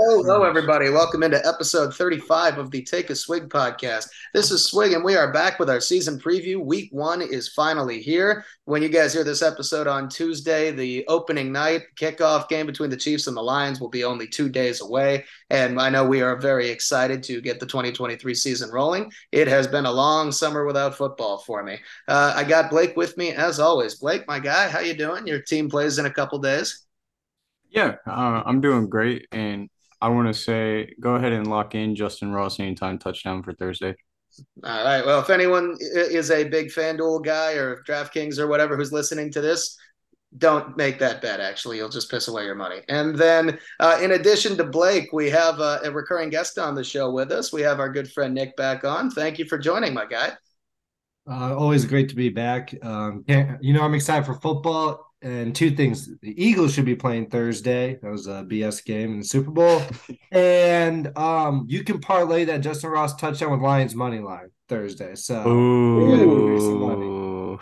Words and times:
Hello, 0.00 0.44
everybody. 0.44 0.90
Welcome 0.90 1.24
into 1.24 1.44
episode 1.44 1.92
35 1.92 2.58
of 2.58 2.70
the 2.70 2.82
Take 2.84 3.10
a 3.10 3.16
Swig 3.16 3.48
podcast. 3.48 4.08
This 4.32 4.52
is 4.52 4.64
Swig, 4.64 4.92
and 4.92 5.02
we 5.02 5.16
are 5.16 5.32
back 5.32 5.58
with 5.58 5.68
our 5.68 5.80
season 5.80 6.20
preview. 6.20 6.64
Week 6.64 6.88
one 6.92 7.20
is 7.20 7.48
finally 7.48 8.00
here. 8.00 8.44
When 8.64 8.80
you 8.80 8.90
guys 8.90 9.12
hear 9.12 9.24
this 9.24 9.42
episode 9.42 9.88
on 9.88 10.08
Tuesday, 10.08 10.70
the 10.70 11.04
opening 11.08 11.50
night 11.50 11.82
kickoff 11.96 12.48
game 12.48 12.64
between 12.64 12.90
the 12.90 12.96
Chiefs 12.96 13.26
and 13.26 13.36
the 13.36 13.42
Lions 13.42 13.80
will 13.80 13.88
be 13.88 14.04
only 14.04 14.28
two 14.28 14.48
days 14.48 14.82
away. 14.82 15.24
And 15.50 15.80
I 15.80 15.90
know 15.90 16.06
we 16.06 16.22
are 16.22 16.36
very 16.36 16.68
excited 16.68 17.24
to 17.24 17.40
get 17.40 17.58
the 17.58 17.66
2023 17.66 18.34
season 18.36 18.70
rolling. 18.70 19.10
It 19.32 19.48
has 19.48 19.66
been 19.66 19.86
a 19.86 19.90
long 19.90 20.30
summer 20.30 20.64
without 20.64 20.94
football 20.94 21.38
for 21.38 21.64
me. 21.64 21.76
Uh, 22.06 22.34
I 22.36 22.44
got 22.44 22.70
Blake 22.70 22.96
with 22.96 23.16
me 23.16 23.32
as 23.32 23.58
always. 23.58 23.96
Blake, 23.96 24.28
my 24.28 24.38
guy, 24.38 24.68
how 24.68 24.78
you 24.78 24.94
doing? 24.94 25.26
Your 25.26 25.42
team 25.42 25.68
plays 25.68 25.98
in 25.98 26.06
a 26.06 26.14
couple 26.14 26.38
days. 26.38 26.84
Yeah, 27.68 27.96
uh, 28.06 28.44
I'm 28.46 28.60
doing 28.60 28.88
great, 28.88 29.26
and 29.32 29.68
I 30.00 30.08
want 30.08 30.28
to 30.28 30.34
say 30.34 30.94
go 31.00 31.14
ahead 31.14 31.32
and 31.32 31.48
lock 31.48 31.74
in 31.74 31.94
Justyn 31.94 32.32
Ross 32.32 32.60
anytime 32.60 32.98
touchdown 32.98 33.42
for 33.42 33.52
Thursday. 33.52 33.94
All 34.62 34.84
right. 34.84 35.04
Well, 35.04 35.20
if 35.20 35.30
anyone 35.30 35.76
is 35.80 36.30
a 36.30 36.44
big 36.44 36.68
FanDuel 36.68 37.24
guy 37.24 37.54
or 37.54 37.82
DraftKings 37.88 38.38
or 38.38 38.46
whatever 38.46 38.76
who's 38.76 38.92
listening 38.92 39.32
to 39.32 39.40
this, 39.40 39.76
don't 40.36 40.76
make 40.76 40.98
that 40.98 41.22
bet. 41.22 41.40
Actually, 41.40 41.78
you'll 41.78 41.88
just 41.88 42.10
piss 42.10 42.28
away 42.28 42.44
your 42.44 42.54
money. 42.54 42.82
And 42.88 43.16
then, 43.16 43.58
uh, 43.80 43.98
in 44.00 44.12
addition 44.12 44.56
to 44.58 44.64
Blake, 44.64 45.12
we 45.12 45.30
have 45.30 45.58
uh, 45.58 45.80
a 45.82 45.90
recurring 45.90 46.28
guest 46.30 46.58
on 46.58 46.74
the 46.74 46.84
show 46.84 47.10
with 47.10 47.32
us. 47.32 47.52
We 47.52 47.62
have 47.62 47.80
our 47.80 47.90
good 47.90 48.12
friend 48.12 48.34
Nick 48.34 48.54
back 48.56 48.84
on. 48.84 49.10
Thank 49.10 49.38
you 49.38 49.46
for 49.46 49.58
joining, 49.58 49.94
my 49.94 50.06
guy. 50.06 50.32
Uh, 51.28 51.56
always 51.56 51.84
great 51.84 52.08
to 52.10 52.14
be 52.14 52.28
back. 52.28 52.74
Um, 52.82 53.24
you 53.26 53.72
know, 53.72 53.82
I'm 53.82 53.94
excited 53.94 54.24
for 54.24 54.34
football 54.34 55.07
and 55.22 55.54
two 55.54 55.70
things: 55.70 56.08
the 56.20 56.42
Eagles 56.42 56.74
should 56.74 56.84
be 56.84 56.94
playing 56.94 57.30
Thursday. 57.30 57.98
That 58.02 58.10
was 58.10 58.26
a 58.26 58.44
BS 58.44 58.84
game 58.84 59.12
in 59.12 59.18
the 59.18 59.24
Super 59.24 59.50
Bowl, 59.50 59.82
and 60.30 61.16
um, 61.16 61.64
you 61.68 61.84
can 61.84 62.00
parlay 62.00 62.44
that 62.44 62.60
Justyn 62.60 62.90
Ross 62.90 63.16
touchdown 63.16 63.52
with 63.52 63.60
Lions 63.60 63.94
money 63.94 64.20
line 64.20 64.50
Thursday. 64.68 65.14
So 65.14 65.46
Ooh. 65.46 67.58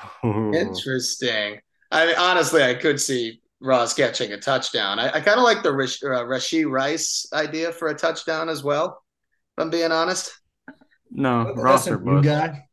interesting. 0.54 1.60
I 1.90 2.06
mean, 2.06 2.16
honestly, 2.18 2.62
I 2.62 2.74
could 2.74 3.00
see 3.00 3.40
Ross 3.60 3.94
catching 3.94 4.32
a 4.32 4.38
touchdown. 4.38 4.98
I, 4.98 5.08
I 5.08 5.20
kind 5.20 5.38
of 5.38 5.44
like 5.44 5.62
the 5.62 5.72
Rash, 5.72 6.02
uh, 6.02 6.24
Rashee 6.24 6.68
Rice 6.68 7.26
idea 7.32 7.72
for 7.72 7.88
a 7.88 7.94
touchdown 7.94 8.48
as 8.48 8.62
well. 8.62 9.02
If 9.56 9.62
I'm 9.62 9.70
being 9.70 9.92
honest. 9.92 10.32
No, 11.10 11.54
Ross 11.54 11.88
or 11.88 11.98
Guy. 11.98 12.66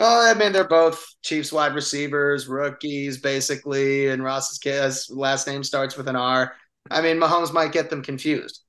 Oh, 0.00 0.30
I 0.30 0.34
mean, 0.38 0.52
they're 0.52 0.68
both 0.68 1.04
Chiefs 1.22 1.52
wide 1.52 1.74
receivers, 1.74 2.46
rookies, 2.46 3.18
basically, 3.20 4.08
and 4.08 4.22
Ross's 4.22 4.58
kid's 4.58 5.10
last 5.10 5.46
name 5.48 5.64
starts 5.64 5.96
with 5.96 6.06
an 6.06 6.14
R. 6.14 6.54
I 6.90 7.02
mean, 7.02 7.16
Mahomes 7.16 7.52
might 7.52 7.72
get 7.72 7.90
them 7.90 8.02
confused. 8.02 8.62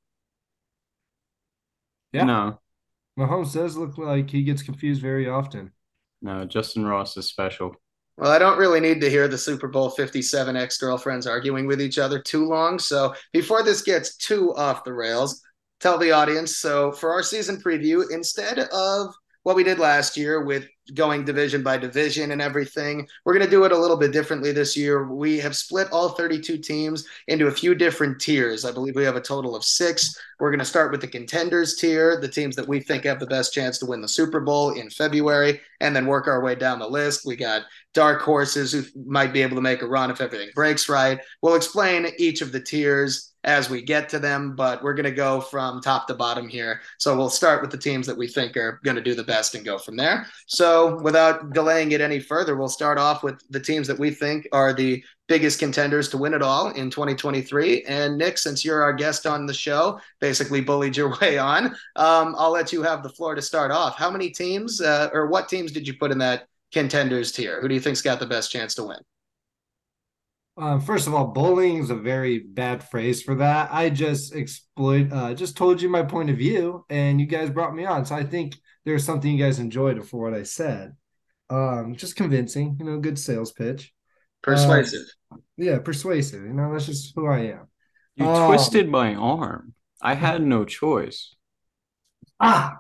Yeah. 2.12 2.24
No. 2.24 2.60
Mahomes 3.18 3.54
does 3.54 3.78
look 3.78 3.98
like 3.98 4.30
he 4.30 4.44
gets 4.44 4.64
confused 4.64 5.02
very 5.02 5.30
often. 5.30 5.72
No, 6.22 6.48
Justyn 6.48 6.90
Ross 6.90 7.16
is 7.16 7.28
special. 7.28 7.76
Well, 8.18 8.32
I 8.32 8.40
don't 8.40 8.58
really 8.58 8.80
need 8.80 9.00
to 9.02 9.10
hear 9.10 9.28
the 9.28 9.38
Super 9.38 9.68
Bowl 9.68 9.90
57 9.92 10.56
ex 10.56 10.78
girlfriends 10.78 11.28
arguing 11.28 11.68
with 11.68 11.80
each 11.80 12.00
other 12.00 12.20
too 12.20 12.46
long. 12.46 12.80
So 12.80 13.14
before 13.32 13.64
this 13.64 13.82
gets 13.82 14.18
too 14.18 14.54
off 14.56 14.84
the 14.84 14.94
rails, 14.94 15.42
tell 15.80 15.98
the 15.98 16.12
audience. 16.12 16.58
So 16.58 16.92
for 16.92 17.12
our 17.12 17.24
season 17.24 17.62
preview, 17.62 18.04
instead 18.12 18.60
of 18.60 19.14
what 19.44 19.56
we 19.56 19.64
did 19.64 19.80
last 19.80 20.18
year 20.18 20.44
with 20.44 20.68
going 20.94 21.24
division 21.24 21.64
by 21.64 21.78
division 21.78 22.32
and 22.32 22.42
everything. 22.42 23.08
We're 23.24 23.34
going 23.34 23.46
to 23.46 23.52
do 23.52 23.64
it 23.64 23.72
a 23.72 23.78
little 23.78 23.98
bit 23.98 24.12
differently 24.12 24.52
this 24.52 24.76
year. 24.76 25.08
We 25.08 25.40
have 25.40 25.56
split 25.56 25.88
all 25.92 26.10
32 26.10 26.58
teams 26.58 27.06
into 27.28 27.48
a 27.48 27.52
few 27.52 27.76
different 27.76 28.20
tiers. 28.20 28.66
I 28.66 28.72
believe 28.72 28.96
we 28.96 29.04
have 29.04 29.16
a 29.16 29.22
total 29.22 29.56
of 29.56 29.64
six. 29.64 30.20
We're 30.40 30.52
going 30.52 30.60
to 30.60 30.66
start 30.66 30.92
with 30.92 31.02
the 31.02 31.08
contenders 31.08 31.76
tier, 31.76 32.20
the 32.20 32.28
teams 32.28 32.56
that 32.56 32.68
we 32.68 32.80
think 32.80 33.04
have 33.04 33.20
the 33.20 33.28
best 33.28 33.54
chance 33.54 33.78
to 33.80 33.86
win 33.86 34.02
the 34.02 34.08
Super 34.08 34.40
Bowl 34.40 34.72
in 34.72 34.90
February, 34.90 35.62
and 35.80 35.96
then 35.96 36.08
work 36.08 36.28
our 36.28 36.44
way 36.44 36.56
down 36.56 36.80
the 36.80 36.88
list. 36.88 37.26
We 37.26 37.36
got 37.36 37.64
dark 37.94 38.22
horses 38.22 38.72
who 38.72 38.84
might 39.06 39.34
be 39.34 39.42
able 39.42 39.56
to 39.56 39.62
make 39.62 39.82
a 39.82 39.88
run 39.88 40.12
if 40.12 40.22
everything 40.22 40.50
breaks 40.56 40.90
right. 40.90 41.20
We'll 41.42 41.56
explain 41.56 42.08
each 42.18 42.42
of 42.42 42.52
the 42.52 42.62
tiers 42.62 43.29
as 43.44 43.70
we 43.70 43.82
get 43.82 44.10
to 44.10 44.20
them, 44.20 44.56
but 44.56 44.84
we're 44.84 44.94
going 44.94 45.06
to 45.06 45.12
go 45.12 45.40
from 45.40 45.82
top 45.82 46.08
to 46.08 46.14
bottom 46.14 46.48
here. 46.48 46.82
So 46.98 47.16
we'll 47.16 47.30
start 47.30 47.62
with 47.62 47.72
the 47.72 47.78
teams 47.78 48.06
that 48.08 48.18
we 48.18 48.28
think 48.28 48.58
are 48.58 48.80
going 48.84 48.96
to 48.96 49.02
do 49.02 49.16
the 49.16 49.24
best 49.24 49.56
and 49.56 49.64
go 49.64 49.78
from 49.78 49.96
there. 49.96 50.28
So 50.48 51.00
without 51.02 51.54
delaying 51.54 51.94
it 51.94 52.02
any 52.02 52.20
further, 52.20 52.56
we'll 52.56 52.68
start 52.68 52.98
off 52.98 53.24
with 53.24 53.42
the 53.50 53.60
teams 53.60 53.88
that 53.88 53.98
we 53.98 54.12
think 54.12 54.48
are 54.52 54.74
the 54.74 55.04
biggest 55.28 55.60
contenders 55.60 56.10
to 56.10 56.18
win 56.18 56.34
it 56.34 56.42
all 56.42 56.72
in 56.72 56.90
2023. 56.90 57.84
And 57.84 58.18
Nick, 58.18 58.38
since 58.38 58.66
you're 58.66 58.82
our 58.82 58.94
guest 58.94 59.26
on 59.26 59.46
the 59.46 59.54
show, 59.54 60.00
basically 60.20 60.60
bullied 60.60 60.98
your 60.98 61.18
way 61.22 61.38
on, 61.38 61.68
um, 61.96 62.36
I'll 62.38 62.52
let 62.52 62.74
you 62.74 62.82
have 62.82 63.04
the 63.04 63.10
floor 63.10 63.36
to 63.36 63.42
start 63.42 63.72
off. 63.72 63.96
How 63.96 64.10
many 64.10 64.32
teams 64.32 64.82
uh, 64.82 65.10
or 65.14 65.28
what 65.28 65.48
teams 65.48 65.72
did 65.72 65.88
you 65.88 65.94
put 65.94 66.12
in 66.12 66.18
that 66.18 66.48
contenders 66.74 67.32
tier? 67.32 67.62
Who 67.62 67.68
do 67.68 67.76
you 67.76 67.82
think's 67.82 68.02
got 68.02 68.20
the 68.20 68.26
best 68.26 68.52
chance 68.52 68.76
to 68.76 68.84
win? 68.84 68.98
Uh, 70.60 70.78
first 70.78 71.08
of 71.08 71.14
all, 71.14 71.28
bullying 71.28 71.78
is 71.78 71.90
a 71.90 71.96
very 71.96 72.40
bad 72.40 72.84
phrase 72.84 73.24
for 73.24 73.36
that. 73.36 73.70
I 73.72 73.90
just 73.90 74.36
exploit, 74.36 75.12
uh, 75.12 75.34
just 75.34 75.56
told 75.56 75.82
you 75.82 75.88
my 75.88 76.04
point 76.04 76.30
of 76.30 76.38
view, 76.38 76.86
and 76.90 77.20
you 77.22 77.28
guys 77.28 77.50
brought 77.50 77.74
me 77.74 77.86
on. 77.86 78.06
So 78.06 78.16
I 78.16 78.24
think 78.24 78.58
there's 78.84 79.06
something 79.06 79.32
you 79.32 79.44
guys 79.44 79.60
enjoyed 79.60 80.06
for 80.06 80.22
what 80.22 80.38
I 80.38 80.44
said. 80.44 80.96
Um, 81.50 81.96
just 81.96 82.18
convincing, 82.18 82.76
you 82.78 82.86
know, 82.86 83.00
good 83.00 83.18
sales 83.18 83.54
pitch. 83.54 83.94
Persuasive. 84.42 85.06
Uh, 85.32 85.38
yeah, 85.56 85.80
persuasive. 85.80 86.44
You 86.44 86.54
know, 86.54 86.74
that's 86.74 86.88
just 86.88 87.14
who 87.16 87.28
I 87.28 87.40
am. 87.40 87.68
You 88.16 88.26
um, 88.26 88.48
twisted 88.48 88.90
my 88.90 89.16
arm. 89.16 89.74
I 90.02 90.14
had 90.14 90.42
no 90.42 90.66
choice. 90.66 91.36
Ah. 92.40 92.80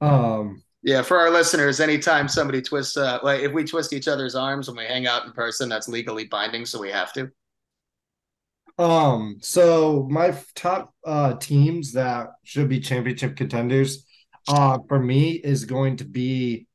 Um, 0.00 0.63
yeah, 0.84 1.00
for 1.00 1.18
our 1.18 1.30
listeners, 1.30 1.80
anytime 1.80 2.28
somebody 2.28 2.60
twists, 2.60 2.98
uh, 2.98 3.18
like 3.22 3.40
if 3.40 3.52
we 3.52 3.64
twist 3.64 3.94
each 3.94 4.06
other's 4.06 4.34
arms 4.34 4.68
when 4.68 4.76
we 4.76 4.84
hang 4.84 5.06
out 5.06 5.24
in 5.24 5.32
person, 5.32 5.66
that's 5.68 5.88
legally 5.88 6.24
binding, 6.24 6.66
so 6.66 6.78
we 6.78 6.90
have 6.90 7.10
to. 7.14 7.30
Um, 8.76 9.38
so 9.40 10.06
my 10.10 10.36
top 10.54 10.92
uh 11.06 11.34
teams 11.34 11.92
that 11.92 12.28
should 12.42 12.68
be 12.68 12.80
championship 12.80 13.34
contenders, 13.34 14.04
uh, 14.48 14.78
for 14.86 14.98
me 14.98 15.32
is 15.32 15.64
going 15.64 15.96
to 15.98 16.04
be 16.04 16.66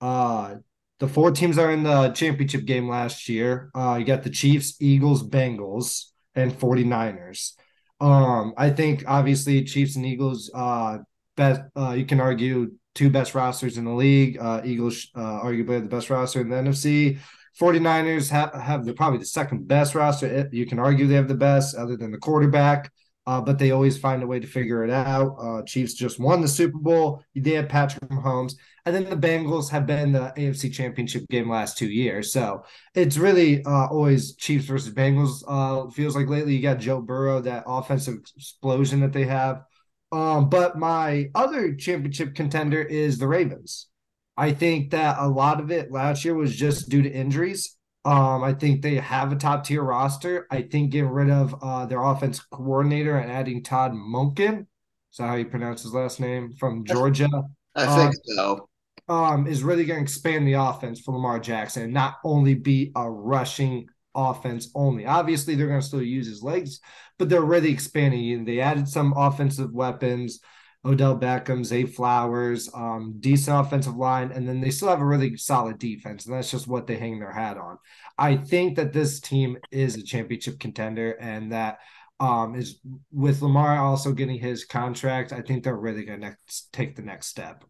uh 0.00 0.56
the 0.98 1.08
four 1.08 1.30
teams 1.30 1.58
are 1.58 1.72
in 1.72 1.82
the 1.82 2.10
championship 2.10 2.64
game 2.66 2.88
last 2.88 3.28
year. 3.28 3.70
Uh, 3.74 3.96
you 3.98 4.04
got 4.04 4.22
the 4.22 4.30
Chiefs, 4.30 4.76
Eagles, 4.80 5.28
Bengals, 5.28 6.06
and 6.34 6.52
49ers. 6.52 7.52
Um, 8.00 8.54
I 8.56 8.70
think 8.70 9.04
obviously 9.06 9.64
Chiefs 9.64 9.96
and 9.96 10.06
Eagles, 10.06 10.50
uh, 10.54 10.98
best, 11.36 11.62
uh, 11.76 11.90
you 11.90 12.06
can 12.06 12.20
argue 12.20 12.72
two 12.96 13.10
best 13.10 13.34
rosters 13.34 13.78
in 13.78 13.84
the 13.84 13.92
league. 13.92 14.38
Uh, 14.40 14.60
Eagles 14.64 15.08
uh, 15.14 15.40
arguably 15.42 15.80
the 15.80 15.88
best 15.88 16.10
roster 16.10 16.40
in 16.40 16.48
the 16.48 16.56
NFC. 16.56 17.18
49ers 17.60 18.30
have, 18.30 18.52
have 18.54 18.84
the, 18.84 18.92
probably 18.92 19.18
the 19.18 19.26
second 19.26 19.68
best 19.68 19.94
roster. 19.94 20.48
You 20.52 20.66
can 20.66 20.78
argue 20.78 21.06
they 21.06 21.14
have 21.14 21.28
the 21.28 21.34
best 21.34 21.76
other 21.76 21.96
than 21.96 22.10
the 22.10 22.18
quarterback, 22.18 22.92
uh, 23.26 23.40
but 23.40 23.58
they 23.58 23.70
always 23.70 23.96
find 23.96 24.22
a 24.22 24.26
way 24.26 24.40
to 24.40 24.46
figure 24.46 24.84
it 24.84 24.90
out. 24.90 25.36
Uh, 25.40 25.62
Chiefs 25.62 25.94
just 25.94 26.18
won 26.18 26.40
the 26.40 26.48
Super 26.48 26.78
Bowl. 26.78 27.22
They 27.34 27.52
had 27.52 27.68
Patrick 27.68 28.10
Mahomes. 28.10 28.54
And 28.84 28.94
then 28.94 29.04
the 29.04 29.16
Bengals 29.16 29.70
have 29.70 29.86
been 29.86 30.12
the 30.12 30.32
AFC 30.36 30.72
championship 30.72 31.26
game 31.28 31.50
last 31.50 31.76
two 31.76 31.88
years. 31.88 32.32
So 32.32 32.64
it's 32.94 33.16
really 33.16 33.64
uh, 33.64 33.86
always 33.86 34.36
Chiefs 34.36 34.66
versus 34.66 34.94
Bengals. 34.94 35.42
Uh, 35.48 35.90
feels 35.90 36.14
like 36.14 36.28
lately 36.28 36.54
you 36.54 36.62
got 36.62 36.78
Joe 36.78 37.00
Burrow, 37.00 37.40
that 37.40 37.64
offensive 37.66 38.18
explosion 38.36 39.00
that 39.00 39.12
they 39.12 39.24
have. 39.24 39.64
Um, 40.12 40.48
but 40.48 40.78
my 40.78 41.30
other 41.34 41.74
championship 41.74 42.34
contender 42.34 42.80
is 42.80 43.18
the 43.18 43.26
Ravens. 43.26 43.88
I 44.36 44.52
think 44.52 44.90
that 44.90 45.16
a 45.18 45.26
lot 45.26 45.60
of 45.60 45.70
it 45.70 45.90
last 45.90 46.24
year 46.24 46.34
was 46.34 46.54
just 46.54 46.88
due 46.88 47.02
to 47.02 47.10
injuries. 47.10 47.76
Um, 48.04 48.44
I 48.44 48.52
think 48.52 48.82
they 48.82 48.96
have 48.96 49.32
a 49.32 49.36
top 49.36 49.64
tier 49.64 49.82
roster. 49.82 50.46
I 50.50 50.62
think 50.62 50.90
getting 50.90 51.10
rid 51.10 51.30
of 51.30 51.56
uh, 51.60 51.86
their 51.86 52.02
offense 52.02 52.40
coordinator 52.40 53.18
and 53.18 53.32
adding 53.32 53.64
Todd 53.64 53.92
Monken, 53.92 54.60
is 54.60 55.18
that 55.18 55.26
how 55.26 55.34
you 55.34 55.46
pronounce 55.46 55.82
his 55.82 55.92
last 55.92 56.20
name 56.20 56.52
from 56.52 56.84
Georgia? 56.84 57.28
I 57.74 57.86
think 57.86 58.08
um, 58.08 58.12
so. 58.24 58.68
Um, 59.08 59.46
is 59.46 59.62
really 59.62 59.84
going 59.84 59.98
to 59.98 60.02
expand 60.02 60.46
the 60.46 60.54
offense 60.54 61.00
for 61.00 61.12
Lamar 61.12 61.38
Jackson 61.38 61.84
and 61.84 61.92
not 61.92 62.16
only 62.24 62.54
be 62.54 62.92
a 62.96 63.08
rushing 63.08 63.86
offense 64.16 64.70
only. 64.74 65.06
Obviously, 65.06 65.54
they're 65.54 65.68
going 65.68 65.80
to 65.80 65.86
still 65.86 66.02
use 66.02 66.26
his 66.26 66.42
legs, 66.42 66.80
but 67.18 67.28
they're 67.28 67.42
really 67.42 67.70
expanding. 67.70 68.44
They 68.44 68.60
added 68.60 68.88
some 68.88 69.12
offensive 69.16 69.72
weapons. 69.72 70.40
Odell 70.86 71.18
Beckham, 71.18 71.64
Zay 71.64 71.84
Flowers, 71.84 72.70
um, 72.72 73.16
decent 73.18 73.58
offensive 73.58 73.96
line, 73.96 74.30
and 74.30 74.48
then 74.48 74.60
they 74.60 74.70
still 74.70 74.88
have 74.88 75.00
a 75.00 75.06
really 75.06 75.36
solid 75.36 75.78
defense, 75.78 76.26
and 76.26 76.34
that's 76.34 76.50
just 76.50 76.68
what 76.68 76.86
they 76.86 76.96
hang 76.96 77.18
their 77.18 77.32
hat 77.32 77.58
on. 77.58 77.78
I 78.16 78.36
think 78.36 78.76
that 78.76 78.92
this 78.92 79.18
team 79.18 79.58
is 79.72 79.96
a 79.96 80.02
championship 80.02 80.60
contender, 80.60 81.12
and 81.20 81.50
that 81.50 81.78
um, 82.20 82.54
is 82.54 82.78
with 83.12 83.42
Lamar 83.42 83.78
also 83.78 84.12
getting 84.12 84.38
his 84.38 84.64
contract. 84.64 85.32
I 85.32 85.42
think 85.42 85.64
they're 85.64 85.76
really 85.76 86.04
going 86.04 86.20
to 86.20 86.36
take 86.72 86.94
the 86.94 87.02
next 87.02 87.26
step. 87.26 87.64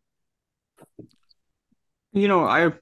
You 2.13 2.29
know, 2.29 2.45
I, 2.45 2.73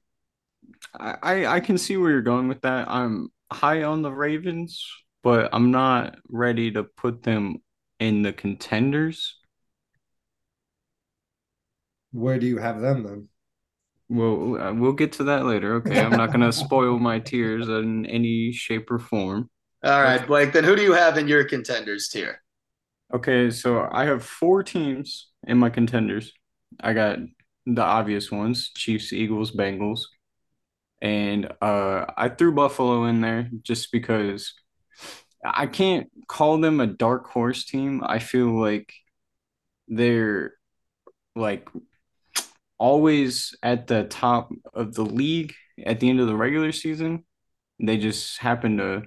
I, 0.93 1.45
I 1.45 1.59
can 1.59 1.77
see 1.77 1.97
where 1.97 2.11
you're 2.11 2.21
going 2.21 2.47
with 2.47 2.61
that. 2.61 2.89
I'm 2.89 3.29
high 3.55 3.83
on 3.83 4.01
the 4.01 4.11
Ravens, 4.11 4.85
but 5.23 5.49
I'm 5.53 5.71
not 5.71 6.17
ready 6.29 6.71
to 6.71 6.83
put 6.83 7.23
them 7.23 7.57
in 7.99 8.21
the 8.21 8.33
contenders. 8.33 9.37
Where 12.11 12.37
do 12.37 12.45
you 12.45 12.57
have 12.57 12.81
them 12.81 13.03
then? 13.03 13.29
Well, 14.07 14.61
uh, 14.61 14.73
we'll 14.73 14.93
get 14.93 15.13
to 15.13 15.23
that 15.25 15.45
later. 15.45 15.75
Okay, 15.75 15.99
I'm 15.99 16.11
not 16.11 16.31
gonna 16.31 16.51
spoil 16.65 16.99
my 16.99 17.19
tiers 17.19 17.67
in 17.67 18.05
any 18.05 18.51
shape 18.51 18.91
or 18.91 18.99
form. 18.99 19.49
All 19.83 20.01
right, 20.01 20.25
Blake. 20.25 20.53
Then 20.53 20.63
who 20.63 20.75
do 20.75 20.81
you 20.81 20.93
have 20.93 21.17
in 21.17 21.27
your 21.27 21.43
contenders 21.43 22.07
tier? 22.07 22.41
Okay, 23.13 23.49
so 23.49 23.87
I 23.91 24.05
have 24.05 24.23
four 24.23 24.63
teams 24.63 25.29
in 25.47 25.57
my 25.57 25.69
contenders. 25.69 26.31
I 26.79 26.93
got 26.93 27.19
the 27.65 27.81
obvious 27.81 28.31
ones: 28.31 28.69
Chiefs, 28.75 29.11
Eagles, 29.11 29.51
Bengals, 29.51 30.01
and 31.01 31.51
uh, 31.61 32.05
I 32.17 32.29
threw 32.29 32.53
Buffalo 32.53 33.05
in 33.05 33.21
there 33.21 33.49
just 33.61 33.91
because 33.91 34.53
I 35.43 35.67
can't 35.67 36.09
call 36.27 36.57
them 36.57 36.79
a 36.79 36.87
dark 36.87 37.27
horse 37.27 37.65
team. 37.65 38.03
I 38.03 38.19
feel 38.19 38.47
like 38.59 38.93
they're 39.87 40.53
like 41.35 41.69
always 42.77 43.55
at 43.61 43.87
the 43.87 44.05
top 44.05 44.51
of 44.73 44.95
the 44.95 45.05
league 45.05 45.53
at 45.85 45.99
the 45.99 46.09
end 46.09 46.19
of 46.19 46.27
the 46.27 46.35
regular 46.35 46.71
season. 46.71 47.25
They 47.79 47.97
just 47.97 48.39
happen 48.39 48.77
to 48.77 49.03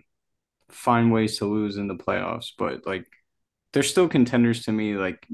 find 0.71 1.13
ways 1.13 1.39
to 1.39 1.47
lose 1.47 1.77
in 1.77 1.89
the 1.89 1.97
playoffs, 1.97 2.51
but 2.57 2.87
like 2.87 3.07
they're 3.73 3.83
still 3.83 4.09
contenders 4.09 4.65
to 4.65 4.73
me. 4.73 4.95
Like 4.95 5.27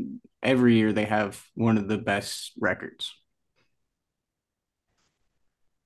every 0.43 0.77
year 0.77 0.93
they 0.93 1.05
have 1.05 1.43
one 1.55 1.79
of 1.79 1.89
the 1.89 1.99
best 1.99 2.53
records. 2.59 3.13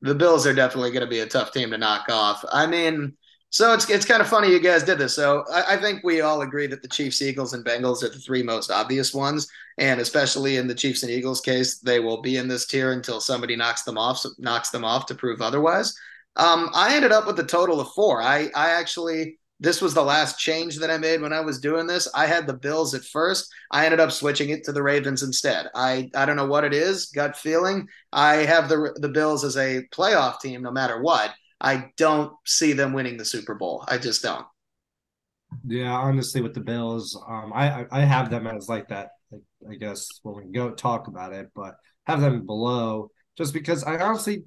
The 0.02 0.14
Bills 0.14 0.46
are 0.46 0.54
definitely 0.54 0.90
going 0.90 1.04
to 1.04 1.10
be 1.10 1.20
a 1.20 1.26
tough 1.26 1.52
team 1.52 1.70
to 1.70 1.78
knock 1.78 2.06
off. 2.08 2.44
I 2.52 2.66
mean, 2.66 3.16
so 3.50 3.72
it's 3.72 3.88
it's 3.88 4.04
kind 4.04 4.20
of 4.20 4.28
funny 4.28 4.50
you 4.50 4.60
guys 4.60 4.82
did 4.82 4.98
this. 4.98 5.14
So 5.14 5.44
I, 5.50 5.74
I, 5.74 5.76
think 5.78 6.04
we 6.04 6.20
all 6.20 6.42
agree 6.42 6.66
that 6.66 6.82
the 6.82 6.88
Chiefs, 6.88 7.22
Eagles, 7.22 7.54
and 7.54 7.64
Bengals 7.64 8.02
are 8.02 8.10
the 8.10 8.18
three 8.18 8.42
most 8.42 8.70
obvious 8.70 9.14
ones, 9.14 9.48
and 9.78 10.00
especially 10.00 10.58
in 10.58 10.66
the 10.66 10.74
Chiefs 10.74 11.02
and 11.02 11.10
Eagles 11.10 11.40
case, 11.40 11.78
they 11.78 11.98
will 11.98 12.20
be 12.20 12.36
in 12.36 12.46
this 12.46 12.66
tier 12.66 12.92
until 12.92 13.20
somebody 13.20 13.56
knocks 13.56 13.84
them 13.84 13.96
off 13.96 14.22
knocks 14.38 14.70
them 14.70 14.84
off 14.84 15.06
to 15.06 15.14
prove 15.14 15.40
otherwise. 15.40 15.96
Um, 16.36 16.70
I 16.74 16.94
ended 16.94 17.10
up 17.10 17.26
with 17.26 17.40
a 17.40 17.44
total 17.44 17.80
of 17.80 17.90
four. 17.92 18.20
I 18.22 18.50
I 18.54 18.70
actually 18.70 19.38
this 19.60 19.82
was 19.82 19.94
the 19.94 20.02
last 20.02 20.38
change 20.38 20.76
that 20.78 20.90
I 20.90 20.98
made 20.98 21.20
when 21.20 21.32
I 21.32 21.40
was 21.40 21.60
doing 21.60 21.86
this. 21.86 22.08
I 22.14 22.26
had 22.26 22.46
the 22.46 22.54
Bills 22.54 22.94
at 22.94 23.04
first. 23.04 23.48
I 23.72 23.84
ended 23.84 24.00
up 24.00 24.12
switching 24.12 24.50
it 24.50 24.64
to 24.64 24.72
the 24.72 24.82
Ravens 24.82 25.22
instead. 25.22 25.66
I 25.74 26.10
I 26.14 26.26
don't 26.26 26.36
know 26.36 26.46
what 26.46 26.64
it 26.64 26.74
is, 26.74 27.06
gut 27.06 27.36
feeling. 27.36 27.88
I 28.12 28.36
have 28.36 28.68
the 28.68 28.96
the 29.00 29.08
Bills 29.08 29.44
as 29.44 29.56
a 29.56 29.82
playoff 29.92 30.40
team 30.40 30.62
no 30.62 30.70
matter 30.70 31.02
what. 31.02 31.34
I 31.60 31.90
don't 31.96 32.32
see 32.46 32.72
them 32.72 32.92
winning 32.92 33.16
the 33.16 33.24
Super 33.24 33.54
Bowl. 33.54 33.84
I 33.88 33.98
just 33.98 34.22
don't. 34.22 34.46
Yeah, 35.66 35.92
honestly, 35.92 36.40
with 36.42 36.54
the 36.54 36.60
Bills, 36.60 37.20
um, 37.26 37.52
I 37.54 37.86
I 37.90 38.00
have 38.02 38.30
them 38.30 38.46
as 38.46 38.68
like 38.68 38.88
that. 38.88 39.10
I 39.68 39.74
guess 39.74 40.08
when 40.22 40.36
we 40.36 40.52
go 40.52 40.70
talk 40.70 41.08
about 41.08 41.32
it, 41.32 41.48
but 41.54 41.74
have 42.06 42.20
them 42.20 42.46
below 42.46 43.10
just 43.36 43.52
because 43.54 43.82
I 43.82 43.98
honestly, 43.98 44.44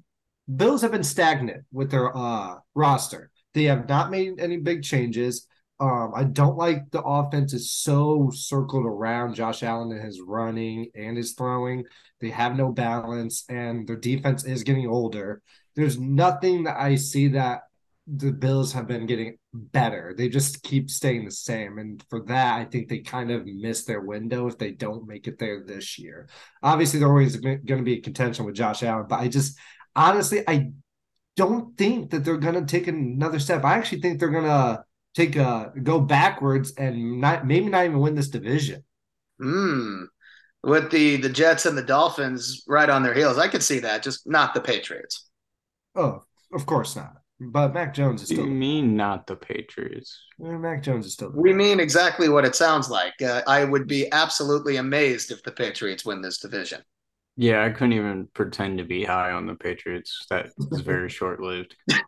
Bills 0.54 0.82
have 0.82 0.92
been 0.92 1.04
stagnant 1.04 1.64
with 1.72 1.90
their 1.90 2.16
uh 2.16 2.58
roster. 2.74 3.30
They 3.54 3.64
have 3.64 3.88
not 3.88 4.10
made 4.10 4.40
any 4.40 4.58
big 4.58 4.82
changes. 4.82 5.46
Um, 5.80 6.12
I 6.14 6.24
don't 6.24 6.56
like 6.56 6.90
the 6.90 7.02
offense 7.02 7.52
is 7.52 7.72
so 7.72 8.30
circled 8.32 8.86
around 8.86 9.34
Josh 9.34 9.62
Allen 9.62 9.90
and 9.90 10.04
his 10.04 10.20
running 10.20 10.90
and 10.94 11.16
his 11.16 11.32
throwing. 11.32 11.84
They 12.20 12.30
have 12.30 12.56
no 12.56 12.70
balance, 12.70 13.44
and 13.48 13.86
their 13.86 13.96
defense 13.96 14.44
is 14.44 14.62
getting 14.62 14.86
older 14.86 15.42
there's 15.74 15.98
nothing 15.98 16.64
that 16.64 16.76
I 16.78 16.96
see 16.96 17.28
that 17.28 17.62
the 18.06 18.32
Bills 18.32 18.72
have 18.72 18.88
been 18.88 19.06
getting 19.06 19.38
better. 19.54 20.12
They 20.16 20.28
just 20.28 20.62
keep 20.62 20.90
staying 20.90 21.24
the 21.24 21.30
same. 21.30 21.78
And 21.78 22.04
for 22.10 22.20
that, 22.24 22.58
I 22.58 22.64
think 22.64 22.88
they 22.88 22.98
kind 22.98 23.30
of 23.30 23.46
miss 23.46 23.84
their 23.84 24.00
window 24.00 24.48
if 24.48 24.58
they 24.58 24.72
don't 24.72 25.06
make 25.06 25.28
it 25.28 25.38
there 25.38 25.62
this 25.64 25.98
year. 25.98 26.28
Obviously, 26.62 26.98
they're 26.98 27.08
always 27.08 27.36
going 27.36 27.64
to 27.64 27.82
be 27.82 27.98
a 27.98 28.02
contention 28.02 28.44
with 28.44 28.56
Josh 28.56 28.82
Allen, 28.82 29.06
but 29.08 29.20
I 29.20 29.28
just 29.28 29.56
honestly, 29.94 30.42
I 30.46 30.70
don't 31.36 31.76
think 31.76 32.10
that 32.10 32.24
they're 32.24 32.36
going 32.36 32.54
to 32.54 32.64
take 32.64 32.86
another 32.86 33.38
step. 33.38 33.64
I 33.64 33.74
actually 33.74 34.00
think 34.00 34.18
they're 34.18 34.28
going 34.28 34.44
to 34.44 34.84
take 35.14 35.36
a 35.36 35.72
go 35.82 36.00
backwards 36.00 36.72
and 36.76 37.20
not 37.20 37.46
maybe 37.46 37.68
not 37.68 37.84
even 37.84 38.00
win 38.00 38.14
this 38.14 38.28
division. 38.28 38.84
Hmm. 39.40 40.04
With 40.62 40.90
the 40.90 41.16
the 41.16 41.28
Jets 41.28 41.66
and 41.66 41.76
the 41.76 41.82
Dolphins 41.82 42.62
right 42.68 42.88
on 42.88 43.02
their 43.02 43.14
heels, 43.14 43.38
I 43.38 43.48
could 43.48 43.62
see 43.62 43.80
that. 43.80 44.02
Just 44.02 44.28
not 44.28 44.54
the 44.54 44.60
Patriots. 44.60 45.28
Oh, 45.94 46.22
of 46.52 46.66
course 46.66 46.94
not. 46.94 47.14
But 47.40 47.74
Mac 47.74 47.92
Jones 47.92 48.22
is 48.22 48.28
still. 48.28 48.44
You 48.44 48.50
mean 48.50 48.96
not 48.96 49.26
the 49.26 49.34
Patriots? 49.34 50.16
Mac 50.38 50.82
Jones 50.82 51.06
is 51.06 51.14
still. 51.14 51.32
We 51.34 51.52
mean 51.52 51.80
exactly 51.80 52.28
what 52.28 52.44
it 52.44 52.54
sounds 52.54 52.88
like. 52.88 53.20
Uh, 53.20 53.42
I 53.48 53.64
would 53.64 53.88
be 53.88 54.10
absolutely 54.12 54.76
amazed 54.76 55.32
if 55.32 55.42
the 55.42 55.50
Patriots 55.50 56.04
win 56.04 56.22
this 56.22 56.38
division. 56.38 56.82
Yeah, 57.36 57.64
I 57.64 57.70
couldn't 57.70 57.94
even 57.94 58.28
pretend 58.34 58.78
to 58.78 58.84
be 58.84 59.04
high 59.04 59.32
on 59.32 59.46
the 59.46 59.54
Patriots. 59.54 60.26
That 60.28 60.50
was 60.58 60.80
very 60.80 61.08
short 61.08 61.40
lived. 61.40 61.74
Um, 61.90 62.02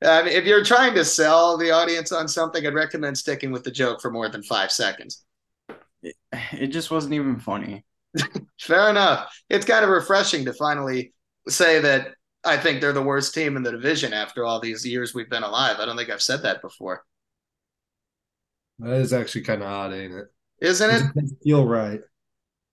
if 0.02 0.44
you're 0.44 0.64
trying 0.64 0.94
to 0.94 1.04
sell 1.04 1.56
the 1.56 1.72
audience 1.72 2.12
on 2.12 2.28
something, 2.28 2.64
I'd 2.64 2.74
recommend 2.74 3.18
sticking 3.18 3.50
with 3.50 3.64
the 3.64 3.70
joke 3.72 4.00
for 4.00 4.10
more 4.10 4.28
than 4.28 4.42
five 4.42 4.70
seconds. 4.70 5.24
It, 6.02 6.14
it 6.52 6.66
just 6.68 6.90
wasn't 6.90 7.14
even 7.14 7.40
funny. 7.40 7.84
Fair 8.60 8.88
enough. 8.88 9.36
It's 9.50 9.66
kind 9.66 9.84
of 9.84 9.90
refreshing 9.90 10.44
to 10.44 10.52
finally 10.52 11.12
say 11.48 11.80
that 11.80 12.14
I 12.44 12.56
think 12.56 12.80
they're 12.80 12.92
the 12.92 13.02
worst 13.02 13.34
team 13.34 13.56
in 13.56 13.64
the 13.64 13.72
division 13.72 14.12
after 14.12 14.44
all 14.44 14.60
these 14.60 14.86
years 14.86 15.12
we've 15.12 15.30
been 15.30 15.42
alive. 15.42 15.78
I 15.80 15.86
don't 15.86 15.96
think 15.96 16.10
I've 16.10 16.22
said 16.22 16.42
that 16.42 16.62
before. 16.62 17.04
That 18.78 18.92
is 19.00 19.12
actually 19.12 19.42
kind 19.42 19.62
of 19.62 19.68
odd, 19.68 19.92
ain't 19.92 20.14
it? 20.14 20.26
Isn't 20.60 20.90
it? 20.90 21.02
it 21.16 21.30
feel 21.42 21.66
right. 21.66 22.00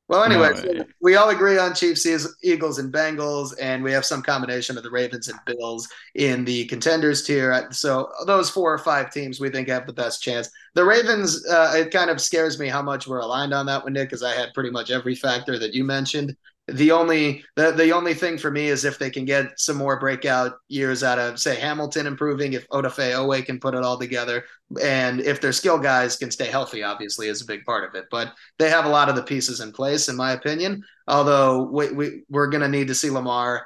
Well, 0.09 0.23
anyway, 0.23 0.51
no, 0.65 0.85
we 1.01 1.15
all 1.15 1.29
agree 1.29 1.57
on 1.57 1.73
Chiefs, 1.73 2.05
Eagles, 2.43 2.77
and 2.77 2.93
Bengals, 2.93 3.53
and 3.59 3.81
we 3.81 3.91
have 3.93 4.03
some 4.03 4.21
combination 4.21 4.77
of 4.77 4.83
the 4.83 4.91
Ravens 4.91 5.29
and 5.29 5.39
Bills 5.45 5.87
in 6.15 6.43
the 6.43 6.65
contenders 6.65 7.23
tier. 7.23 7.69
So 7.71 8.11
those 8.27 8.49
four 8.49 8.73
or 8.73 8.77
five 8.77 9.11
teams 9.11 9.39
we 9.39 9.49
think 9.49 9.69
have 9.69 9.87
the 9.87 9.93
best 9.93 10.21
chance. 10.21 10.49
The 10.75 10.83
Ravens, 10.83 11.47
uh, 11.47 11.73
it 11.77 11.91
kind 11.91 12.09
of 12.09 12.19
scares 12.19 12.59
me 12.59 12.67
how 12.67 12.81
much 12.81 13.07
we're 13.07 13.19
aligned 13.19 13.53
on 13.53 13.65
that 13.67 13.83
one, 13.83 13.93
Nick, 13.93 14.09
because 14.09 14.23
I 14.23 14.33
had 14.33 14.53
pretty 14.53 14.71
much 14.71 14.91
every 14.91 15.15
factor 15.15 15.57
that 15.57 15.73
you 15.73 15.85
mentioned 15.85 16.35
the 16.67 16.91
only 16.91 17.43
the, 17.55 17.71
the 17.71 17.91
only 17.91 18.13
thing 18.13 18.37
for 18.37 18.49
me 18.49 18.67
is 18.67 18.85
if 18.85 18.97
they 18.97 19.09
can 19.09 19.25
get 19.25 19.59
some 19.59 19.75
more 19.75 19.99
breakout 19.99 20.53
years 20.69 21.03
out 21.03 21.19
of 21.19 21.37
say 21.39 21.55
Hamilton 21.55 22.07
improving, 22.07 22.53
if 22.53 22.67
Odafe 22.69 23.11
Oweh 23.11 23.45
can 23.45 23.59
put 23.59 23.75
it 23.75 23.83
all 23.83 23.97
together, 23.97 24.45
and 24.81 25.19
if 25.19 25.41
their 25.41 25.51
skill 25.51 25.77
guys 25.77 26.15
can 26.15 26.31
stay 26.31 26.47
healthy, 26.47 26.81
obviously 26.81 27.27
is 27.27 27.41
a 27.41 27.45
big 27.45 27.65
part 27.65 27.83
of 27.83 27.95
it. 27.95 28.05
But 28.09 28.33
they 28.59 28.69
have 28.69 28.85
a 28.85 28.89
lot 28.89 29.09
of 29.09 29.15
the 29.15 29.23
pieces 29.23 29.59
in 29.59 29.73
place, 29.73 30.07
in 30.07 30.15
my 30.15 30.31
opinion. 30.31 30.83
Although 31.07 31.63
we, 31.63 31.91
we 31.91 32.23
we're 32.29 32.47
gonna 32.47 32.69
need 32.69 32.87
to 32.87 32.95
see 32.95 33.09
Lamar 33.09 33.65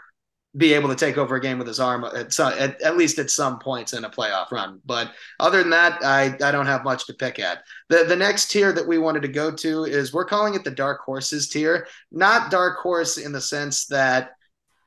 be 0.55 0.73
able 0.73 0.89
to 0.89 0.95
take 0.95 1.17
over 1.17 1.35
a 1.35 1.41
game 1.41 1.57
with 1.57 1.67
his 1.67 1.79
arm 1.79 2.03
at, 2.03 2.33
some, 2.33 2.53
at, 2.53 2.81
at, 2.81 2.97
least 2.97 3.19
at 3.19 3.29
some 3.29 3.59
points 3.59 3.93
in 3.93 4.05
a 4.05 4.09
playoff 4.09 4.51
run. 4.51 4.81
But 4.85 5.11
other 5.39 5.59
than 5.59 5.69
that, 5.71 5.99
I, 6.03 6.35
I 6.41 6.51
don't 6.51 6.65
have 6.65 6.83
much 6.83 7.05
to 7.07 7.13
pick 7.13 7.37
at. 7.37 7.63
The, 7.89 8.05
the 8.07 8.15
next 8.15 8.49
tier 8.49 8.71
that 8.71 8.87
we 8.87 8.97
wanted 8.97 9.21
to 9.23 9.27
go 9.27 9.51
to 9.51 9.83
is 9.83 10.13
we're 10.13 10.25
calling 10.25 10.55
it 10.55 10.63
the 10.63 10.71
dark 10.71 11.01
horses 11.01 11.49
tier, 11.49 11.87
not 12.11 12.49
dark 12.49 12.79
horse 12.79 13.17
in 13.17 13.31
the 13.31 13.41
sense 13.41 13.85
that 13.87 14.31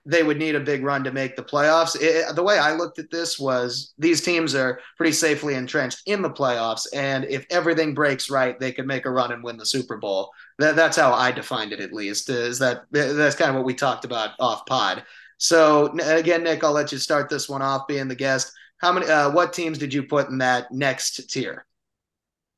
they 0.06 0.22
would 0.22 0.38
need 0.38 0.54
a 0.54 0.60
big 0.60 0.82
run 0.82 1.04
to 1.04 1.12
make 1.12 1.36
the 1.36 1.42
playoffs. 1.42 1.96
It, 2.00 2.34
the 2.34 2.42
way 2.42 2.58
I 2.58 2.74
looked 2.74 2.98
at 2.98 3.10
this 3.10 3.38
was 3.38 3.92
these 3.98 4.22
teams 4.22 4.54
are 4.54 4.80
pretty 4.96 5.12
safely 5.12 5.54
entrenched 5.54 6.02
in 6.06 6.22
the 6.22 6.30
playoffs, 6.30 6.86
and 6.94 7.24
if 7.26 7.46
everything 7.50 7.94
breaks 7.94 8.30
right, 8.30 8.58
they 8.58 8.72
could 8.72 8.86
make 8.86 9.04
a 9.04 9.10
run 9.10 9.30
and 9.30 9.44
win 9.44 9.58
the 9.58 9.66
Super 9.66 9.98
Bowl. 9.98 10.30
That, 10.58 10.74
that's 10.74 10.96
how 10.96 11.12
I 11.12 11.32
defined 11.32 11.72
it, 11.72 11.80
at 11.80 11.92
least. 11.92 12.30
Is 12.30 12.58
that 12.60 12.84
that's 12.90 13.36
kind 13.36 13.50
of 13.50 13.56
what 13.56 13.66
we 13.66 13.74
talked 13.74 14.06
about 14.06 14.30
off 14.40 14.64
pod. 14.64 15.04
So 15.40 15.86
again, 16.02 16.44
Nick, 16.44 16.62
I'll 16.62 16.72
let 16.72 16.92
you 16.92 16.98
start 16.98 17.30
this 17.30 17.48
one 17.48 17.62
off, 17.62 17.88
being 17.88 18.08
the 18.08 18.14
guest. 18.14 18.52
How 18.76 18.92
many? 18.92 19.06
Uh, 19.06 19.30
what 19.30 19.54
teams 19.54 19.78
did 19.78 19.92
you 19.92 20.02
put 20.02 20.28
in 20.28 20.38
that 20.38 20.70
next 20.70 21.30
tier? 21.30 21.64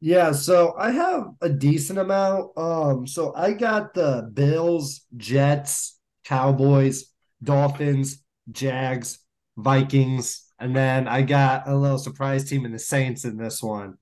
Yeah, 0.00 0.32
so 0.32 0.74
I 0.76 0.90
have 0.90 1.28
a 1.40 1.48
decent 1.48 2.00
amount. 2.00 2.58
Um, 2.58 3.06
so 3.06 3.32
I 3.36 3.52
got 3.52 3.94
the 3.94 4.28
Bills, 4.34 5.02
Jets, 5.16 5.96
Cowboys, 6.24 7.04
Dolphins, 7.40 8.20
Jags, 8.50 9.20
Vikings, 9.56 10.44
and 10.58 10.74
then 10.74 11.06
I 11.06 11.22
got 11.22 11.68
a 11.68 11.76
little 11.76 11.98
surprise 11.98 12.50
team 12.50 12.66
in 12.66 12.72
the 12.72 12.80
Saints 12.80 13.24
in 13.24 13.36
this 13.36 13.62
one. 13.62 13.96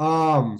Um, 0.00 0.58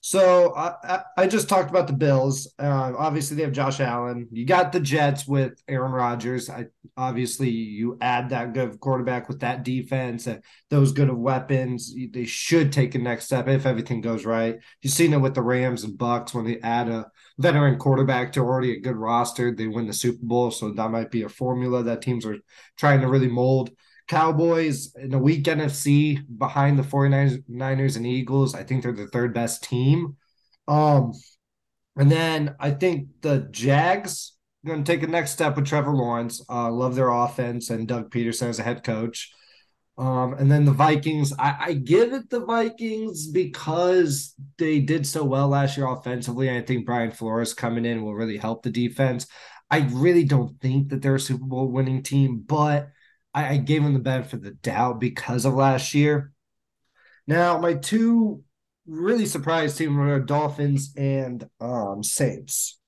so 0.00 0.54
I, 0.56 1.02
I 1.16 1.26
just 1.26 1.48
talked 1.48 1.68
about 1.68 1.86
the 1.86 1.92
Bills. 1.92 2.54
Uh, 2.58 2.92
obviously, 2.96 3.36
they 3.36 3.42
have 3.42 3.52
Josh 3.52 3.80
Allen. 3.80 4.28
You 4.32 4.46
got 4.46 4.72
the 4.72 4.80
Jets 4.80 5.26
with 5.26 5.62
Aaron 5.68 5.92
Rodgers. 5.92 6.48
I, 6.48 6.66
obviously, 6.96 7.50
you 7.50 7.98
add 8.00 8.30
that 8.30 8.54
good 8.54 8.80
quarterback 8.80 9.28
with 9.28 9.40
that 9.40 9.62
defense, 9.62 10.26
and 10.26 10.42
those 10.70 10.92
good 10.92 11.10
of 11.10 11.18
weapons. 11.18 11.94
They 12.12 12.24
should 12.24 12.72
take 12.72 12.94
a 12.94 12.98
next 12.98 13.26
step 13.26 13.46
if 13.48 13.66
everything 13.66 14.00
goes 14.00 14.24
right. 14.24 14.58
You've 14.80 14.92
seen 14.92 15.12
it 15.12 15.20
with 15.20 15.34
the 15.34 15.42
Rams 15.42 15.84
and 15.84 15.98
Bucks 15.98 16.32
when 16.32 16.46
they 16.46 16.60
add 16.60 16.88
a 16.88 17.10
veteran 17.38 17.78
quarterback 17.78 18.32
to 18.32 18.40
already 18.40 18.72
a 18.72 18.80
good 18.80 18.96
roster. 18.96 19.54
They 19.54 19.66
win 19.66 19.86
the 19.86 19.92
Super 19.92 20.24
Bowl, 20.24 20.50
so 20.50 20.72
that 20.72 20.90
might 20.90 21.10
be 21.10 21.22
a 21.22 21.28
formula 21.28 21.82
that 21.82 22.00
teams 22.00 22.24
are 22.24 22.38
trying 22.78 23.02
to 23.02 23.08
really 23.08 23.28
mold. 23.28 23.70
Cowboys 24.10 24.92
in 24.96 25.14
a 25.14 25.18
weak 25.18 25.44
NFC 25.44 26.18
behind 26.36 26.76
the 26.76 26.82
49ers 26.82 27.96
and 27.96 28.06
Eagles. 28.06 28.56
I 28.56 28.64
think 28.64 28.82
they're 28.82 28.90
the 28.90 29.06
third 29.06 29.32
best 29.32 29.62
team. 29.62 30.16
Um, 30.66 31.12
and 31.96 32.10
then 32.10 32.56
I 32.58 32.72
think 32.72 33.06
the 33.20 33.46
Jags 33.52 34.32
are 34.64 34.70
going 34.70 34.82
to 34.82 34.92
take 34.92 35.04
a 35.04 35.06
next 35.06 35.30
step 35.30 35.54
with 35.54 35.66
Trevor 35.66 35.92
Lawrence. 35.92 36.44
Uh, 36.50 36.72
love 36.72 36.96
their 36.96 37.10
offense 37.10 37.70
and 37.70 37.86
Doug 37.86 38.10
Pederson 38.10 38.48
as 38.48 38.58
a 38.58 38.64
head 38.64 38.82
coach. 38.82 39.32
Um, 39.96 40.32
and 40.32 40.50
then 40.50 40.64
the 40.64 40.72
Vikings, 40.72 41.32
I, 41.38 41.56
I, 41.60 41.72
give 41.74 42.12
it 42.12 42.30
the 42.30 42.44
Vikings 42.44 43.28
because 43.28 44.34
they 44.58 44.80
did 44.80 45.06
so 45.06 45.22
well 45.22 45.46
last 45.46 45.76
year 45.76 45.86
offensively. 45.86 46.48
And 46.48 46.58
I 46.58 46.62
think 46.62 46.84
Brian 46.84 47.12
Flores 47.12 47.54
coming 47.54 47.84
in 47.84 48.02
will 48.02 48.14
really 48.14 48.38
help 48.38 48.64
the 48.64 48.70
defense. 48.70 49.28
I 49.70 49.88
really 49.92 50.24
don't 50.24 50.60
think 50.60 50.88
that 50.88 51.00
they're 51.00 51.14
a 51.14 51.20
Super 51.20 51.44
Bowl 51.44 51.68
winning 51.68 52.02
team, 52.02 52.42
but 52.44 52.88
I, 53.34 53.54
I 53.54 53.56
gave 53.58 53.82
them 53.82 53.94
the 53.94 54.00
benefit 54.00 54.34
of 54.34 54.42
the 54.42 54.52
doubt 54.52 55.00
because 55.00 55.44
of 55.44 55.54
last 55.54 55.94
year. 55.94 56.32
Now, 57.26 57.58
my 57.58 57.74
two 57.74 58.42
really 58.86 59.26
surprised 59.26 59.78
teams 59.78 59.96
were 59.96 60.20
Dolphins 60.20 60.92
and 60.96 61.48
um, 61.60 62.02
Saints. 62.02 62.78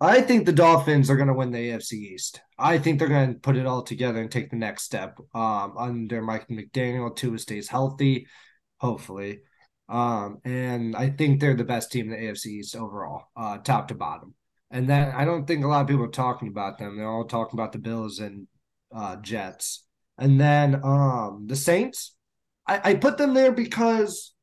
I 0.00 0.20
think 0.20 0.44
the 0.44 0.52
Dolphins 0.52 1.08
are 1.08 1.16
going 1.16 1.28
to 1.28 1.34
win 1.34 1.52
the 1.52 1.70
AFC 1.70 1.94
East. 1.94 2.40
I 2.58 2.78
think 2.78 2.98
they're 2.98 3.08
going 3.08 3.34
to 3.34 3.40
put 3.40 3.56
it 3.56 3.66
all 3.66 3.82
together 3.82 4.20
and 4.20 4.30
take 4.30 4.50
the 4.50 4.56
next 4.56 4.82
step 4.82 5.18
um, 5.34 5.74
under 5.78 6.20
Mike 6.20 6.48
McDaniel. 6.48 7.16
Tua 7.16 7.38
stays 7.38 7.68
healthy, 7.68 8.26
hopefully. 8.78 9.40
Um, 9.88 10.38
and 10.44 10.94
I 10.94 11.10
think 11.10 11.40
they're 11.40 11.54
the 11.54 11.64
best 11.64 11.92
team 11.92 12.12
in 12.12 12.20
the 12.20 12.26
AFC 12.26 12.46
East 12.46 12.76
overall, 12.76 13.24
uh, 13.36 13.58
top 13.58 13.88
to 13.88 13.94
bottom. 13.94 14.34
And 14.70 14.88
then 14.88 15.12
I 15.14 15.24
don't 15.24 15.46
think 15.46 15.64
a 15.64 15.68
lot 15.68 15.82
of 15.82 15.88
people 15.88 16.04
are 16.04 16.08
talking 16.08 16.48
about 16.48 16.78
them. 16.78 16.96
They're 16.96 17.08
all 17.08 17.24
talking 17.24 17.58
about 17.58 17.72
the 17.72 17.78
Bills 17.78 18.18
and 18.18 18.46
uh, 18.94 19.16
Jets. 19.16 19.84
And 20.18 20.40
then 20.40 20.80
um, 20.82 21.44
the 21.46 21.56
Saints, 21.56 22.14
I, 22.66 22.90
I 22.90 22.94
put 22.94 23.18
them 23.18 23.34
there 23.34 23.52
because 23.52 24.34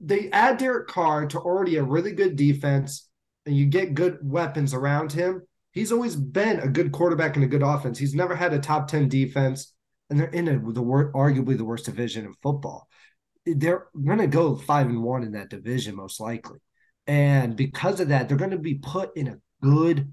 they 0.00 0.30
add 0.30 0.58
Derek 0.58 0.88
Carr 0.88 1.26
to 1.26 1.38
already 1.38 1.76
a 1.76 1.82
really 1.82 2.12
good 2.12 2.36
defense 2.36 3.08
and 3.46 3.56
you 3.56 3.66
get 3.66 3.94
good 3.94 4.18
weapons 4.22 4.74
around 4.74 5.12
him, 5.12 5.42
he's 5.72 5.92
always 5.92 6.16
been 6.16 6.60
a 6.60 6.68
good 6.68 6.92
quarterback 6.92 7.36
and 7.36 7.44
a 7.44 7.48
good 7.48 7.62
offense. 7.62 7.98
He's 7.98 8.14
never 8.14 8.34
had 8.34 8.52
a 8.52 8.58
top 8.58 8.88
10 8.88 9.08
defense, 9.08 9.72
and 10.08 10.18
they're 10.18 10.28
in 10.28 10.48
a, 10.48 10.52
the 10.72 10.82
arguably 10.82 11.56
the 11.56 11.64
worst 11.64 11.86
division 11.86 12.26
in 12.26 12.34
football. 12.42 12.88
They're 13.46 13.86
going 13.94 14.18
to 14.18 14.26
go 14.26 14.56
five 14.56 14.86
and 14.86 15.02
one 15.02 15.22
in 15.22 15.32
that 15.32 15.50
division, 15.50 15.96
most 15.96 16.20
likely. 16.20 16.58
And 17.06 17.56
because 17.56 18.00
of 18.00 18.08
that, 18.08 18.28
they're 18.28 18.36
going 18.36 18.50
to 18.50 18.58
be 18.58 18.74
put 18.74 19.16
in 19.16 19.28
a 19.28 19.38
good, 19.62 20.12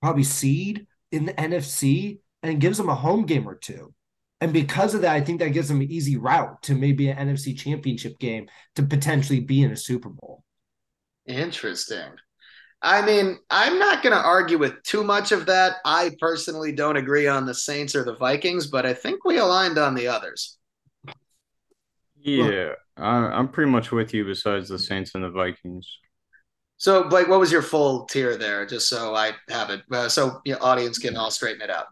probably 0.00 0.24
seed 0.24 0.86
in 1.10 1.26
the 1.26 1.34
NFC 1.34 2.20
and 2.42 2.60
gives 2.60 2.78
them 2.78 2.88
a 2.88 2.94
home 2.94 3.26
game 3.26 3.48
or 3.48 3.54
two. 3.54 3.92
And 4.40 4.52
because 4.52 4.94
of 4.94 5.02
that, 5.02 5.14
I 5.14 5.20
think 5.20 5.40
that 5.40 5.52
gives 5.52 5.68
them 5.68 5.80
an 5.80 5.90
easy 5.90 6.16
route 6.16 6.62
to 6.62 6.74
maybe 6.74 7.08
an 7.08 7.28
NFC 7.28 7.58
championship 7.58 8.18
game 8.18 8.48
to 8.76 8.82
potentially 8.82 9.40
be 9.40 9.62
in 9.62 9.70
a 9.70 9.76
Super 9.76 10.08
Bowl. 10.08 10.42
Interesting. 11.26 12.08
I 12.82 13.04
mean, 13.04 13.38
I'm 13.50 13.78
not 13.78 14.02
going 14.02 14.16
to 14.16 14.22
argue 14.22 14.56
with 14.56 14.82
too 14.82 15.04
much 15.04 15.32
of 15.32 15.44
that. 15.46 15.76
I 15.84 16.12
personally 16.18 16.72
don't 16.72 16.96
agree 16.96 17.26
on 17.26 17.44
the 17.44 17.52
Saints 17.52 17.94
or 17.94 18.04
the 18.04 18.16
Vikings, 18.16 18.68
but 18.68 18.86
I 18.86 18.94
think 18.94 19.24
we 19.24 19.36
aligned 19.36 19.76
on 19.76 19.94
the 19.94 20.08
others. 20.08 20.56
Yeah, 22.16 22.72
I'm 22.96 23.48
pretty 23.48 23.70
much 23.70 23.92
with 23.92 24.14
you 24.14 24.24
besides 24.24 24.68
the 24.68 24.78
Saints 24.78 25.14
and 25.14 25.24
the 25.24 25.30
Vikings. 25.30 25.98
So, 26.78 27.04
Blake, 27.04 27.28
what 27.28 27.40
was 27.40 27.52
your 27.52 27.60
full 27.60 28.06
tier 28.06 28.38
there? 28.38 28.64
Just 28.64 28.88
so 28.88 29.14
I 29.14 29.32
have 29.50 29.68
it, 29.68 29.82
uh, 29.92 30.08
so 30.08 30.40
the 30.46 30.54
audience 30.54 30.98
can 30.98 31.16
all 31.16 31.30
straighten 31.30 31.60
it 31.60 31.68
out. 31.68 31.86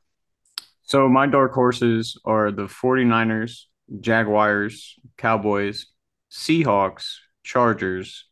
So, 0.89 1.07
my 1.07 1.27
dark 1.27 1.53
horses 1.53 2.19
are 2.25 2.51
the 2.51 2.63
49ers, 2.63 3.65
Jaguars, 4.01 4.97
Cowboys, 5.19 5.87
Seahawks, 6.31 7.17
Chargers, 7.45 8.25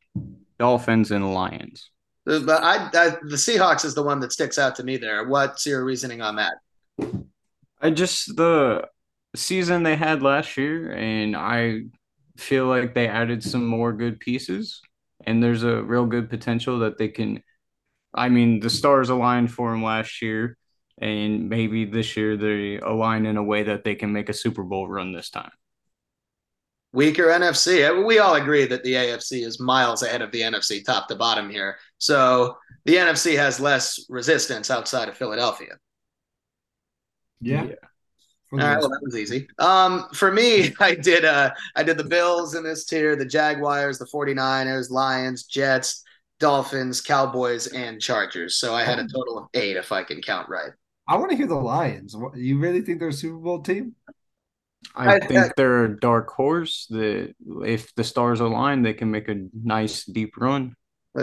Dolphins, 0.59 1.11
and 1.11 1.35
Lions. 1.35 1.91
But 2.25 2.63
I, 2.63 2.87
I, 2.87 3.11
the 3.23 3.37
Seahawks 3.37 3.85
is 3.85 3.95
the 3.95 4.03
one 4.03 4.21
that 4.21 4.33
sticks 4.33 4.59
out 4.59 4.75
to 4.77 4.85
me 4.85 4.97
there. 4.97 5.29
What's 5.29 5.67
your 5.67 5.85
reasoning 5.85 6.23
on 6.23 6.37
that? 6.37 6.55
I 7.83 7.91
just 7.91 8.35
the 8.37 8.89
season 9.35 9.83
they 9.83 9.95
had 9.95 10.23
last 10.23 10.57
year, 10.57 10.93
and 10.93 11.37
I 11.37 11.83
feel 12.39 12.67
like 12.67 12.95
they 12.95 13.07
added 13.07 13.45
some 13.45 13.67
more 13.67 13.93
good 13.93 14.19
pieces, 14.19 14.81
and 15.27 15.43
there's 15.43 15.63
a 15.63 15.83
real 15.83 16.07
good 16.07 16.31
potential 16.31 16.79
that 16.79 16.97
they 16.97 17.09
can. 17.09 17.43
I 18.15 18.31
mean, 18.31 18.61
the 18.61 18.71
stars 18.71 19.11
aligned 19.11 19.53
for 19.53 19.71
them 19.71 19.85
last 19.85 20.23
year, 20.23 20.57
and 20.99 21.49
maybe 21.49 21.85
this 21.85 22.17
year 22.17 22.37
they 22.37 22.79
align 22.79 23.27
in 23.27 23.37
a 23.37 23.43
way 23.43 23.63
that 23.65 23.85
they 23.85 23.95
can 23.95 24.13
make 24.13 24.29
a 24.29 24.35
Super 24.35 24.63
Bowl 24.63 24.89
run 24.89 25.13
this 25.13 25.31
time 25.31 25.51
weaker 26.97 27.27
NFC. 27.27 28.05
We 28.07 28.19
all 28.19 28.35
agree 28.37 28.65
that 28.67 28.83
the 28.83 28.95
AFC 28.95 29.45
is 29.45 29.61
miles 29.61 30.03
ahead 30.03 30.23
of 30.23 30.33
the 30.33 30.41
NFC 30.41 30.83
top 30.83 31.09
to 31.09 31.15
bottom 31.15 31.51
here. 31.51 31.77
So 31.99 32.57
the 32.87 32.95
NFC 32.95 33.37
has 33.37 33.61
less 33.61 34.07
resistance 34.09 34.71
outside 34.71 35.09
of 35.09 35.17
Philadelphia. 35.17 35.75
Yeah. 37.41 37.65
yeah. 37.65 37.75
All 38.53 38.59
right, 38.59 38.79
well 38.79 38.89
that 38.89 39.01
was 39.03 39.17
easy. 39.17 39.47
Um, 39.59 40.07
for 40.15 40.33
me, 40.33 40.73
I 40.81 40.95
did 40.95 41.25
uh 41.27 41.51
I 41.75 41.83
did 41.83 41.99
the 41.99 42.05
Bills 42.05 42.55
in 42.55 42.65
this 42.65 42.87
tier, 42.87 43.15
the 43.15 43.27
Jaguars, 43.27 43.99
the 43.99 44.07
49ers, 44.07 44.91
Lions, 44.91 45.45
Jets, 45.45 46.03
Dolphins, 46.41 47.03
Cowboys, 47.03 47.67
and 47.67 48.01
Chargers. 48.01 48.57
So 48.57 48.75
I 48.75 48.85
had 48.85 48.99
a 48.99 49.07
total 49.07 49.39
of 49.39 49.49
eight 49.53 49.77
if 49.77 49.93
I 49.93 50.03
can 50.03 50.23
count 50.23 50.49
right. 50.49 50.71
I 51.09 51.17
want 51.17 51.31
to 51.31 51.37
hear 51.37 51.47
the 51.47 51.55
Lions. 51.55 52.17
You 52.35 52.59
really 52.59 52.81
think 52.81 52.99
they're 52.99 53.09
a 53.09 53.13
Super 53.13 53.39
Bowl 53.39 53.63
team? 53.63 53.95
I, 54.95 55.19
think 55.21 55.55
they're 55.57 55.85
a 55.85 56.01
dark 56.01 56.31
horse 56.31 56.87
that 56.91 57.35
if 57.65 57.95
the 57.95 58.05
stars 58.05 58.41
align, 58.41 58.83
they 58.83 58.95
can 58.95 59.11
make 59.11 59.29
a 59.29 59.47
nice 59.53 60.05
deep 60.05 60.37
run. 60.37 60.75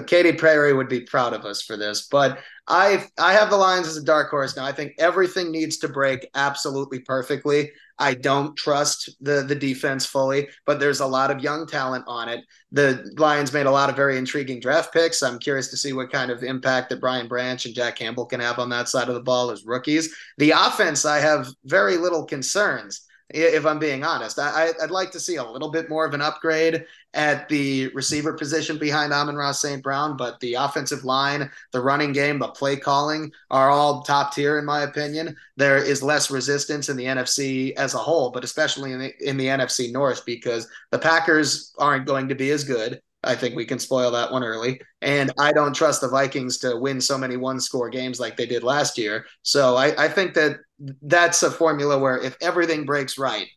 Katy 0.01 0.33
Perry 0.33 0.73
would 0.73 0.89
be 0.89 1.01
proud 1.01 1.33
of 1.33 1.45
us 1.45 1.61
for 1.61 1.77
this, 1.77 2.07
but 2.09 2.39
I 2.67 3.05
I 3.19 3.33
have 3.33 3.49
the 3.49 3.57
Lions 3.57 3.87
as 3.87 3.97
a 3.97 4.03
dark 4.03 4.29
horse 4.29 4.55
now. 4.55 4.65
I 4.65 4.71
think 4.71 4.93
everything 4.97 5.51
needs 5.51 5.77
to 5.77 5.87
break 5.87 6.27
absolutely 6.33 6.99
perfectly. 6.99 7.71
I 7.99 8.15
don't 8.15 8.55
trust 8.57 9.11
the 9.21 9.43
the 9.43 9.55
defense 9.55 10.05
fully, 10.05 10.47
but 10.65 10.79
there's 10.79 11.01
a 11.01 11.05
lot 11.05 11.29
of 11.29 11.43
young 11.43 11.67
talent 11.67 12.05
on 12.07 12.27
it. 12.27 12.43
The 12.71 13.13
Lions 13.17 13.53
made 13.53 13.67
a 13.67 13.71
lot 13.71 13.91
of 13.91 13.95
very 13.95 14.17
intriguing 14.17 14.59
draft 14.59 14.91
picks. 14.93 15.21
I'm 15.21 15.37
curious 15.37 15.69
to 15.69 15.77
see 15.77 15.93
what 15.93 16.11
kind 16.11 16.31
of 16.31 16.43
impact 16.43 16.89
that 16.89 16.99
Brian 16.99 17.27
Branch 17.27 17.63
and 17.65 17.75
Jack 17.75 17.97
Campbell 17.97 18.25
can 18.25 18.39
have 18.39 18.57
on 18.57 18.69
that 18.69 18.89
side 18.89 19.09
of 19.09 19.15
the 19.15 19.21
ball 19.21 19.51
as 19.51 19.65
rookies. 19.65 20.15
The 20.39 20.51
offense, 20.51 21.05
I 21.05 21.19
have 21.19 21.47
very 21.65 21.97
little 21.97 22.25
concerns 22.25 23.05
if 23.33 23.65
I'm 23.65 23.79
being 23.79 24.03
honest. 24.03 24.37
I, 24.39 24.71
would 24.79 24.91
like 24.91 25.11
to 25.11 25.19
see 25.19 25.37
a 25.37 25.43
little 25.43 25.69
bit 25.69 25.89
more 25.89 26.05
of 26.05 26.13
an 26.13 26.21
upgrade 26.21 26.85
at 27.13 27.49
the 27.49 27.87
receiver 27.89 28.33
position 28.33 28.77
behind 28.77 29.11
Amon-Ra 29.11 29.51
St. 29.51 29.81
Brown, 29.81 30.15
but 30.15 30.39
the 30.39 30.53
offensive 30.53 31.03
line, 31.03 31.49
the 31.71 31.81
running 31.81 32.11
game, 32.11 32.39
the 32.39 32.47
play 32.49 32.75
calling 32.75 33.31
are 33.49 33.69
all 33.69 34.03
top 34.03 34.33
tier, 34.33 34.57
in 34.59 34.65
my 34.65 34.81
opinion. 34.81 35.35
There 35.57 35.77
is 35.77 36.03
less 36.03 36.31
resistance 36.31 36.89
in 36.89 36.97
the 36.97 37.05
NFC 37.05 37.73
as 37.73 37.93
a 37.93 37.99
whole, 37.99 38.31
but 38.31 38.43
especially 38.43 38.91
in 38.91 38.99
the, 38.99 39.13
in 39.19 39.37
the 39.37 39.47
NFC 39.47 39.91
North 39.91 40.25
because 40.25 40.67
the 40.91 40.99
Packers 40.99 41.73
aren't 41.77 42.05
going 42.05 42.29
to 42.29 42.35
be 42.35 42.51
as 42.51 42.63
good. 42.63 43.01
I 43.23 43.35
think 43.35 43.55
we 43.55 43.65
can 43.65 43.79
spoil 43.79 44.11
that 44.11 44.31
one 44.31 44.43
early. 44.43 44.81
And 45.01 45.31
I 45.39 45.53
don't 45.53 45.75
trust 45.75 46.01
the 46.01 46.09
Vikings 46.09 46.57
to 46.59 46.77
win 46.77 46.99
so 46.99 47.17
many 47.17 47.37
one 47.37 47.59
score 47.59 47.89
games 47.89 48.19
like 48.19 48.35
they 48.35 48.45
did 48.45 48.63
last 48.63 48.97
year. 48.97 49.25
So 49.41 49.75
I, 49.75 50.05
I 50.05 50.07
think 50.09 50.33
that 50.33 50.57
that's 51.01 51.43
a 51.43 51.51
formula 51.51 51.97
where 51.97 52.17
if 52.17 52.35
everything 52.41 52.85
breaks 52.85 53.17
right, 53.17 53.47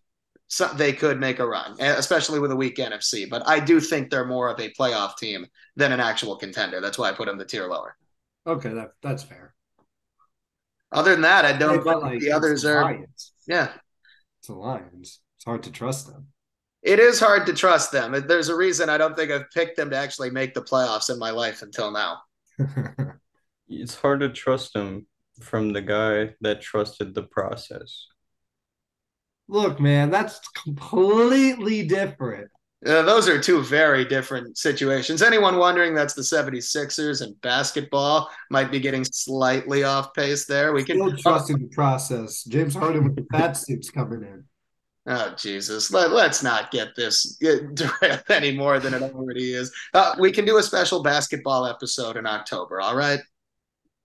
so 0.49 0.69
they 0.69 0.93
could 0.93 1.19
make 1.19 1.41
a 1.41 1.47
run, 1.47 1.75
especially 1.81 2.39
with 2.39 2.53
a 2.53 2.57
weak 2.57 2.77
NFC. 2.77 3.29
But 3.29 3.43
I 3.49 3.59
do 3.59 3.81
think 3.81 4.11
they're 4.11 4.25
more 4.25 4.49
of 4.49 4.61
a 4.61 4.73
playoff 4.79 5.17
team 5.17 5.45
than 5.75 5.91
an 5.91 5.99
actual 5.99 6.37
contender. 6.37 6.81
That's 6.81 6.99
why 6.99 7.09
I 7.09 7.13
put 7.13 7.27
them 7.27 7.37
the 7.37 7.45
tier 7.45 7.67
lower. 7.67 7.97
Okay, 8.47 8.69
that 8.69 8.93
that's 9.03 9.25
fair. 9.25 9.55
Other 10.93 11.13
than 11.13 11.23
that, 11.23 11.45
I 11.45 11.53
don't 11.53 11.83
think 11.83 12.01
like 12.01 12.21
the 12.21 12.31
others 12.31 12.65
are. 12.65 12.97
Yeah, 13.49 13.73
it's 14.39 14.47
the 14.47 14.55
Lions. 14.55 15.19
It's 15.37 15.45
hard 15.45 15.65
to 15.65 15.73
trust 15.73 16.07
them 16.07 16.29
it 16.87 17.01
is 17.01 17.19
hard 17.19 17.47
to 17.47 17.53
trust 17.53 17.91
them. 17.91 18.13
There's 18.29 18.49
a 18.49 18.55
reason 18.55 18.89
I 18.89 18.97
don't 18.97 19.17
think 19.17 19.33
I've 19.33 19.51
picked 19.51 19.77
them 19.77 19.91
to 19.91 19.97
actually 19.97 20.31
make 20.31 20.55
the 20.55 20.63
playoffs 20.63 21.11
in 21.11 21.19
my 21.19 21.31
life 21.31 21.63
until 21.63 21.91
now. 21.91 22.21
it's 23.69 23.97
hard 23.97 24.21
to 24.21 24.29
trust 24.29 24.73
them 24.73 25.07
from 25.41 25.73
the 25.73 25.83
guy 25.83 26.35
that 26.43 26.63
trusted 26.63 27.13
the 27.13 27.25
process. 27.25 28.07
Look, 29.49 29.81
man, 29.81 30.11
that's 30.11 30.39
completely 30.65 31.85
different. 31.85 32.51
Uh, 32.87 33.03
those 33.03 33.29
are 33.29 33.41
two 33.41 33.63
very 33.63 34.05
different 34.05 34.57
situations. 34.57 35.23
Anyone 35.23 35.57
wondering 35.57 35.93
that's 35.93 36.15
the 36.15 36.23
76ers 36.23 37.21
and 37.21 37.41
basketball 37.41 38.31
might 38.51 38.71
be 38.71 38.79
getting 38.79 39.05
slightly 39.05 39.83
off 39.83 40.15
pace 40.15 40.47
there. 40.47 40.73
We 40.73 40.85
can 40.85 40.99
still 40.99 41.17
trusting 41.17 41.59
the 41.59 41.69
process. 41.75 42.45
James 42.45 42.77
Harden 42.77 43.03
with 43.03 43.17
the 43.17 43.27
fat 43.33 43.57
suits 43.57 43.91
coming 43.91 44.23
in. 44.23 44.45
Oh 45.09 45.35
Jesus! 45.39 45.93
Let, 45.93 46.11
us 46.11 46.43
not 46.43 46.73
get 46.73 46.97
this 46.97 47.37
derailed 47.75 48.25
any 48.29 48.57
more 48.57 48.81
than 48.81 48.93
it 48.93 49.03
already 49.03 49.53
is. 49.53 49.73
Uh, 49.95 50.17
we 50.19 50.33
can 50.33 50.45
do 50.45 50.57
a 50.57 50.63
special 50.63 51.03
basketball 51.03 51.67
episode 51.67 52.17
in 52.17 52.27
October. 52.27 52.81
All 52.81 52.97
right. 52.97 53.21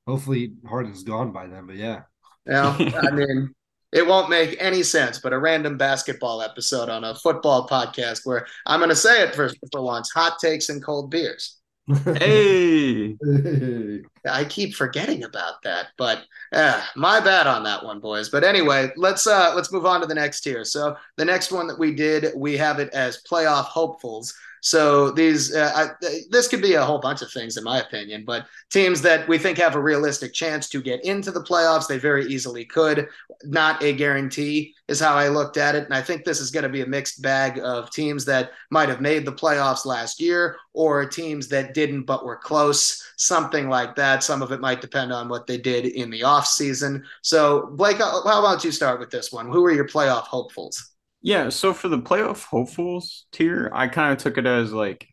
Hopefully, 0.06 0.54
Harden's 0.68 1.04
gone 1.04 1.32
by 1.32 1.48
then. 1.48 1.66
But 1.66 1.78
yeah. 1.78 2.02
Yeah, 2.46 2.76
I 3.04 3.12
mean, 3.14 3.54
it 3.92 4.06
won't 4.06 4.30
make 4.30 4.58
any 4.60 4.84
sense. 4.84 5.20
But 5.20 5.34
a 5.34 5.40
random 5.40 5.78
basketball 5.78 6.42
episode 6.42 6.90
on 6.90 7.04
a 7.04 7.16
football 7.16 7.68
podcast 7.68 8.22
where 8.24 8.46
I'm 8.68 8.80
going 8.80 8.90
to 8.90 8.96
say 8.96 9.24
it 9.24 9.34
for 9.34 9.50
for 9.72 9.82
once: 9.82 10.12
hot 10.12 10.38
takes 10.40 10.70
and 10.70 10.84
cold 10.84 11.10
beers. 11.10 11.61
Hey. 11.88 13.18
I 14.26 14.46
keep 14.46 14.76
forgetting 14.76 15.24
about 15.24 15.62
that, 15.64 15.88
but 15.98 16.24
uh, 16.54 16.82
my 16.96 17.20
bad 17.20 17.48
on 17.48 17.64
that 17.64 17.84
one, 17.84 18.00
boys. 18.00 18.30
But 18.30 18.44
anyway, 18.44 18.92
let's 18.96 19.26
uh, 19.26 19.54
let's 19.56 19.72
move 19.72 19.86
on 19.86 20.02
to 20.02 20.08
the 20.08 20.16
next 20.16 20.42
tier. 20.42 20.64
So 20.64 20.96
the 21.18 21.26
next 21.26 21.52
one 21.52 21.68
that 21.68 21.80
we 21.80 21.94
did, 21.94 22.34
we 22.36 22.56
have 22.58 22.80
it 22.80 22.90
as 22.94 23.24
playoff 23.30 23.66
hopefuls. 23.66 24.34
So 24.62 25.12
these, 25.12 25.56
uh, 25.56 25.72
I, 25.76 26.08
this 26.30 26.48
could 26.48 26.62
be 26.62 26.76
a 26.76 26.86
whole 26.86 27.00
bunch 27.00 27.22
of 27.22 27.32
things, 27.32 27.58
in 27.58 27.64
my 27.64 27.82
opinion. 27.82 28.24
But 28.26 28.46
teams 28.70 29.02
that 29.02 29.28
we 29.28 29.38
think 29.38 29.58
have 29.58 29.76
a 29.76 29.82
realistic 29.82 30.34
chance 30.34 30.70
to 30.70 30.82
get 30.82 31.04
into 31.04 31.32
the 31.32 31.44
playoffs, 31.44 31.88
they 31.88 31.98
very 31.98 32.28
easily 32.28 32.66
could. 32.66 33.10
Not 33.44 33.82
a 33.84 33.92
guarantee 33.92 34.76
is 34.88 35.00
how 35.00 35.16
I 35.16 35.30
looked 35.30 35.58
at 35.58 35.74
it, 35.74 35.86
and 35.86 35.94
I 35.94 36.02
think 36.02 36.24
this 36.24 36.40
is 36.40 36.52
going 36.52 36.64
to 36.64 36.70
be 36.70 36.82
a 36.82 36.86
mixed 36.86 37.22
bag 37.22 37.60
of 37.64 37.90
teams 37.92 38.24
that 38.26 38.52
might 38.70 38.90
have 38.90 39.02
made 39.02 39.26
the 39.26 39.32
playoffs 39.32 39.86
last 39.86 40.22
year, 40.22 40.58
or 40.74 41.06
teams 41.06 41.48
that 41.48 41.74
didn't 41.74 42.04
but 42.04 42.24
were 42.24 42.38
close, 42.38 43.14
something 43.18 43.68
like 43.68 43.96
that. 43.96 44.24
Some 44.24 44.42
of 44.42 44.52
it 44.52 44.62
might 44.62 44.82
depend 44.82 45.12
on 45.12 45.28
what 45.28 45.48
they 45.48 45.58
did 45.58 45.86
in 45.86 46.12
the 46.12 46.24
off 46.24 46.46
season. 46.46 47.04
So 47.24 47.72
Blake, 47.74 47.98
how 47.98 48.22
about 48.22 48.64
you 48.64 48.72
start 48.72 49.00
with 49.00 49.10
this 49.10 49.32
one? 49.32 49.50
Who 49.52 49.66
are 49.66 49.72
your 49.72 49.88
playoff 49.88 50.24
hopefuls? 50.24 50.91
Yeah, 51.22 51.50
so 51.50 51.74
for 51.74 51.88
the 51.88 52.00
playoff 52.00 52.46
hopefuls 52.46 53.26
tier, 53.32 53.70
I 53.74 53.88
kind 53.88 54.12
of 54.12 54.18
took 54.18 54.38
it 54.38 54.46
as 54.48 54.74
like 54.74 55.08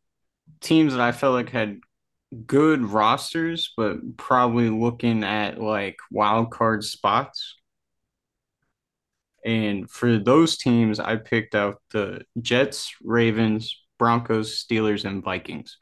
teams 0.60 0.94
that 0.94 1.02
I 1.02 1.12
felt 1.12 1.34
like 1.34 1.50
had 1.50 1.80
good 2.46 2.82
rosters, 2.82 3.72
but 3.76 4.16
probably 4.16 4.70
looking 4.70 5.24
at 5.24 5.60
like 5.60 5.96
wild 6.10 6.50
card 6.50 6.84
spots. 6.84 7.56
And 9.44 9.90
for 9.90 10.18
those 10.18 10.58
teams, 10.58 11.00
I 11.00 11.16
picked 11.16 11.54
out 11.54 11.80
the 11.90 12.22
Jets, 12.40 12.94
Ravens, 13.02 13.74
Broncos, 13.98 14.64
Steelers, 14.64 15.04
and 15.04 15.22
Vikings. 15.22 15.76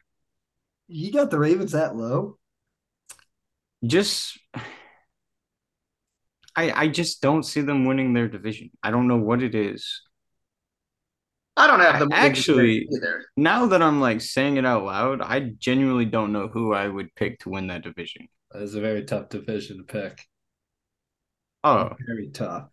You 0.88 1.12
got 1.12 1.30
the 1.30 1.38
Ravens 1.38 1.72
that 1.72 1.96
low? 1.96 2.38
Just 3.84 4.38
I 6.56 6.84
I 6.84 6.88
just 6.88 7.20
don't 7.22 7.42
see 7.42 7.60
them 7.60 7.84
winning 7.84 8.12
their 8.12 8.28
division. 8.28 8.70
I 8.82 8.90
don't 8.90 9.08
know 9.08 9.18
what 9.18 9.42
it 9.42 9.54
is. 9.54 10.02
I 11.56 11.66
don't 11.66 11.80
have 11.80 12.00
the 12.00 12.14
actually 12.14 12.86
either. 12.92 13.24
Now 13.36 13.66
that 13.66 13.82
I'm 13.82 14.00
like 14.00 14.20
saying 14.20 14.58
it 14.58 14.66
out 14.66 14.84
loud, 14.84 15.22
I 15.22 15.40
genuinely 15.58 16.04
don't 16.04 16.32
know 16.32 16.48
who 16.48 16.74
I 16.74 16.86
would 16.86 17.14
pick 17.14 17.40
to 17.40 17.48
win 17.48 17.68
that 17.68 17.82
division. 17.82 18.28
It's 18.54 18.74
a 18.74 18.80
very 18.80 19.04
tough 19.04 19.30
division 19.30 19.78
to 19.78 19.82
pick. 19.84 20.20
Oh, 21.64 21.90
very 22.06 22.28
tough. 22.28 22.68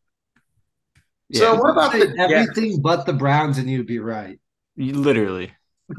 Yeah. 1.29 1.39
So 1.39 1.55
what 1.55 1.71
about 1.71 1.93
the 1.93 2.13
everything 2.19 2.71
yeah. 2.71 2.77
but 2.81 3.05
the 3.05 3.13
Browns 3.13 3.57
and 3.57 3.69
you'd 3.69 3.87
be 3.87 3.99
right. 3.99 4.39
You, 4.75 4.93
Literally. 4.93 5.53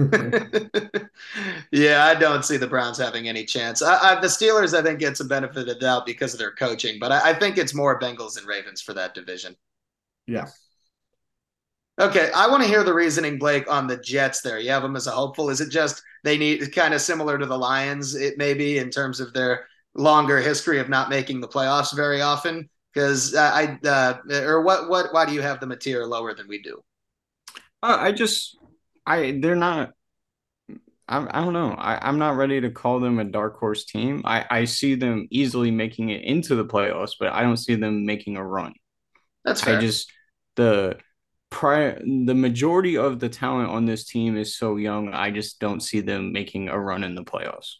yeah, 1.72 2.04
I 2.04 2.14
don't 2.18 2.44
see 2.44 2.56
the 2.56 2.66
Browns 2.68 2.98
having 2.98 3.28
any 3.28 3.44
chance. 3.44 3.82
I, 3.82 4.16
I, 4.16 4.20
the 4.20 4.26
Steelers, 4.26 4.78
I 4.78 4.82
think, 4.82 4.98
get 4.98 5.16
some 5.16 5.28
benefit 5.28 5.56
of 5.58 5.66
the 5.66 5.74
doubt 5.74 6.06
because 6.06 6.32
of 6.32 6.38
their 6.38 6.52
coaching, 6.52 6.98
but 6.98 7.12
I, 7.12 7.30
I 7.30 7.34
think 7.34 7.58
it's 7.58 7.74
more 7.74 7.98
Bengals 7.98 8.38
and 8.38 8.46
Ravens 8.46 8.80
for 8.80 8.94
that 8.94 9.14
division. 9.14 9.56
Yeah. 10.26 10.46
Okay, 11.98 12.30
I 12.34 12.48
want 12.48 12.62
to 12.62 12.68
hear 12.68 12.82
the 12.82 12.92
reasoning, 12.92 13.38
Blake, 13.38 13.70
on 13.70 13.86
the 13.86 13.96
Jets. 13.96 14.40
There, 14.40 14.58
you 14.58 14.70
have 14.70 14.82
them 14.82 14.96
as 14.96 15.06
a 15.06 15.12
hopeful. 15.12 15.48
Is 15.48 15.60
it 15.60 15.70
just 15.70 16.02
they 16.24 16.36
need 16.36 16.74
kind 16.74 16.92
of 16.92 17.00
similar 17.00 17.38
to 17.38 17.46
the 17.46 17.56
Lions? 17.56 18.16
It 18.16 18.36
may 18.36 18.52
be 18.52 18.78
in 18.78 18.90
terms 18.90 19.20
of 19.20 19.32
their 19.32 19.66
longer 19.94 20.40
history 20.40 20.80
of 20.80 20.88
not 20.88 21.08
making 21.08 21.40
the 21.40 21.48
playoffs 21.48 21.94
very 21.94 22.20
often. 22.20 22.68
Because 22.92 23.34
uh, 23.34 23.50
I, 23.52 23.88
uh, 23.88 24.18
or 24.44 24.62
what, 24.62 24.88
what, 24.88 25.12
why 25.12 25.26
do 25.26 25.32
you 25.32 25.42
have 25.42 25.58
them 25.58 25.72
a 25.72 25.76
tier 25.76 26.04
lower 26.04 26.32
than 26.34 26.46
we 26.46 26.62
do? 26.62 26.80
Uh, 27.82 27.96
I 27.98 28.12
just, 28.12 28.56
I, 29.04 29.38
they're 29.40 29.56
not. 29.56 29.90
I, 31.08 31.26
I 31.28 31.44
don't 31.44 31.52
know. 31.52 31.72
I, 31.76 31.98
I'm 32.00 32.18
not 32.18 32.36
ready 32.36 32.60
to 32.60 32.70
call 32.70 33.00
them 33.00 33.18
a 33.18 33.24
dark 33.24 33.58
horse 33.58 33.84
team. 33.84 34.22
I, 34.24 34.46
I 34.50 34.64
see 34.64 34.94
them 34.94 35.26
easily 35.30 35.70
making 35.70 36.10
it 36.10 36.22
into 36.22 36.54
the 36.54 36.64
playoffs, 36.64 37.12
but 37.18 37.32
I 37.32 37.42
don't 37.42 37.56
see 37.56 37.74
them 37.74 38.06
making 38.06 38.36
a 38.36 38.44
run. 38.44 38.74
That's 39.44 39.60
fair. 39.60 39.78
I 39.78 39.80
just 39.80 40.12
the 40.56 40.98
prior 41.54 42.02
the 42.04 42.34
majority 42.34 42.96
of 42.96 43.20
the 43.20 43.28
talent 43.28 43.70
on 43.70 43.86
this 43.86 44.04
team 44.04 44.36
is 44.36 44.56
so 44.56 44.74
young. 44.74 45.14
I 45.14 45.30
just 45.30 45.60
don't 45.60 45.80
see 45.80 46.00
them 46.00 46.32
making 46.32 46.68
a 46.68 46.78
run 46.78 47.04
in 47.04 47.14
the 47.14 47.22
playoffs. 47.22 47.76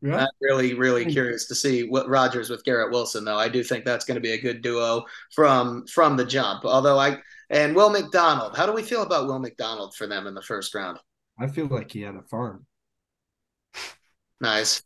Yeah. 0.00 0.18
I'm 0.18 0.28
really, 0.40 0.74
really 0.74 1.04
curious 1.04 1.48
to 1.48 1.54
see 1.56 1.88
what 1.88 2.08
Rodgers 2.08 2.48
with 2.48 2.62
Garrett 2.62 2.92
Wilson, 2.92 3.24
though. 3.24 3.38
I 3.38 3.48
do 3.48 3.64
think 3.64 3.84
that's 3.84 4.04
going 4.04 4.14
to 4.14 4.20
be 4.20 4.32
a 4.32 4.40
good 4.40 4.62
duo 4.62 5.04
from 5.34 5.84
from 5.86 6.16
the 6.16 6.24
jump. 6.24 6.64
Although 6.64 6.98
I 6.98 7.18
and 7.50 7.74
Will 7.74 7.90
McDonald, 7.90 8.56
how 8.56 8.66
do 8.66 8.72
we 8.72 8.82
feel 8.82 9.02
about 9.02 9.26
Will 9.26 9.40
McDonald 9.40 9.96
for 9.96 10.06
them 10.06 10.28
in 10.28 10.34
the 10.34 10.42
first 10.42 10.74
round? 10.76 10.98
I 11.40 11.48
feel 11.48 11.66
like 11.66 11.90
he 11.90 12.02
had 12.02 12.14
a 12.14 12.22
farm. 12.22 12.66
Nice. 14.40 14.82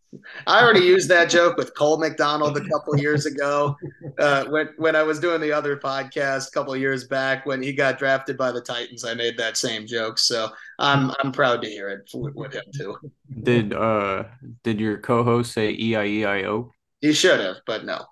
I 0.46 0.62
already 0.62 0.84
used 0.84 1.08
that 1.08 1.30
joke 1.30 1.56
with 1.56 1.74
Cole 1.74 1.98
McDonald 1.98 2.56
a 2.56 2.68
couple 2.68 2.96
years 2.98 3.24
ago 3.26 3.76
uh, 4.18 4.44
when 4.46 4.68
when 4.76 4.94
I 4.94 5.02
was 5.02 5.18
doing 5.18 5.40
the 5.40 5.52
other 5.52 5.76
podcast 5.76 6.48
a 6.48 6.50
couple 6.50 6.76
years 6.76 7.08
back 7.08 7.46
when 7.46 7.62
he 7.62 7.72
got 7.72 7.98
drafted 7.98 8.36
by 8.36 8.52
the 8.52 8.60
Titans. 8.60 9.04
I 9.04 9.14
made 9.14 9.38
that 9.38 9.56
same 9.56 9.86
joke, 9.86 10.18
so 10.18 10.50
I'm 10.78 11.12
I'm 11.18 11.32
proud 11.32 11.62
to 11.62 11.68
hear 11.68 11.88
it 11.88 12.10
with 12.14 12.52
him 12.52 12.64
too. 12.74 12.96
Did 13.42 13.72
uh 13.72 14.24
did 14.64 14.78
your 14.78 14.98
co-host 14.98 15.52
say 15.52 15.74
E 15.78 15.96
I 15.96 16.04
E 16.04 16.24
I 16.24 16.44
O? 16.44 16.70
He 17.00 17.12
should 17.12 17.40
have, 17.40 17.56
but 17.66 17.84
no. 17.84 18.04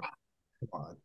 Come 0.00 0.08
on. 0.72 0.96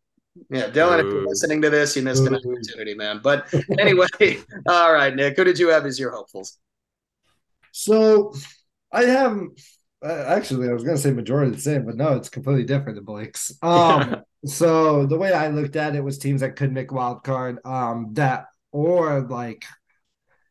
Yeah, 0.50 0.70
Dylan, 0.70 1.00
if 1.00 1.06
you're 1.06 1.28
listening 1.28 1.62
to 1.62 1.70
this, 1.70 1.96
you 1.96 2.02
missed 2.04 2.26
an 2.26 2.36
opportunity, 2.36 2.94
man. 2.94 3.20
But 3.24 3.54
anyway, 3.80 4.08
all 4.68 4.94
right, 4.94 5.16
Nick, 5.16 5.38
who 5.38 5.44
did 5.44 5.60
you 5.60 5.70
have 5.70 5.86
as 5.86 6.00
your 6.00 6.12
hopefuls? 6.12 6.58
So 7.72 8.34
I 8.92 9.04
have 9.06 9.40
uh, 10.04 10.26
actually 10.28 10.70
I 10.70 10.74
was 10.74 10.84
gonna 10.84 10.98
say 10.98 11.12
majority 11.12 11.52
the 11.52 11.62
same, 11.62 11.86
but 11.86 11.96
no, 11.96 12.16
it's 12.16 12.30
completely 12.30 12.64
different 12.64 12.96
than 12.96 13.06
Blake's. 13.06 13.52
Um, 13.64 14.24
so 14.46 15.06
the 15.06 15.18
way 15.18 15.32
I 15.34 15.50
looked 15.50 15.76
at 15.76 15.96
it 15.96 16.04
was 16.04 16.18
teams 16.18 16.42
that 16.42 16.56
could 16.56 16.72
make 16.72 16.92
wild 16.92 17.24
card, 17.24 17.60
um, 17.64 18.10
that 18.14 18.48
or 18.72 19.22
like 19.22 19.64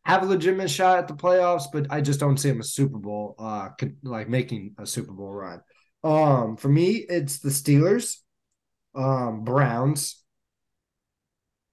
have 0.04 0.22
a 0.22 0.26
legitimate 0.26 0.70
shot 0.70 0.98
at 0.98 1.08
the 1.08 1.14
playoffs, 1.14 1.64
but 1.72 1.86
I 1.90 2.00
just 2.00 2.20
don't 2.20 2.38
see 2.38 2.48
them 2.50 2.60
a 2.60 2.64
Super 2.64 2.98
Bowl, 2.98 3.34
uh, 3.38 3.70
like 4.02 4.28
making 4.28 4.74
a 4.78 4.86
Super 4.86 5.12
Bowl 5.12 5.32
run. 5.32 5.60
Um, 6.02 6.56
for 6.56 6.68
me, 6.68 7.04
it's 7.08 7.40
the 7.40 7.50
Steelers, 7.50 8.16
um, 8.94 9.44
Browns, 9.44 10.22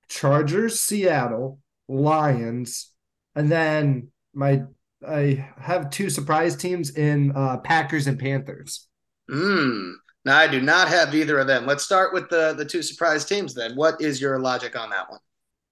Chargers, 0.10 0.80
Seattle, 0.80 1.60
Lions, 1.88 2.92
and 3.36 3.50
then 3.50 4.10
my 4.34 4.64
I 5.08 5.50
have 5.60 5.90
two 5.90 6.10
surprise 6.10 6.56
teams 6.56 6.96
in 6.96 7.32
uh, 7.36 7.58
Packers 7.58 8.08
and 8.08 8.20
Panthers. 8.20 8.88
Hmm. 9.30 9.92
Now 10.26 10.38
I 10.38 10.48
do 10.48 10.62
not 10.62 10.90
have 10.90 11.16
either 11.16 11.40
of 11.40 11.48
them. 11.48 11.66
Let's 11.66 11.84
start 11.84 12.14
with 12.14 12.30
the 12.30 12.54
the 12.54 12.66
two 12.66 12.84
surprise 12.84 13.26
teams 13.26 13.54
then. 13.54 13.76
What 13.76 14.02
is 14.02 14.20
your 14.20 14.40
logic 14.40 14.78
on 14.78 14.90
that 14.90 15.10
one? 15.10 15.20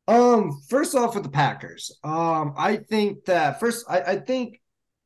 Um, 0.07 0.61
first 0.69 0.95
off 0.95 1.15
with 1.15 1.23
the 1.23 1.29
Packers. 1.29 1.91
Um, 2.03 2.53
I 2.57 2.77
think 2.77 3.25
that 3.25 3.59
first 3.59 3.85
I, 3.89 4.01
I 4.01 4.15
think 4.17 4.61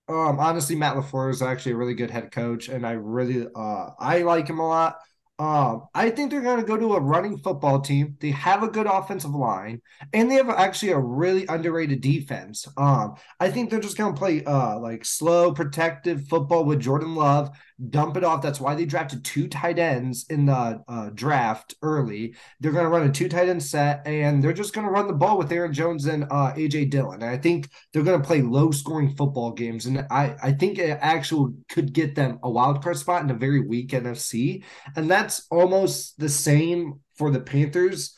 um 0.08 0.40
honestly 0.40 0.76
Matt 0.76 0.96
LaFleur 0.96 1.32
is 1.32 1.42
actually 1.42 1.72
a 1.74 1.78
really 1.78 1.94
good 1.94 2.12
head 2.12 2.32
coach 2.32 2.68
and 2.70 2.86
I 2.86 2.92
really 2.92 3.48
uh 3.56 3.90
I 4.00 4.22
like 4.24 4.48
him 4.48 4.60
a 4.60 4.68
lot. 4.68 4.98
Um, 5.40 5.88
I 5.96 6.10
think 6.10 6.32
they're 6.32 6.42
going 6.42 6.60
to 6.60 6.66
go 6.66 6.76
to 6.76 6.96
a 6.96 7.00
running 7.00 7.38
football 7.38 7.80
team. 7.80 8.18
They 8.20 8.32
have 8.32 8.62
a 8.62 8.68
good 8.68 8.88
offensive 8.88 9.34
line, 9.34 9.82
and 10.12 10.30
they 10.30 10.36
have 10.36 10.50
actually 10.50 10.92
a 10.92 11.00
really 11.00 11.46
underrated 11.48 12.02
defense. 12.02 12.68
Um, 12.76 13.16
I 13.40 13.50
think 13.50 13.70
they're 13.70 13.80
just 13.80 13.98
going 13.98 14.14
to 14.14 14.20
play 14.20 14.44
uh 14.44 14.78
like 14.80 15.06
slow, 15.06 15.54
protective 15.54 16.28
football 16.28 16.66
with 16.66 16.82
Jordan 16.82 17.16
Love 17.16 17.52
dump 17.90 18.18
it 18.18 18.24
off. 18.24 18.42
That's 18.42 18.60
why 18.60 18.76
they 18.76 18.86
drafted 18.86 19.24
two 19.24 19.48
tight 19.48 19.80
ends 19.80 20.26
in 20.30 20.46
the 20.46 20.84
uh, 20.88 21.10
draft 21.14 21.76
early. 21.82 22.36
They're 22.60 22.72
going 22.72 22.84
to 22.84 22.90
run 22.90 23.08
a 23.08 23.12
two 23.12 23.30
tight 23.30 23.50
end 23.50 23.64
set, 23.64 24.06
and 24.06 24.44
they're 24.44 24.54
just 24.54 24.74
going 24.74 24.86
to 24.86 24.92
run 24.92 25.08
the 25.08 25.14
ball 25.14 25.38
with 25.38 25.52
Aaron 25.52 25.74
Jones 25.74 26.06
and 26.06 26.26
uh, 26.26 26.54
AJ 26.54 26.90
Dillon. 26.90 27.22
And 27.22 27.32
I 27.32 27.38
think 27.38 27.70
they're 27.94 28.04
going 28.04 28.22
to 28.22 28.28
play 28.28 28.42
low 28.42 28.72
scoring 28.72 29.16
football 29.16 29.52
games, 29.52 29.86
and 29.86 30.06
I 30.12 30.36
I 30.42 30.52
think 30.52 30.78
it 30.78 30.98
actually 31.02 31.54
could 31.70 31.94
get 31.94 32.16
them 32.16 32.40
a 32.44 32.50
wild 32.50 32.84
card 32.84 32.98
spot 32.98 33.24
in 33.24 33.30
a 33.30 33.36
very 33.36 33.62
weak 33.62 33.92
NFC, 33.92 34.64
and 34.96 35.10
that's 35.10 35.48
almost 35.50 36.20
the 36.20 36.30
same 36.30 37.00
for 37.16 37.32
the 37.32 37.40
Panthers. 37.40 38.16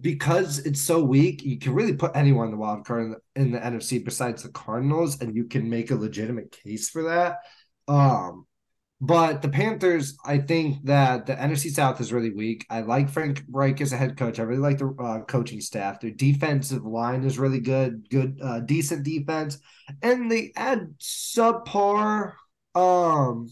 Because 0.00 0.60
it's 0.60 0.80
so 0.80 1.04
weak, 1.04 1.44
you 1.44 1.58
can 1.58 1.74
really 1.74 1.94
put 1.94 2.16
anyone 2.16 2.46
in 2.46 2.50
the 2.50 2.56
wild 2.56 2.86
card 2.86 3.02
in 3.02 3.10
the, 3.10 3.40
in 3.40 3.52
the 3.52 3.58
NFC 3.58 4.02
besides 4.02 4.42
the 4.42 4.48
Cardinals, 4.48 5.20
and 5.20 5.36
you 5.36 5.44
can 5.44 5.68
make 5.68 5.90
a 5.90 5.94
legitimate 5.94 6.50
case 6.50 6.88
for 6.88 7.02
that. 7.02 7.40
Um, 7.86 8.46
but 9.00 9.42
the 9.42 9.48
Panthers, 9.48 10.16
I 10.24 10.38
think 10.38 10.84
that 10.84 11.26
the 11.26 11.34
NFC 11.34 11.70
South 11.70 12.00
is 12.00 12.12
really 12.12 12.30
weak. 12.30 12.64
I 12.70 12.80
like 12.80 13.10
Frank 13.10 13.42
Reich 13.50 13.80
as 13.80 13.92
a 13.92 13.96
head 13.96 14.16
coach. 14.16 14.38
I 14.38 14.44
really 14.44 14.60
like 14.60 14.78
the 14.78 14.88
uh, 14.98 15.24
coaching 15.24 15.60
staff. 15.60 16.00
Their 16.00 16.12
defensive 16.12 16.84
line 16.84 17.22
is 17.24 17.38
really 17.38 17.60
good, 17.60 18.08
good, 18.08 18.38
uh, 18.42 18.60
decent 18.60 19.04
defense, 19.04 19.58
and 20.02 20.30
they 20.30 20.52
add 20.56 20.94
subpar 20.98 22.32
um 22.74 23.48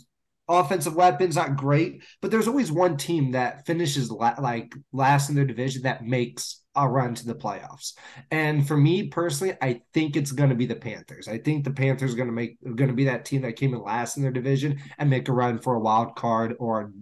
offensive 0.48 0.94
weapons, 0.94 1.36
not 1.36 1.56
great, 1.56 2.02
but 2.20 2.30
there's 2.30 2.48
always 2.48 2.70
one 2.70 2.96
team 2.96 3.32
that 3.32 3.66
finishes 3.66 4.10
la- 4.10 4.34
like 4.38 4.74
last 4.92 5.28
in 5.28 5.34
their 5.34 5.44
division 5.44 5.82
that 5.82 6.04
makes 6.04 6.62
a 6.76 6.88
run 6.88 7.14
to 7.14 7.26
the 7.26 7.34
playoffs. 7.34 7.94
And 8.30 8.66
for 8.66 8.76
me 8.76 9.08
personally, 9.08 9.56
I 9.62 9.82
think 9.92 10.16
it's 10.16 10.32
going 10.32 10.50
to 10.50 10.56
be 10.56 10.66
the 10.66 10.74
Panthers. 10.74 11.28
I 11.28 11.38
think 11.38 11.64
the 11.64 11.70
Panthers 11.70 12.12
are 12.12 12.16
going 12.16 12.28
to 12.28 12.34
make 12.34 12.58
going 12.62 12.88
to 12.88 12.94
be 12.94 13.04
that 13.04 13.24
team 13.24 13.42
that 13.42 13.56
came 13.56 13.74
in 13.74 13.82
last 13.82 14.16
in 14.16 14.22
their 14.22 14.32
division 14.32 14.80
and 14.98 15.08
make 15.08 15.28
a 15.28 15.32
run 15.32 15.60
for 15.60 15.74
a 15.74 15.80
wild 15.80 16.16
card 16.16 16.56
or 16.58 16.92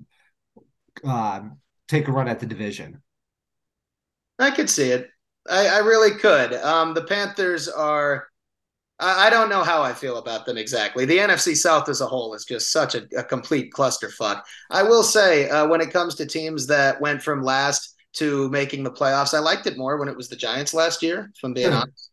uh, 1.05 1.41
take 1.89 2.09
a 2.09 2.13
run 2.13 2.29
at 2.29 2.39
the 2.39 2.47
division. 2.47 3.03
I 4.39 4.51
could 4.51 4.69
see 4.69 4.91
it. 4.91 5.09
I, 5.49 5.69
I 5.69 5.79
really 5.79 6.17
could. 6.19 6.55
Um, 6.55 6.95
the 6.95 7.05
Panthers 7.05 7.69
are 7.69 8.29
I, 9.03 9.31
don't 9.31 9.49
know 9.49 9.65
how 9.65 9.83
I 9.83 9.93
feel 9.93 10.19
about 10.19 10.47
them 10.47 10.57
exactly. 10.57 11.05
The 11.05 11.19
NFC 11.19 11.57
South 11.57 11.89
as 11.89 12.01
a 12.01 12.07
whole 12.07 12.35
is 12.35 12.45
just 12.45 12.71
such 12.71 12.95
a, 12.95 13.07
a 13.17 13.25
complete 13.25 13.73
clusterfuck. 13.73 14.43
I 14.71 14.83
will 14.83 15.03
say, 15.03 15.49
uh, 15.49 15.67
when 15.67 15.81
it 15.81 15.91
comes 15.91 16.15
to 16.17 16.27
teams 16.27 16.67
that 16.69 17.01
went 17.01 17.23
from 17.23 17.43
last 17.43 17.97
to 18.15 18.49
making 18.51 18.85
the 18.85 18.91
playoffs, 18.91 19.35
I 19.35 19.41
liked 19.41 19.67
it 19.67 19.77
more 19.77 19.97
when 19.99 20.09
it 20.09 20.17
was 20.17 20.29
the 20.29 20.37
Giants 20.37 20.73
last 20.73 21.03
year, 21.03 21.33
from 21.41 21.53
being 21.53 21.73
honest. 21.73 22.11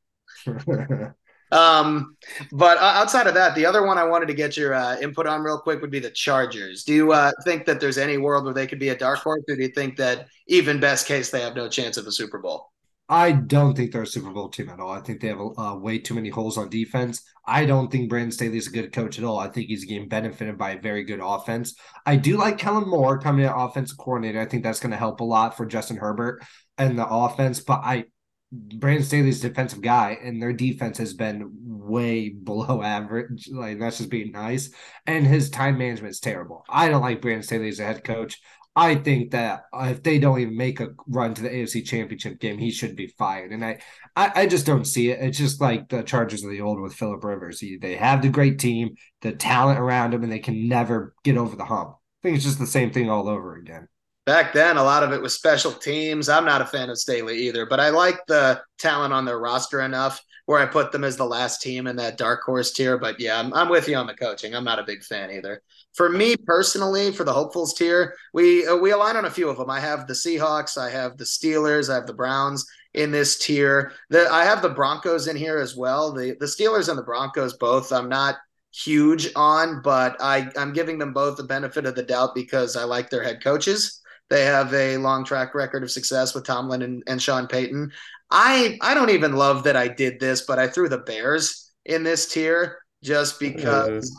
um, 1.52 2.16
but 2.52 2.78
outside 2.80 3.28
of 3.28 3.36
that, 3.36 3.56
the 3.56 3.66
other 3.66 3.86
one 3.86 3.98
I 3.98 4.06
wanted 4.06 4.28
to 4.28 4.34
get 4.34 4.58
your 4.58 4.74
uh, 4.74 4.98
input 5.00 5.28
on 5.28 5.44
real 5.44 5.60
quick 5.60 5.82
would 5.82 5.92
be 5.92 6.00
the 6.00 6.10
Chargers. 6.10 6.84
Do 6.84 6.94
you 6.94 7.12
uh, 7.12 7.32
think 7.44 7.66
that 7.66 7.80
there's 7.80 7.98
any 7.98 8.18
world 8.18 8.46
where 8.46 8.54
they 8.54 8.68
could 8.68 8.80
be 8.80 8.90
a 8.90 8.98
dark 8.98 9.20
horse, 9.20 9.44
or 9.48 9.56
do 9.56 9.62
you 9.62 9.70
think 9.70 9.98
that 9.98 10.28
even 10.48 10.80
best 10.80 11.08
case 11.08 11.30
they 11.30 11.42
have 11.42 11.56
no 11.56 11.70
chance 11.70 11.98
of 11.98 12.08
a 12.08 12.12
Super 12.12 12.40
Bowl? 12.40 12.72
I 13.12 13.32
don't 13.32 13.76
think 13.76 13.92
they're 13.92 14.04
a 14.04 14.08
Super 14.08 14.30
Bowl 14.30 14.50
team 14.50 14.70
at 14.70 14.80
all. 14.80 14.92
I 14.92 15.02
think 15.02 15.20
they 15.20 15.30
have 15.30 15.42
uh, 15.58 15.76
way 15.76 15.98
too 15.98 16.14
many 16.14 16.30
holes 16.30 16.60
on 16.60 16.70
defense. 16.70 17.24
I 17.44 17.66
don't 17.66 17.92
think 17.92 18.08
Brandon 18.08 18.32
Staley's 18.32 18.68
a 18.68 18.72
good 18.72 18.94
coach 18.94 19.18
at 19.18 19.26
all. 19.26 19.40
I 19.40 19.48
think 19.48 19.68
he's 19.68 19.86
getting 19.86 20.08
benefited 20.08 20.60
by 20.60 20.72
a 20.72 20.82
very 20.82 21.04
good 21.04 21.20
offense. 21.20 21.74
I 22.06 22.18
do 22.18 22.38
like 22.38 22.60
Kellen 22.60 22.88
Moore 22.88 23.20
coming 23.20 23.46
in 23.46 23.52
offensive 23.52 23.98
coordinator. 23.98 24.40
I 24.40 24.46
think 24.46 24.62
that's 24.62 24.80
going 24.80 24.92
to 24.92 24.98
help 24.98 25.22
a 25.22 25.24
lot 25.24 25.58
for 25.58 25.66
Justin 25.66 25.98
Herbert 25.98 26.44
and 26.78 27.00
the 27.00 27.08
offense. 27.08 27.62
But 27.62 27.82
I, 27.84 28.06
Brandon 28.52 29.04
Staley's 29.04 29.42
defensive 29.42 29.82
guy, 29.82 30.20
and 30.24 30.40
their 30.40 30.54
defense 30.54 31.00
has 31.00 31.16
been 31.16 31.50
way 31.66 32.30
below 32.44 32.84
average. 32.84 33.50
Like 33.52 33.80
that's 33.80 33.98
just 33.98 34.12
being 34.12 34.32
nice. 34.32 34.70
And 35.08 35.26
his 35.26 35.50
time 35.50 35.80
management 35.80 36.12
is 36.12 36.20
terrible. 36.20 36.64
I 36.70 36.90
don't 36.90 37.02
like 37.02 37.22
Brandon 37.22 37.42
Staley 37.42 37.70
as 37.70 37.80
a 37.80 37.86
head 37.86 38.04
coach. 38.04 38.40
I 38.80 38.96
think 38.96 39.32
that 39.32 39.66
if 39.74 40.04
they 40.04 40.20
don't 40.20 40.40
even 40.40 40.56
make 40.56 40.80
a 40.80 40.92
run 41.06 41.34
to 41.34 41.42
the 41.42 41.50
AFC 41.50 41.86
Championship 41.86 42.40
game, 42.40 42.58
he 42.58 42.72
should 42.72 42.96
be 42.96 43.08
fired. 43.08 43.52
And 43.52 43.66
I, 43.66 43.80
I, 44.16 44.32
I 44.34 44.46
just 44.48 44.66
don't 44.66 44.86
see 44.86 45.12
it. 45.12 45.20
It's 45.22 45.38
just 45.38 45.60
like 45.60 45.90
the 45.90 46.02
Chargers 46.02 46.46
of 46.46 46.50
the 46.50 46.62
old 46.62 46.80
with 46.80 46.94
Philip 46.94 47.22
Rivers. 47.22 47.60
He, 47.60 47.76
they 47.76 47.98
have 47.98 48.22
the 48.22 48.30
great 48.30 48.58
team, 48.58 48.96
the 49.22 49.34
talent 49.34 49.82
around 49.82 50.14
them, 50.14 50.24
and 50.24 50.32
they 50.32 50.40
can 50.40 50.70
never 50.70 51.14
get 51.26 51.36
over 51.36 51.58
the 51.58 51.66
hump. 51.66 51.90
I 51.90 52.20
think 52.24 52.38
it's 52.38 52.46
just 52.46 52.58
the 52.58 52.66
same 52.66 52.92
thing 52.92 53.10
all 53.10 53.28
over 53.28 53.58
again. 53.58 53.90
Back 54.26 54.54
then, 54.54 54.78
a 54.78 54.84
lot 54.84 55.04
of 55.04 55.12
it 55.12 55.22
was 55.22 55.34
special 55.34 55.74
teams. 55.74 56.30
I'm 56.30 56.46
not 56.46 56.62
a 56.62 56.66
fan 56.66 56.90
of 56.90 56.98
Staley 56.98 57.38
either, 57.48 57.66
but 57.66 57.82
I 57.82 57.90
like 57.90 58.26
the 58.28 58.62
talent 58.78 59.12
on 59.12 59.26
their 59.26 59.40
roster 59.40 59.82
enough 59.82 60.24
where 60.46 60.60
I 60.60 60.66
put 60.68 60.94
them 60.94 61.04
as 61.04 61.18
the 61.18 61.26
last 61.26 61.62
team 61.62 61.86
in 61.86 61.98
that 61.98 62.18
dark 62.18 62.44
horse 62.46 62.72
tier. 62.72 62.98
But 62.98 63.20
yeah, 63.20 63.40
I'm, 63.40 63.54
I'm 63.54 63.68
with 63.68 63.90
you 63.90 63.98
on 63.98 64.08
the 64.08 64.16
coaching. 64.16 64.56
I'm 64.56 64.64
not 64.64 64.80
a 64.80 64.84
big 64.84 65.04
fan 65.04 65.32
either. 65.32 65.62
For 65.96 66.10
me 66.10 66.36
personally, 66.38 67.12
for 67.12 67.24
the 67.24 67.34
hopefuls 67.34 67.74
tier, 67.74 68.14
we 68.34 68.66
uh, 68.66 68.78
we 68.78 68.92
align 68.92 69.18
on 69.18 69.26
a 69.26 69.32
few 69.32 69.50
of 69.50 69.58
them. 69.58 69.70
I 69.70 69.80
have 69.80 70.08
the 70.08 70.14
Seahawks, 70.14 70.78
I 70.78 70.90
have 70.90 71.18
the 71.18 71.26
Steelers, 71.26 71.90
I 71.90 71.96
have 71.96 72.08
the 72.08 72.14
Browns 72.14 72.66
in 72.94 73.12
this 73.12 73.38
tier. 73.38 73.92
The, 74.10 74.32
I 74.32 74.44
have 74.46 74.62
the 74.62 74.70
Broncos 74.70 75.28
in 75.28 75.36
here 75.36 75.58
as 75.58 75.76
well. 75.76 76.12
The 76.12 76.36
the 76.40 76.46
Steelers 76.46 76.90
and 76.90 76.98
the 76.98 77.04
Broncos 77.04 77.58
both. 77.58 77.92
I'm 77.92 78.10
not 78.10 78.36
huge 78.74 79.30
on, 79.36 79.82
but 79.82 80.16
I 80.20 80.50
I'm 80.58 80.74
giving 80.74 81.00
them 81.00 81.14
both 81.14 81.38
the 81.38 81.44
benefit 81.44 81.86
of 81.86 81.96
the 81.96 82.04
doubt 82.04 82.36
because 82.36 82.76
I 82.76 82.84
like 82.84 83.10
their 83.10 83.24
head 83.24 83.44
coaches. 83.44 84.02
They 84.30 84.46
have 84.46 84.74
a 84.74 84.98
long 84.98 85.26
track 85.26 85.56
record 85.56 85.82
of 85.84 85.90
success 85.90 86.36
with 86.36 86.46
Tomlin 86.46 86.84
and, 86.84 87.04
and 87.08 87.22
Sean 87.22 87.48
Payton. 87.48 87.92
I 88.30 88.78
I 88.82 88.94
don't 88.94 89.10
even 89.10 89.34
love 89.34 89.64
that 89.64 89.76
I 89.76 89.88
did 89.88 90.20
this, 90.20 90.44
but 90.44 90.60
I 90.60 90.68
threw 90.68 90.88
the 90.88 91.00
Bears 91.00 91.72
in 91.86 92.04
this 92.04 92.32
tier 92.32 92.78
just 93.04 93.40
because 93.40 94.16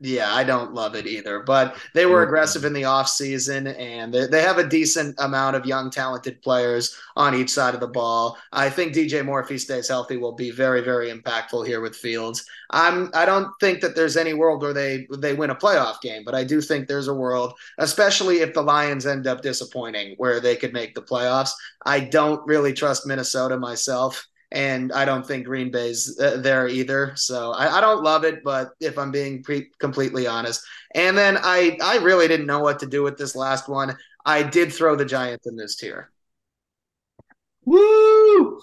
yeah, 0.00 0.32
I 0.32 0.44
don't 0.44 0.74
love 0.74 0.94
it 0.94 1.06
either. 1.06 1.40
But 1.40 1.76
they 1.92 2.06
were 2.06 2.20
mm-hmm. 2.20 2.28
aggressive 2.28 2.64
in 2.64 2.72
the 2.72 2.82
offseason 2.82 3.76
and 3.78 4.14
they, 4.14 4.26
they 4.26 4.42
have 4.42 4.58
a 4.58 4.68
decent 4.68 5.16
amount 5.18 5.56
of 5.56 5.66
young, 5.66 5.90
talented 5.90 6.40
players 6.40 6.96
on 7.16 7.34
each 7.34 7.50
side 7.50 7.74
of 7.74 7.80
the 7.80 7.88
ball. 7.88 8.38
I 8.52 8.70
think 8.70 8.94
DJ 8.94 9.24
Moore, 9.24 9.40
if 9.40 9.48
he 9.48 9.58
stays 9.58 9.88
healthy, 9.88 10.16
will 10.16 10.34
be 10.34 10.50
very, 10.50 10.82
very 10.82 11.10
impactful 11.10 11.66
here 11.66 11.80
with 11.80 11.96
Fields. 11.96 12.44
I'm 12.70 13.10
I 13.14 13.24
don't 13.24 13.50
think 13.60 13.80
that 13.80 13.96
there's 13.96 14.16
any 14.16 14.34
world 14.34 14.62
where 14.62 14.74
they 14.74 15.08
they 15.18 15.34
win 15.34 15.50
a 15.50 15.54
playoff 15.54 16.00
game, 16.00 16.22
but 16.24 16.34
I 16.34 16.44
do 16.44 16.60
think 16.60 16.86
there's 16.86 17.08
a 17.08 17.14
world, 17.14 17.54
especially 17.78 18.40
if 18.40 18.54
the 18.54 18.62
Lions 18.62 19.06
end 19.06 19.26
up 19.26 19.40
disappointing, 19.40 20.14
where 20.18 20.38
they 20.38 20.54
could 20.54 20.72
make 20.72 20.94
the 20.94 21.02
playoffs. 21.02 21.50
I 21.86 22.00
don't 22.00 22.46
really 22.46 22.72
trust 22.72 23.06
Minnesota 23.06 23.58
myself 23.58 24.28
and 24.50 24.92
I 24.92 25.04
don't 25.04 25.26
think 25.26 25.46
Green 25.46 25.70
Bay's 25.70 26.18
uh, 26.18 26.38
there 26.38 26.68
either. 26.68 27.12
So 27.16 27.52
I, 27.52 27.78
I, 27.78 27.80
don't 27.80 28.02
love 28.02 28.24
it, 28.24 28.42
but 28.42 28.70
if 28.80 28.96
I'm 28.96 29.10
being 29.10 29.42
pre- 29.42 29.70
completely 29.78 30.26
honest, 30.26 30.62
and 30.94 31.16
then 31.16 31.38
I 31.42 31.76
I 31.82 31.98
really 31.98 32.28
didn't 32.28 32.46
know 32.46 32.60
what 32.60 32.78
to 32.80 32.86
do 32.86 33.02
with 33.02 33.18
this 33.18 33.36
last 33.36 33.68
one. 33.68 33.96
I 34.24 34.42
did 34.42 34.72
throw 34.72 34.96
the 34.96 35.04
Giants 35.04 35.46
in 35.46 35.56
this 35.56 35.76
tier. 35.76 36.10
Woo! 37.64 38.60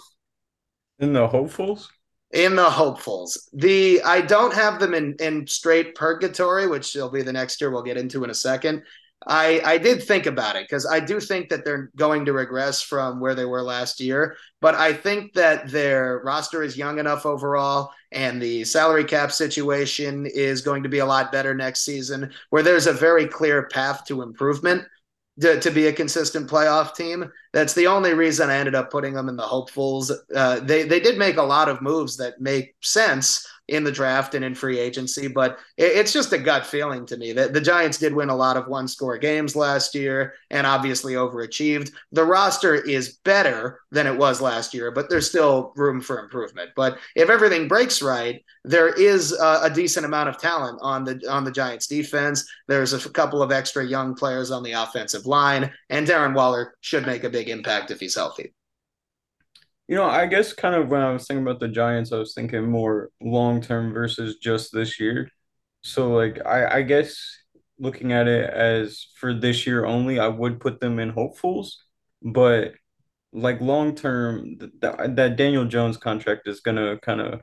In 0.99 1.13
the 1.13 1.27
hopefuls. 1.27 1.89
In 2.31 2.55
the 2.55 2.69
hopefuls, 2.69 3.49
the 3.53 4.01
I 4.01 4.21
don't 4.21 4.53
have 4.53 4.79
them 4.79 4.93
in 4.93 5.15
in 5.19 5.45
straight 5.47 5.95
purgatory, 5.95 6.67
which 6.67 6.93
will 6.95 7.09
be 7.09 7.21
the 7.21 7.31
next 7.31 7.61
year 7.61 7.69
we'll 7.69 7.83
get 7.83 7.97
into 7.97 8.23
in 8.23 8.29
a 8.29 8.35
second. 8.35 8.83
I, 9.27 9.61
I 9.65 9.77
did 9.77 10.03
think 10.03 10.25
about 10.27 10.55
it 10.55 10.65
because 10.69 10.85
I 10.85 10.99
do 10.99 11.19
think 11.19 11.49
that 11.49 11.65
they're 11.65 11.91
going 11.95 12.25
to 12.25 12.33
regress 12.33 12.81
from 12.81 13.19
where 13.19 13.33
they 13.33 13.45
were 13.45 13.63
last 13.63 13.99
year. 13.99 14.37
But 14.61 14.75
I 14.75 14.93
think 14.93 15.33
that 15.33 15.69
their 15.69 16.21
roster 16.23 16.61
is 16.61 16.77
young 16.77 16.99
enough 16.99 17.25
overall, 17.25 17.91
and 18.11 18.41
the 18.41 18.63
salary 18.63 19.03
cap 19.03 19.31
situation 19.31 20.25
is 20.27 20.61
going 20.61 20.83
to 20.83 20.89
be 20.89 20.99
a 20.99 21.05
lot 21.05 21.31
better 21.31 21.53
next 21.53 21.81
season, 21.81 22.31
where 22.49 22.63
there's 22.63 22.87
a 22.87 22.93
very 22.93 23.27
clear 23.27 23.67
path 23.67 24.05
to 24.05 24.21
improvement 24.21 24.83
to, 25.41 25.59
to 25.59 25.71
be 25.71 25.87
a 25.87 25.93
consistent 25.93 26.49
playoff 26.49 26.95
team. 26.95 27.29
That's 27.51 27.73
the 27.73 27.87
only 27.87 28.13
reason 28.13 28.49
I 28.49 28.57
ended 28.57 28.75
up 28.75 28.91
putting 28.91 29.13
them 29.13 29.29
in 29.29 29.35
the 29.35 29.43
hopefuls. 29.43 30.11
Uh, 30.33 30.59
they 30.59 30.83
they 30.83 30.99
did 30.99 31.17
make 31.17 31.37
a 31.37 31.43
lot 31.43 31.69
of 31.69 31.81
moves 31.81 32.17
that 32.17 32.39
make 32.39 32.75
sense 32.81 33.47
in 33.67 33.83
the 33.83 33.91
draft 33.91 34.35
and 34.35 34.45
in 34.45 34.55
free 34.55 34.79
agency. 34.79 35.27
But 35.27 35.57
it's 35.77 36.13
just 36.13 36.33
a 36.33 36.37
gut 36.37 36.65
feeling 36.65 37.05
to 37.07 37.17
me 37.17 37.33
that 37.33 37.53
the 37.53 37.61
Giants 37.61 37.97
did 37.97 38.13
win 38.13 38.29
a 38.29 38.35
lot 38.35 38.57
of 38.57 38.67
one 38.67 38.87
score 38.87 39.17
games 39.17 39.55
last 39.55 39.95
year 39.95 40.33
and 40.51 40.67
obviously 40.67 41.13
overachieved. 41.13 41.91
The 42.11 42.23
roster 42.23 42.75
is 42.75 43.19
better 43.23 43.79
than 43.91 44.07
it 44.07 44.17
was 44.17 44.41
last 44.41 44.73
year, 44.73 44.91
but 44.91 45.09
there's 45.09 45.29
still 45.29 45.73
room 45.75 46.01
for 46.01 46.19
improvement. 46.19 46.71
But 46.75 46.97
if 47.15 47.29
everything 47.29 47.67
breaks 47.67 48.01
right, 48.01 48.43
there 48.63 48.89
is 48.89 49.31
a, 49.31 49.59
a 49.63 49.69
decent 49.69 50.05
amount 50.05 50.29
of 50.29 50.37
talent 50.37 50.79
on 50.81 51.03
the 51.03 51.21
on 51.29 51.43
the 51.43 51.51
Giants 51.51 51.87
defense. 51.87 52.47
There's 52.67 52.93
a 52.93 53.09
couple 53.09 53.41
of 53.41 53.51
extra 53.51 53.85
young 53.85 54.15
players 54.15 54.51
on 54.51 54.63
the 54.63 54.73
offensive 54.73 55.25
line, 55.25 55.71
and 55.89 56.07
Darren 56.07 56.33
Waller 56.35 56.73
should 56.81 57.05
make 57.05 57.23
a 57.23 57.29
big 57.29 57.49
impact 57.49 57.91
if 57.91 57.99
he's 57.99 58.15
healthy. 58.15 58.53
You 59.87 59.95
know, 59.95 60.05
I 60.05 60.25
guess 60.25 60.53
kind 60.53 60.75
of 60.75 60.89
when 60.89 61.01
I 61.01 61.11
was 61.11 61.27
thinking 61.27 61.43
about 61.43 61.59
the 61.59 61.67
Giants, 61.67 62.11
I 62.11 62.17
was 62.17 62.33
thinking 62.33 62.69
more 62.69 63.09
long 63.21 63.61
term 63.61 63.93
versus 63.93 64.37
just 64.37 64.73
this 64.73 64.99
year. 64.99 65.29
So 65.81 66.11
like 66.11 66.43
I, 66.45 66.77
I 66.77 66.81
guess 66.81 67.15
looking 67.77 68.11
at 68.11 68.27
it 68.27 68.49
as 68.49 69.07
for 69.15 69.33
this 69.33 69.67
year 69.67 69.85
only, 69.85 70.19
I 70.19 70.27
would 70.27 70.59
put 70.59 70.79
them 70.79 70.99
in 70.99 71.09
hopefuls, 71.09 71.83
but 72.23 72.73
like 73.33 73.61
long 73.61 73.95
term, 73.95 74.57
that 74.79 75.15
that 75.15 75.35
Daniel 75.35 75.65
Jones 75.65 75.97
contract 75.97 76.47
is 76.47 76.61
gonna 76.61 76.97
kind 76.99 77.21
of 77.21 77.41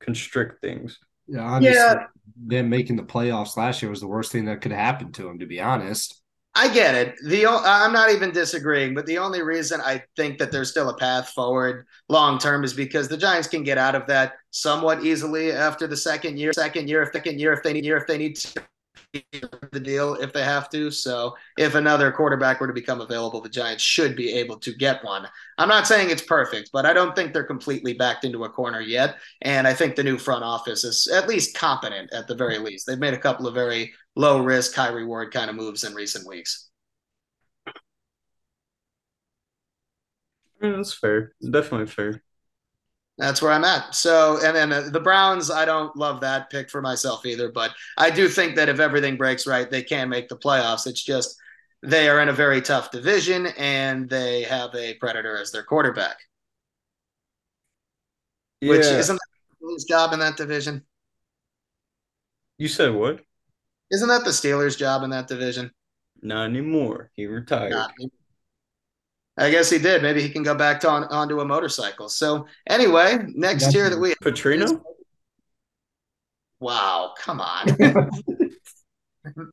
constrict 0.00 0.60
things. 0.60 0.98
Yeah, 1.28 1.42
honestly, 1.42 1.74
yeah. 1.74 2.06
them 2.36 2.68
making 2.68 2.96
the 2.96 3.04
playoffs 3.04 3.56
last 3.56 3.82
year 3.82 3.90
was 3.90 4.00
the 4.00 4.08
worst 4.08 4.32
thing 4.32 4.46
that 4.46 4.60
could 4.60 4.72
happen 4.72 5.12
to 5.12 5.28
him, 5.28 5.38
to 5.38 5.46
be 5.46 5.60
honest. 5.60 6.20
I 6.54 6.72
get 6.72 6.94
it. 6.94 7.14
The 7.24 7.46
I'm 7.46 7.92
not 7.92 8.10
even 8.10 8.32
disagreeing, 8.32 8.92
but 8.92 9.06
the 9.06 9.18
only 9.18 9.40
reason 9.40 9.80
I 9.80 10.02
think 10.16 10.38
that 10.38 10.50
there's 10.50 10.70
still 10.70 10.88
a 10.88 10.96
path 10.96 11.28
forward 11.28 11.86
long 12.08 12.38
term 12.38 12.64
is 12.64 12.74
because 12.74 13.08
the 13.08 13.16
Giants 13.16 13.46
can 13.46 13.62
get 13.62 13.78
out 13.78 13.94
of 13.94 14.06
that 14.08 14.34
somewhat 14.50 15.04
easily 15.04 15.52
after 15.52 15.86
the 15.86 15.96
second 15.96 16.38
year. 16.38 16.52
Second 16.52 16.88
year, 16.88 17.02
if 17.02 17.12
second 17.12 17.38
year, 17.38 17.52
if 17.52 17.62
they 17.62 17.72
need 17.72 17.84
year, 17.84 17.96
if 17.96 18.06
they 18.06 18.18
need 18.18 18.36
to 18.36 18.62
the 19.12 19.80
deal 19.80 20.14
if 20.14 20.32
they 20.32 20.42
have 20.44 20.70
to. 20.70 20.90
So 20.90 21.34
if 21.58 21.74
another 21.74 22.12
quarterback 22.12 22.60
were 22.60 22.66
to 22.66 22.72
become 22.72 23.00
available, 23.00 23.40
the 23.40 23.48
Giants 23.48 23.82
should 23.82 24.16
be 24.16 24.32
able 24.34 24.58
to 24.60 24.72
get 24.74 25.04
one. 25.04 25.26
I'm 25.58 25.68
not 25.68 25.86
saying 25.86 26.10
it's 26.10 26.22
perfect, 26.22 26.70
but 26.72 26.86
I 26.86 26.92
don't 26.92 27.14
think 27.14 27.32
they're 27.32 27.44
completely 27.44 27.92
backed 27.94 28.24
into 28.24 28.44
a 28.44 28.48
corner 28.48 28.80
yet. 28.80 29.16
And 29.42 29.66
I 29.66 29.74
think 29.74 29.96
the 29.96 30.04
new 30.04 30.18
front 30.18 30.44
office 30.44 30.84
is 30.84 31.08
at 31.08 31.28
least 31.28 31.56
competent 31.56 32.12
at 32.12 32.28
the 32.28 32.34
very 32.34 32.58
least. 32.58 32.86
They've 32.86 32.98
made 32.98 33.14
a 33.14 33.18
couple 33.18 33.46
of 33.46 33.54
very 33.54 33.92
low 34.16 34.42
risk, 34.42 34.74
high 34.74 34.90
reward 34.90 35.32
kind 35.32 35.50
of 35.50 35.56
moves 35.56 35.84
in 35.84 35.94
recent 35.94 36.26
weeks. 36.26 36.70
I 40.62 40.66
mean, 40.66 40.76
that's 40.76 40.92
fair. 40.92 41.32
Definitely 41.42 41.86
fair. 41.86 42.22
That's 43.20 43.42
where 43.42 43.52
I'm 43.52 43.64
at. 43.64 43.94
So, 43.94 44.38
and 44.42 44.56
then 44.56 44.72
uh, 44.72 44.88
the 44.90 44.98
Browns, 44.98 45.50
I 45.50 45.66
don't 45.66 45.94
love 45.94 46.22
that 46.22 46.48
pick 46.48 46.70
for 46.70 46.80
myself 46.80 47.26
either, 47.26 47.52
but 47.52 47.72
I 47.98 48.08
do 48.08 48.28
think 48.28 48.56
that 48.56 48.70
if 48.70 48.80
everything 48.80 49.18
breaks 49.18 49.46
right, 49.46 49.70
they 49.70 49.82
can 49.82 50.08
make 50.08 50.30
the 50.30 50.38
playoffs. 50.38 50.86
It's 50.86 51.02
just 51.02 51.36
they 51.82 52.08
are 52.08 52.20
in 52.20 52.30
a 52.30 52.32
very 52.32 52.62
tough 52.62 52.90
division 52.90 53.48
and 53.58 54.08
they 54.08 54.44
have 54.44 54.74
a 54.74 54.94
predator 54.94 55.36
as 55.36 55.52
their 55.52 55.62
quarterback. 55.62 56.16
Yeah. 58.62 58.70
Which 58.70 58.86
isn't 58.86 59.20
his 59.74 59.84
job 59.84 60.14
in 60.14 60.20
that 60.20 60.38
division. 60.38 60.82
You 62.56 62.68
said 62.68 62.94
what? 62.94 63.20
Isn't 63.90 64.08
that 64.08 64.24
the 64.24 64.30
Steelers' 64.30 64.78
job 64.78 65.02
in 65.02 65.10
that 65.10 65.28
division? 65.28 65.72
Not 66.22 66.46
anymore. 66.46 67.10
He 67.16 67.26
retired. 67.26 67.74
I 69.40 69.50
guess 69.50 69.70
he 69.70 69.78
did. 69.78 70.02
Maybe 70.02 70.20
he 70.20 70.28
can 70.28 70.42
go 70.42 70.54
back 70.54 70.80
to 70.80 70.90
on, 70.90 71.04
onto 71.04 71.40
a 71.40 71.44
motorcycle. 71.44 72.10
So 72.10 72.46
anyway, 72.68 73.18
next 73.34 73.74
year 73.74 73.88
that 73.88 73.98
we 73.98 74.14
Petrino. 74.22 74.82
Wow, 76.60 77.14
come 77.18 77.40
on. 77.40 77.66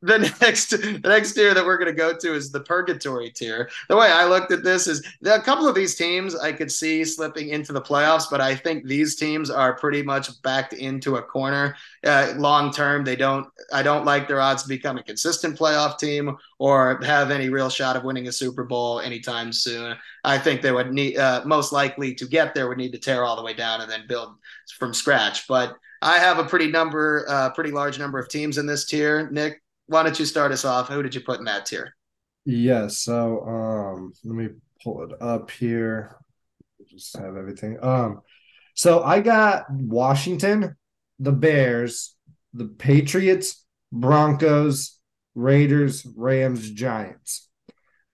the 0.02 0.34
next 0.40 0.70
the 0.70 1.00
next 1.04 1.32
tier 1.32 1.54
that 1.54 1.64
we're 1.64 1.76
going 1.76 1.90
to 1.90 1.96
go 1.96 2.16
to 2.16 2.34
is 2.34 2.50
the 2.50 2.60
purgatory 2.60 3.30
tier. 3.30 3.68
The 3.88 3.96
way 3.96 4.10
I 4.10 4.26
looked 4.26 4.52
at 4.52 4.64
this 4.64 4.86
is 4.86 5.06
a 5.24 5.40
couple 5.40 5.68
of 5.68 5.74
these 5.74 5.94
teams 5.94 6.34
I 6.34 6.52
could 6.52 6.70
see 6.70 7.04
slipping 7.04 7.48
into 7.50 7.72
the 7.72 7.80
playoffs, 7.80 8.30
but 8.30 8.40
I 8.40 8.54
think 8.54 8.84
these 8.84 9.16
teams 9.16 9.50
are 9.50 9.74
pretty 9.74 10.02
much 10.02 10.30
backed 10.42 10.72
into 10.72 11.16
a 11.16 11.22
corner 11.22 11.76
uh, 12.04 12.34
long 12.36 12.72
term. 12.72 13.04
They 13.04 13.16
don't. 13.16 13.46
I 13.72 13.82
don't 13.82 14.04
like 14.04 14.28
their 14.28 14.40
odds 14.40 14.62
to 14.62 14.68
become 14.68 14.98
a 14.98 15.02
consistent 15.02 15.58
playoff 15.58 15.98
team 15.98 16.36
or 16.58 17.00
have 17.04 17.30
any 17.30 17.48
real 17.48 17.70
shot 17.70 17.96
of 17.96 18.04
winning 18.04 18.28
a 18.28 18.32
Super 18.32 18.64
Bowl 18.64 19.00
anytime 19.00 19.52
soon. 19.52 19.96
I 20.24 20.38
think 20.38 20.60
they 20.60 20.72
would 20.72 20.92
need 20.92 21.16
uh, 21.16 21.42
most 21.44 21.72
likely 21.72 22.14
to 22.16 22.26
get 22.26 22.54
there 22.54 22.68
would 22.68 22.78
need 22.78 22.92
to 22.92 22.98
tear 22.98 23.24
all 23.24 23.36
the 23.36 23.42
way 23.42 23.54
down 23.54 23.80
and 23.80 23.90
then 23.90 24.06
build 24.08 24.34
from 24.78 24.94
scratch, 24.94 25.46
but. 25.48 25.76
I 26.00 26.20
have 26.20 26.38
a 26.38 26.44
pretty 26.44 26.70
number, 26.70 27.26
uh, 27.28 27.50
pretty 27.50 27.72
large 27.72 27.98
number 27.98 28.20
of 28.20 28.28
teams 28.28 28.56
in 28.56 28.66
this 28.66 28.84
tier. 28.84 29.28
Nick, 29.32 29.60
why 29.86 30.04
don't 30.04 30.16
you 30.16 30.24
start 30.24 30.52
us 30.52 30.64
off? 30.64 30.88
Who 30.88 31.02
did 31.02 31.12
you 31.12 31.22
put 31.22 31.40
in 31.40 31.44
that 31.46 31.66
tier? 31.66 31.96
Yeah, 32.44 32.86
so 32.86 33.42
um, 33.46 34.12
let 34.24 34.34
me 34.34 34.48
pull 34.82 35.02
it 35.02 35.20
up 35.20 35.50
here. 35.50 36.16
Just 36.86 37.16
have 37.16 37.36
everything. 37.36 37.78
Um, 37.82 38.22
so 38.74 39.02
I 39.02 39.20
got 39.20 39.64
Washington, 39.70 40.76
the 41.18 41.32
Bears, 41.32 42.14
the 42.54 42.66
Patriots, 42.66 43.64
Broncos, 43.92 44.97
Raiders, 45.38 46.06
Rams, 46.16 46.68
Giants. 46.70 47.48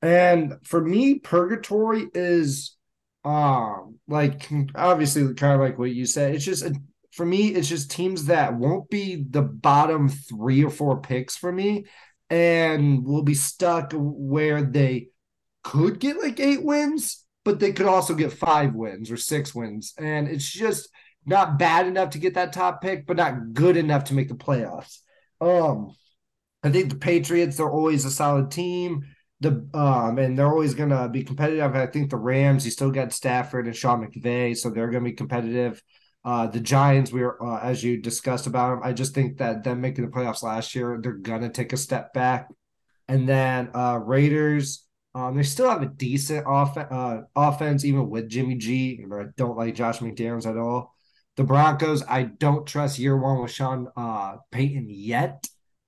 And 0.03 0.57
for 0.65 0.81
me, 0.81 1.19
purgatory 1.19 2.07
is 2.15 2.77
um 3.25 3.99
like 4.07 4.47
obviously 4.75 5.33
kind 5.33 5.55
of 5.55 5.61
like 5.61 5.79
what 5.79 5.91
you 5.91 6.05
said. 6.05 6.35
It's 6.35 6.45
just 6.45 6.67
for 7.13 7.25
me, 7.25 7.49
it's 7.49 7.69
just 7.69 7.91
teams 7.91 8.27
that 8.27 8.55
won't 8.55 8.91
be 8.91 9.25
the 9.29 9.43
bottom 9.43 10.09
three 10.09 10.63
or 10.63 10.71
four 10.71 11.01
picks 11.01 11.37
for 11.37 11.51
me 11.51 11.87
and 12.29 13.05
will 13.05 13.23
be 13.23 13.35
stuck 13.35 13.93
where 13.95 14.63
they 14.63 15.09
could 15.63 16.01
get 16.01 16.21
like 16.21 16.41
eight 16.41 16.63
wins, 16.63 17.25
but 17.45 17.61
they 17.61 17.73
could 17.73 17.87
also 17.87 18.15
get 18.15 18.33
five 18.33 18.75
wins 18.75 19.11
or 19.11 19.17
six 19.17 19.55
wins. 19.55 19.95
And 19.97 20.29
it's 20.29 20.51
just 20.51 20.91
not 21.25 21.59
bad 21.59 21.87
enough 21.87 22.11
to 22.11 22.19
get 22.19 22.35
that 22.35 22.53
top 22.53 22.83
pick, 22.83 23.07
but 23.07 23.17
not 23.17 23.55
good 23.55 23.79
enough 23.79 24.05
to 24.05 24.15
make 24.15 24.29
the 24.29 24.35
playoffs. 24.35 24.99
Um, 25.41 25.95
I 26.64 26.70
think 26.70 26.88
the 26.90 26.96
Patriots 26.96 27.61
are 27.61 27.70
always 27.70 28.05
a 28.05 28.11
solid 28.11 28.50
team. 28.50 29.05
The 29.40 29.68
um 29.74 30.18
and 30.18 30.38
they're 30.38 30.50
always 30.50 30.74
gonna 30.74 31.09
be 31.09 31.22
competitive. 31.22 31.77
I 31.77 31.87
think 31.87 32.11
the 32.11 32.16
Rams, 32.16 32.64
you 32.64 32.70
still 32.70 32.90
got 32.90 33.12
Stafford 33.12 33.66
and 33.66 33.77
Sean 33.77 34.05
McVay, 34.05 34.57
so 34.57 34.70
they're 34.70 34.90
gonna 34.90 35.05
be 35.05 35.12
competitive. 35.12 35.83
Uh, 36.24 36.46
the 36.46 36.61
Giants, 36.61 37.12
we 37.12 37.20
were 37.20 37.42
uh, 37.44 37.61
as 37.61 37.85
you 37.85 38.00
discussed 38.00 38.46
about 38.46 38.70
them. 38.70 38.81
I 38.83 38.94
just 38.94 39.14
think 39.14 39.38
that 39.38 39.62
them 39.62 39.83
making 39.83 40.07
the 40.07 40.11
playoffs 40.11 40.42
last 40.42 40.74
year, 40.74 40.98
they're 41.03 41.12
gonna 41.12 41.50
take 41.50 41.74
a 41.74 41.77
step 41.77 42.14
back. 42.14 42.48
And 43.07 43.29
then 43.29 43.70
uh, 43.74 43.98
Raiders, 44.03 44.87
um, 45.14 45.37
they 45.37 45.42
still 45.42 45.68
have 45.68 45.83
a 45.83 45.87
decent 45.87 46.46
off- 46.46 46.79
uh, 46.79 47.22
offense, 47.37 47.85
even 47.85 48.09
with 48.09 48.31
Jimmy 48.31 48.55
G. 48.55 49.05
I 49.12 49.24
don't 49.37 49.59
like 49.59 49.74
Josh 49.74 49.98
McDaniels 49.98 50.46
at 50.46 50.57
all. 50.57 50.94
The 51.37 51.44
Broncos, 51.44 52.03
I 52.09 52.22
don't 52.22 52.66
trust 52.66 52.98
year 52.98 53.16
one 53.16 53.42
with 53.42 53.50
Sean 53.50 53.88
uh, 53.96 54.37
Payton 54.50 54.87
yet. 54.88 55.46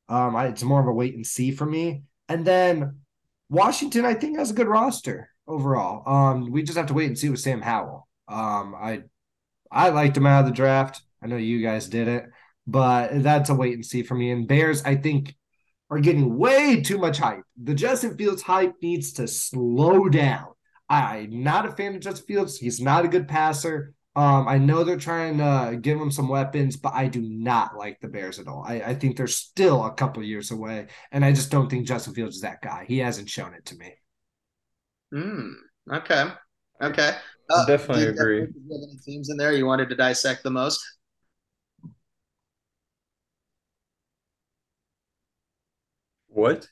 Um, 0.09 0.37
I, 0.37 0.47
it's 0.47 0.63
more 0.63 0.81
of 0.81 0.87
a 0.87 0.93
wait 0.93 1.15
and 1.15 1.27
see 1.27 1.51
for 1.51 1.67
me. 1.67 2.03
And 2.29 2.45
then 2.45 3.01
Washington, 3.49 4.05
I 4.05 4.15
think, 4.15 4.39
has 4.39 4.51
a 4.51 4.55
good 4.55 4.69
roster 4.69 5.31
overall. 5.47 6.03
Um, 6.07 6.51
we 6.51 6.63
just 6.63 6.77
have 6.77 6.87
to 6.87 6.95
wait 6.95 7.07
and 7.07 7.19
see 7.19 7.29
with 7.29 7.41
Sam 7.41 7.61
Howell. 7.61 8.09
Um, 8.29 8.75
I 8.75 9.03
I 9.71 9.91
liked 9.91 10.17
him 10.17 10.27
out 10.27 10.41
of 10.41 10.47
the 10.47 10.53
draft. 10.53 11.03
I 11.23 11.27
know 11.27 11.37
you 11.37 11.63
guys 11.63 11.89
did 11.89 12.09
it, 12.09 12.27
but 12.67 13.23
that's 13.23 13.51
a 13.51 13.55
wait 13.55 13.75
and 13.75 13.85
see 13.85 14.03
for 14.03 14.15
me. 14.15 14.31
And 14.31 14.49
Bears, 14.49 14.83
I 14.85 14.97
think, 14.97 15.35
are 15.91 16.01
getting 16.01 16.37
way 16.37 16.81
too 16.81 16.99
much 16.99 17.19
hype. 17.19 17.43
The 17.63 17.75
Justin 17.75 18.17
Fields 18.17 18.43
hype 18.43 18.75
needs 18.83 19.13
to 19.15 19.29
slow 19.29 20.09
down. 20.09 20.49
I'm 20.89 21.43
not 21.43 21.67
a 21.67 21.73
fan 21.73 21.95
of 21.95 22.01
Justin 22.01 22.27
Fields. 22.27 22.59
He's 22.59 22.81
not 22.81 23.05
a 23.05 23.09
good 23.09 23.29
passer. 23.29 23.95
Um, 24.17 24.49
I 24.49 24.57
know 24.57 24.83
they're 24.83 24.97
trying 24.97 25.37
to 25.39 25.77
give 25.79 26.01
him 26.01 26.11
some 26.11 26.29
weapons, 26.29 26.77
but 26.77 26.95
I 26.95 27.07
do 27.07 27.21
not 27.21 27.77
like 27.77 28.01
the 28.01 28.09
Bears 28.09 28.39
at 28.39 28.49
all. 28.49 28.65
I, 28.67 28.77
I 28.77 28.95
think 28.95 29.17
they're 29.17 29.27
still 29.27 29.85
a 29.85 29.93
couple 29.93 30.23
years 30.23 30.51
away, 30.51 30.87
and 31.13 31.23
I 31.23 31.33
just 31.33 31.51
don't 31.51 31.69
think 31.69 31.87
Justin 31.87 32.15
Fields 32.15 32.37
is 32.37 32.43
that 32.43 32.63
guy. 32.63 32.87
He 32.89 32.99
hasn't 32.99 33.29
shown 33.29 33.53
it 33.53 33.67
to 33.67 33.77
me. 33.77 33.93
Hmm. 35.13 35.53
Okay. 35.93 36.31
Okay. 36.81 37.13
Uh, 37.51 37.67
definitely 37.67 38.07
agree. 38.07 38.47
Do 38.47 38.53
you 38.57 38.81
have 38.81 38.89
any 38.89 38.99
teams 39.05 39.29
in 39.29 39.37
there 39.37 39.53
you 39.53 39.67
wanted 39.67 39.91
to 39.91 39.95
dissect 39.95 40.43
the 40.43 40.51
most? 40.51 40.81
What? 46.29 46.69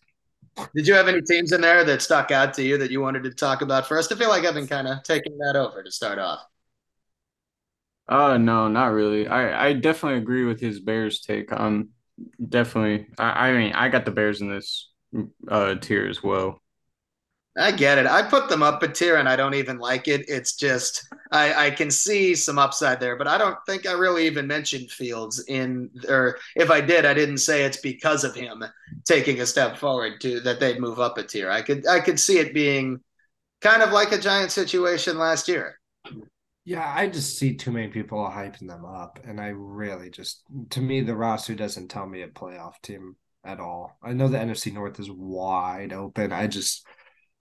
Did 0.74 0.86
you 0.86 0.94
have 0.94 1.08
any 1.08 1.20
teams 1.20 1.52
in 1.52 1.60
there 1.60 1.84
that 1.84 2.00
stuck 2.00 2.30
out 2.30 2.54
to 2.54 2.62
you 2.62 2.78
that 2.78 2.90
you 2.90 3.00
wanted 3.00 3.24
to 3.24 3.30
talk 3.32 3.60
about 3.60 3.86
first? 3.86 4.12
I 4.12 4.16
feel 4.16 4.28
like 4.28 4.44
I've 4.44 4.54
been 4.54 4.66
kind 4.66 4.88
of 4.88 5.02
taking 5.02 5.36
that 5.38 5.56
over 5.56 5.82
to 5.82 5.90
start 5.90 6.18
off. 6.18 6.40
Uh 8.08 8.36
no, 8.36 8.68
not 8.68 8.88
really. 8.88 9.26
I 9.28 9.68
I 9.68 9.72
definitely 9.72 10.18
agree 10.18 10.44
with 10.44 10.60
his 10.60 10.80
Bears 10.80 11.20
take. 11.20 11.50
Um, 11.52 11.90
definitely. 12.48 13.08
I 13.18 13.48
I 13.50 13.52
mean, 13.52 13.72
I 13.72 13.88
got 13.88 14.04
the 14.04 14.10
Bears 14.10 14.40
in 14.40 14.48
this 14.50 14.90
uh 15.48 15.74
tier 15.76 16.06
as 16.08 16.22
well. 16.22 16.60
I 17.56 17.70
get 17.70 17.98
it. 17.98 18.06
I 18.06 18.22
put 18.22 18.48
them 18.48 18.64
up 18.64 18.82
a 18.82 18.88
tier 18.88 19.16
and 19.16 19.28
I 19.28 19.36
don't 19.36 19.54
even 19.54 19.78
like 19.78 20.08
it. 20.08 20.24
It's 20.28 20.56
just 20.56 21.06
I, 21.30 21.66
I 21.66 21.70
can 21.70 21.88
see 21.88 22.34
some 22.34 22.58
upside 22.58 22.98
there, 22.98 23.14
but 23.14 23.28
I 23.28 23.38
don't 23.38 23.56
think 23.64 23.86
I 23.86 23.92
really 23.92 24.26
even 24.26 24.48
mentioned 24.48 24.90
Fields 24.90 25.44
in 25.46 25.88
or 26.08 26.38
if 26.56 26.68
I 26.72 26.80
did, 26.80 27.04
I 27.04 27.14
didn't 27.14 27.38
say 27.38 27.62
it's 27.62 27.76
because 27.76 28.24
of 28.24 28.34
him 28.34 28.64
taking 29.04 29.40
a 29.40 29.46
step 29.46 29.78
forward 29.78 30.20
to 30.22 30.40
that 30.40 30.58
they'd 30.58 30.80
move 30.80 30.98
up 30.98 31.16
a 31.16 31.22
tier. 31.22 31.48
I 31.48 31.62
could 31.62 31.86
I 31.86 32.00
could 32.00 32.18
see 32.18 32.38
it 32.38 32.54
being 32.54 33.00
kind 33.62 33.82
of 33.82 33.92
like 33.92 34.12
a 34.12 34.18
giant 34.18 34.52
situation 34.52 35.18
last 35.18 35.48
year. 35.48 35.80
Yeah, 36.64 36.90
I 36.94 37.08
just 37.08 37.38
see 37.38 37.56
too 37.56 37.70
many 37.72 37.88
people 37.88 38.18
hyping 38.18 38.68
them 38.68 38.84
up, 38.86 39.18
and 39.24 39.38
I 39.38 39.48
really 39.48 40.08
just 40.10 40.42
to 40.70 40.80
me 40.80 41.02
the 41.02 41.14
roster 41.14 41.54
doesn't 41.54 41.88
tell 41.88 42.06
me 42.06 42.22
a 42.22 42.28
playoff 42.28 42.80
team 42.82 43.16
at 43.44 43.60
all. 43.60 43.98
I 44.02 44.14
know 44.14 44.28
the 44.28 44.38
NFC 44.38 44.72
North 44.72 44.98
is 44.98 45.10
wide 45.10 45.92
open. 45.92 46.32
I 46.32 46.46
just 46.46 46.86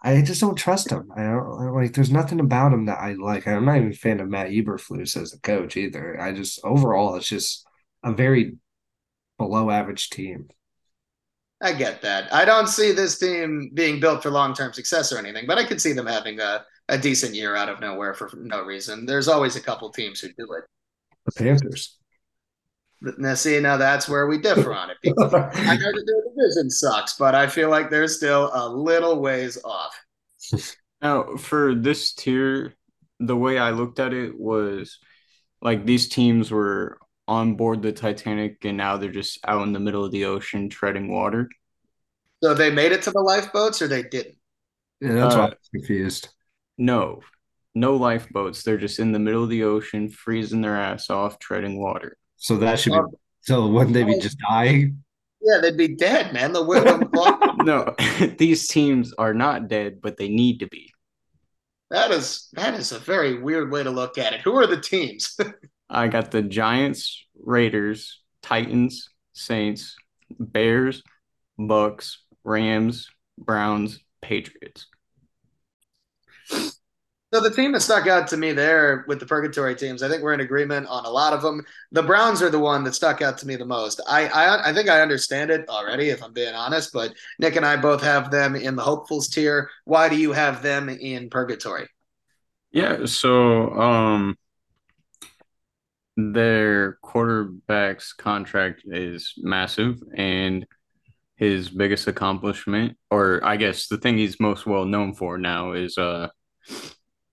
I 0.04 0.22
just 0.22 0.42
don't 0.42 0.56
trust 0.58 0.92
him. 0.92 1.10
I 1.16 1.24
don't 1.24 1.74
like. 1.74 1.94
There's 1.94 2.12
nothing 2.12 2.42
about 2.42 2.74
him 2.74 2.86
that 2.88 3.00
I 3.00 3.14
like. 3.14 3.48
I'm 3.48 3.66
not 3.66 3.78
even 3.78 3.92
a 3.92 3.94
fan 3.94 4.20
of 4.20 4.28
Matt 4.30 4.50
Eberflus 4.50 5.16
as 5.16 5.34
a 5.34 5.40
coach 5.40 5.78
either. 5.78 6.20
I 6.20 6.34
just 6.34 6.60
overall, 6.66 7.16
it's 7.16 7.28
just 7.30 7.66
a 8.04 8.12
very 8.14 8.58
below 9.38 9.70
average 9.72 10.10
team. 10.10 10.50
I 11.63 11.71
get 11.71 12.02
that. 12.02 12.32
I 12.34 12.43
don't 12.43 12.67
see 12.67 12.91
this 12.91 13.17
team 13.17 13.71
being 13.73 14.02
built 14.02 14.21
for 14.21 14.30
long 14.30 14.54
term 14.54 14.73
success 14.73 15.13
or 15.13 15.17
anything, 15.17 15.45
but 15.47 15.58
I 15.58 15.63
could 15.63 15.82
see 15.82 15.93
them 15.93 16.06
having 16.06 16.39
a, 16.41 16.65
a 16.89 16.97
decent 16.97 17.34
year 17.34 17.56
out 17.56 17.69
of 17.69 17.80
nowhere 17.80 18.13
for 18.13 18.30
no 18.36 18.63
reason. 18.63 19.06
There's 19.06 19.30
always 19.30 19.56
a 19.56 19.62
couple 19.62 19.89
teams 19.89 20.19
who 20.19 20.28
do 20.28 20.52
it. 20.54 20.65
The 21.26 21.32
Panthers. 21.32 21.97
Now, 23.17 23.34
see, 23.36 23.60
now 23.62 23.78
that's 23.78 24.10
where 24.10 24.28
we 24.28 24.39
differ 24.39 24.73
on 24.73 24.89
it. 24.89 24.97
Because 25.02 25.34
I 25.34 25.78
know 25.78 25.91
that 25.91 26.04
their 26.06 26.45
division 26.45 26.69
sucks, 26.69 27.13
but 27.13 27.34
I 27.34 27.47
feel 27.47 27.69
like 27.69 27.89
they're 27.89 28.08
still 28.10 28.52
a 28.54 28.67
little 28.67 29.21
ways 29.21 29.58
off. 29.63 29.97
Now, 31.02 31.36
for 31.38 31.76
this 31.76 32.13
tier, 32.13 32.76
the 33.19 33.36
way 33.36 33.58
I 33.58 33.71
looked 33.71 33.99
at 33.99 34.13
it 34.13 34.38
was 34.38 34.99
like 35.62 35.86
these 35.86 36.10
teams 36.10 36.52
were 36.52 36.97
on 37.28 37.56
board 37.56 37.82
the 37.82 37.92
Titanic 37.92 38.66
and 38.66 38.78
now 38.78 38.98
they're 38.98 39.12
just 39.12 39.40
out 39.46 39.64
in 39.64 39.74
the 39.74 39.80
middle 39.80 40.04
of 40.04 40.12
the 40.12 40.26
ocean 40.26 40.70
treading 40.70 41.12
water. 41.12 41.50
So 42.44 42.54
they 42.54 42.70
made 42.70 42.92
it 42.92 43.02
to 43.04 43.12
the 43.12 43.22
lifeboats 43.22 43.82
or 43.82 43.88
they 43.88 44.04
didn't? 44.04 44.36
Yeah, 45.00 45.14
that's 45.14 45.36
uh, 45.36 45.38
why 45.38 45.46
I'm 45.46 45.54
confused. 45.74 46.30
No, 46.78 47.22
no 47.76 47.96
lifeboats. 47.96 48.64
They're 48.64 48.78
just 48.78 49.00
in 49.00 49.12
the 49.12 49.20
middle 49.20 49.44
of 49.44 49.50
the 49.50 49.64
ocean, 49.64 50.10
freezing 50.10 50.62
their 50.62 50.76
ass 50.76 51.10
off, 51.10 51.40
treading 51.40 51.80
water. 51.80 52.18
So 52.38 52.58
that 52.58 52.80
should 52.80 52.94
be. 52.94 53.00
So 53.42 53.68
wouldn't 53.68 53.94
they 53.94 54.04
be 54.04 54.20
just 54.20 54.38
dying? 54.50 55.04
Yeah, 55.42 55.60
they'd 55.62 55.78
be 55.78 55.90
dead, 55.90 56.34
man. 56.34 56.54
The 56.54 56.64
no, 57.64 57.96
these 58.38 58.68
teams 58.68 59.14
are 59.18 59.34
not 59.34 59.68
dead, 59.68 60.00
but 60.02 60.18
they 60.18 60.30
need 60.30 60.60
to 60.60 60.68
be. 60.68 60.94
That 61.90 62.12
is 62.12 62.50
that 62.54 62.74
is 62.74 62.92
a 62.92 63.00
very 63.00 63.40
weird 63.40 63.72
way 63.72 63.84
to 63.84 63.90
look 63.92 64.18
at 64.18 64.34
it. 64.34 64.42
Who 64.42 64.56
are 64.56 64.68
the 64.68 64.80
teams? 64.80 65.38
I 65.93 66.08
got 66.08 66.32
the 66.32 66.41
Giants, 66.41 67.23
Raiders, 67.41 68.21
Titans, 68.41 69.10
Saints, 69.34 69.95
Bears, 70.39 71.03
Bucks, 71.58 72.19
Rams, 72.43 73.10
Browns, 73.38 73.99
Patriots. 74.21 74.88
So 77.34 77.39
the 77.39 77.49
team 77.49 77.71
that 77.71 77.82
stuck 77.82 78.06
out 78.06 78.27
to 78.27 78.38
me 78.38 78.51
there 78.51 79.06
with 79.08 79.19
the 79.19 79.25
purgatory 79.25 79.75
teams, 79.75 80.03
I 80.03 80.10
think 80.10 80.21
we're 80.21 80.34
in 80.34 80.41
agreement 80.41 80.86
on 80.86 81.06
a 81.06 81.10
lot 81.10 81.34
of 81.34 81.41
them. 81.41 81.63
The 81.91 82.03
Browns 82.03 82.43
are 82.43 82.51
the 82.51 82.60
one 82.60 82.84
that 82.84 82.93
stuck 82.93 83.23
out 83.23 83.39
to 83.39 83.47
me 83.47 83.56
the 83.56 83.65
most. 83.65 83.99
I 84.08 84.27
I, 84.27 84.69
I 84.69 84.73
think 84.73 84.88
I 84.88 85.01
understand 85.01 85.49
it 85.49 85.67
already, 85.67 86.10
if 86.10 86.23
I'm 86.23 86.32
being 86.32 86.53
honest. 86.53 86.93
But 86.93 87.15
Nick 87.39 87.56
and 87.56 87.65
I 87.65 87.75
both 87.75 88.03
have 88.03 88.29
them 88.29 88.56
in 88.56 88.75
the 88.75 88.84
hopefuls 88.84 89.29
tier. 89.29 89.71
Why 89.86 90.10
do 90.10 90.15
you 90.15 90.32
have 90.32 90.62
them 90.62 90.89
in 90.89 91.32
purgatory? 91.32 91.88
Yeah, 92.71 93.06
so 93.06 93.71
um, 93.79 94.38
their 96.15 96.93
quarterback's 97.02 98.13
contract 98.13 98.84
is 98.86 99.34
massive, 99.38 100.02
and 100.15 100.65
his 101.36 101.69
biggest 101.69 102.08
accomplishment, 102.08 102.97
or 103.10 103.41
I 103.43 103.58
guess 103.58 103.88
the 103.88 103.97
thing 103.97 104.17
he's 104.17 104.39
most 104.39 104.65
well 104.65 104.86
known 104.86 105.13
for 105.13 105.38
now, 105.38 105.73
is 105.73 105.97
uh 105.97 106.30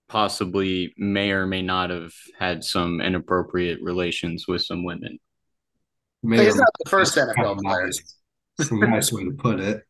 possibly 0.08 0.92
may 0.98 1.30
or 1.30 1.46
may 1.46 1.62
not 1.62 1.90
have 1.90 2.12
had 2.38 2.64
some 2.64 3.00
inappropriate 3.00 3.78
relations 3.80 4.46
with 4.48 4.62
some 4.62 4.84
women. 4.84 5.18
May 6.22 6.44
he's 6.44 6.56
not 6.56 6.68
the 6.82 6.90
first 6.90 7.16
NFL 7.16 7.58
player. 7.58 7.90
That's 8.58 8.70
a 8.70 8.74
nice 8.74 9.12
way 9.12 9.24
to 9.24 9.30
put 9.30 9.60
it. 9.60 9.84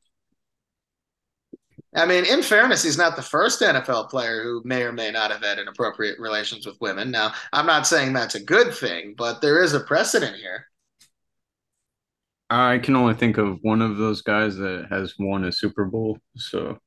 I 1.94 2.06
mean, 2.06 2.24
in 2.24 2.42
fairness, 2.42 2.84
he's 2.84 2.98
not 2.98 3.16
the 3.16 3.22
first 3.22 3.60
NFL 3.60 4.10
player 4.10 4.42
who 4.42 4.62
may 4.64 4.82
or 4.84 4.92
may 4.92 5.10
not 5.10 5.32
have 5.32 5.42
had 5.42 5.58
inappropriate 5.58 6.20
relations 6.20 6.64
with 6.64 6.80
women. 6.80 7.10
Now, 7.10 7.32
I'm 7.52 7.66
not 7.66 7.86
saying 7.86 8.12
that's 8.12 8.36
a 8.36 8.44
good 8.44 8.72
thing, 8.72 9.14
but 9.16 9.40
there 9.40 9.62
is 9.62 9.74
a 9.74 9.80
precedent 9.80 10.36
here. 10.36 10.66
I 12.48 12.78
can 12.78 12.94
only 12.94 13.14
think 13.14 13.38
of 13.38 13.58
one 13.62 13.82
of 13.82 13.96
those 13.96 14.22
guys 14.22 14.56
that 14.56 14.86
has 14.90 15.14
won 15.18 15.44
a 15.44 15.52
Super 15.52 15.84
Bowl. 15.84 16.18
So 16.36 16.78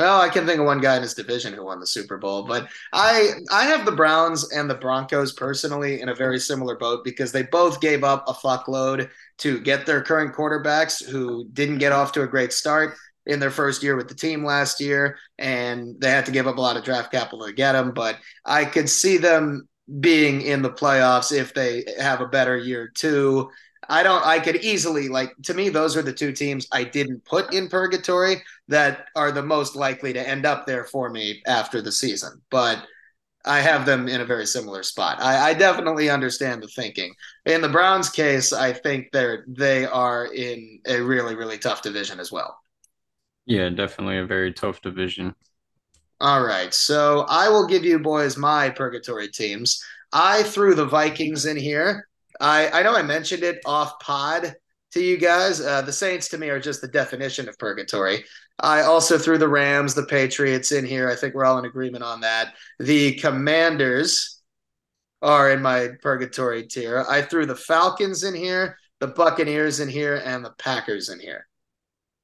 well, 0.00 0.18
I 0.18 0.30
can 0.30 0.46
think 0.46 0.58
of 0.58 0.64
one 0.64 0.80
guy 0.80 0.96
in 0.96 1.02
his 1.02 1.12
division 1.12 1.52
who 1.52 1.66
won 1.66 1.78
the 1.78 1.86
Super 1.86 2.16
Bowl, 2.16 2.44
but 2.44 2.68
I 2.90 3.32
I 3.52 3.64
have 3.64 3.84
the 3.84 3.92
Browns 3.92 4.50
and 4.50 4.68
the 4.68 4.74
Broncos 4.74 5.34
personally 5.34 6.00
in 6.00 6.08
a 6.08 6.14
very 6.14 6.38
similar 6.38 6.74
boat 6.74 7.04
because 7.04 7.32
they 7.32 7.42
both 7.42 7.82
gave 7.82 8.02
up 8.02 8.24
a 8.26 8.32
fuckload 8.32 9.10
to 9.38 9.60
get 9.60 9.84
their 9.84 10.00
current 10.00 10.34
quarterbacks 10.34 11.06
who 11.06 11.46
didn't 11.52 11.80
get 11.80 11.92
off 11.92 12.12
to 12.12 12.22
a 12.22 12.26
great 12.26 12.54
start 12.54 12.94
in 13.26 13.40
their 13.40 13.50
first 13.50 13.82
year 13.82 13.94
with 13.94 14.08
the 14.08 14.14
team 14.14 14.42
last 14.42 14.80
year, 14.80 15.18
and 15.38 16.00
they 16.00 16.10
had 16.10 16.24
to 16.24 16.32
give 16.32 16.46
up 16.46 16.56
a 16.56 16.62
lot 16.62 16.78
of 16.78 16.84
draft 16.84 17.12
capital 17.12 17.44
to 17.44 17.52
get 17.52 17.72
them. 17.72 17.92
But 17.92 18.16
I 18.46 18.64
could 18.64 18.88
see 18.88 19.18
them 19.18 19.68
being 20.00 20.40
in 20.40 20.62
the 20.62 20.70
playoffs 20.70 21.30
if 21.30 21.52
they 21.52 21.84
have 21.98 22.22
a 22.22 22.26
better 22.26 22.56
year 22.56 22.90
too 22.94 23.50
I 23.90 24.04
don't. 24.04 24.24
I 24.24 24.38
could 24.38 24.56
easily 24.56 25.08
like 25.08 25.34
to 25.44 25.54
me 25.54 25.68
those 25.68 25.96
are 25.96 26.02
the 26.02 26.12
two 26.12 26.32
teams 26.32 26.68
I 26.70 26.84
didn't 26.84 27.24
put 27.24 27.52
in 27.52 27.68
purgatory 27.68 28.42
that 28.70 29.06
are 29.14 29.32
the 29.32 29.42
most 29.42 29.76
likely 29.76 30.12
to 30.12 30.28
end 30.28 30.46
up 30.46 30.66
there 30.66 30.84
for 30.84 31.10
me 31.10 31.42
after 31.46 31.82
the 31.82 31.92
season. 31.92 32.40
But 32.50 32.82
I 33.44 33.60
have 33.60 33.86
them 33.86 34.08
in 34.08 34.20
a 34.20 34.26
very 34.26 34.46
similar 34.46 34.82
spot. 34.82 35.20
I, 35.20 35.50
I 35.50 35.54
definitely 35.54 36.10
understand 36.10 36.62
the 36.62 36.68
thinking. 36.68 37.12
In 37.46 37.62
the 37.62 37.68
Browns 37.68 38.08
case, 38.10 38.52
I 38.52 38.72
think 38.72 39.08
they're 39.12 39.44
they 39.48 39.86
are 39.86 40.26
in 40.32 40.80
a 40.86 41.00
really 41.00 41.34
really 41.34 41.58
tough 41.58 41.82
division 41.82 42.20
as 42.20 42.30
well. 42.30 42.58
Yeah, 43.46 43.68
definitely 43.70 44.18
a 44.18 44.26
very 44.26 44.52
tough 44.52 44.80
division. 44.80 45.34
All 46.20 46.42
right, 46.42 46.72
so 46.72 47.24
I 47.28 47.48
will 47.48 47.66
give 47.66 47.84
you 47.84 47.98
boys 47.98 48.36
my 48.36 48.68
purgatory 48.68 49.28
teams. 49.28 49.82
I 50.12 50.42
threw 50.42 50.74
the 50.74 50.84
Vikings 50.84 51.46
in 51.46 51.56
here. 51.56 52.06
I, 52.40 52.68
I 52.68 52.82
know 52.82 52.94
I 52.94 53.02
mentioned 53.02 53.42
it 53.42 53.58
off 53.64 53.98
pod 54.00 54.54
to 54.92 55.02
you 55.02 55.16
guys. 55.16 55.60
Uh, 55.60 55.82
the 55.82 55.92
Saints 55.92 56.28
to 56.28 56.38
me 56.38 56.48
are 56.48 56.60
just 56.60 56.80
the 56.80 56.88
definition 56.88 57.48
of 57.48 57.58
purgatory. 57.58 58.24
I 58.60 58.82
also 58.82 59.18
threw 59.18 59.38
the 59.38 59.48
Rams, 59.48 59.94
the 59.94 60.04
Patriots 60.04 60.72
in 60.72 60.84
here. 60.84 61.08
I 61.08 61.16
think 61.16 61.34
we're 61.34 61.44
all 61.44 61.58
in 61.58 61.64
agreement 61.64 62.04
on 62.04 62.20
that. 62.20 62.54
The 62.78 63.14
Commanders 63.14 64.40
are 65.22 65.50
in 65.50 65.62
my 65.62 65.90
purgatory 66.02 66.66
tier. 66.66 67.04
I 67.08 67.22
threw 67.22 67.46
the 67.46 67.56
Falcons 67.56 68.24
in 68.24 68.34
here, 68.34 68.76
the 69.00 69.08
Buccaneers 69.08 69.80
in 69.80 69.88
here, 69.88 70.22
and 70.24 70.44
the 70.44 70.54
Packers 70.58 71.08
in 71.08 71.20
here. 71.20 71.46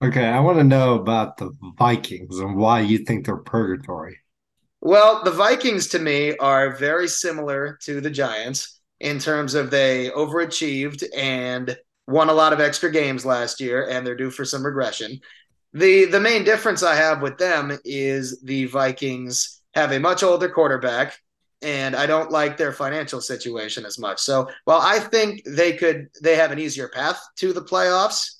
Okay, 0.04 0.26
I 0.26 0.40
want 0.40 0.58
to 0.58 0.64
know 0.64 0.94
about 0.94 1.38
the 1.38 1.50
Vikings 1.78 2.38
and 2.38 2.56
why 2.56 2.80
you 2.80 2.98
think 2.98 3.24
they're 3.24 3.36
purgatory. 3.36 4.18
Well, 4.82 5.24
the 5.24 5.30
Vikings 5.30 5.88
to 5.88 5.98
me 5.98 6.36
are 6.36 6.76
very 6.76 7.08
similar 7.08 7.78
to 7.82 8.00
the 8.00 8.10
Giants 8.10 8.78
in 9.00 9.18
terms 9.18 9.54
of 9.54 9.70
they 9.70 10.10
overachieved 10.10 11.02
and 11.16 11.76
won 12.06 12.28
a 12.28 12.34
lot 12.34 12.52
of 12.52 12.60
extra 12.60 12.90
games 12.90 13.26
last 13.26 13.60
year 13.60 13.88
and 13.88 14.06
they're 14.06 14.14
due 14.14 14.30
for 14.30 14.44
some 14.44 14.64
regression. 14.64 15.18
The 15.76 16.06
the 16.06 16.20
main 16.20 16.42
difference 16.42 16.82
I 16.82 16.94
have 16.94 17.20
with 17.20 17.36
them 17.36 17.78
is 17.84 18.40
the 18.40 18.64
Vikings 18.64 19.60
have 19.74 19.92
a 19.92 20.00
much 20.00 20.22
older 20.22 20.48
quarterback 20.48 21.20
and 21.60 21.94
I 21.94 22.06
don't 22.06 22.30
like 22.30 22.56
their 22.56 22.72
financial 22.72 23.20
situation 23.20 23.84
as 23.84 23.98
much. 23.98 24.18
So, 24.20 24.48
while 24.64 24.80
I 24.80 24.98
think 24.98 25.42
they 25.44 25.74
could 25.74 26.08
they 26.22 26.34
have 26.36 26.50
an 26.50 26.58
easier 26.58 26.88
path 26.88 27.20
to 27.36 27.52
the 27.52 27.60
playoffs 27.60 28.36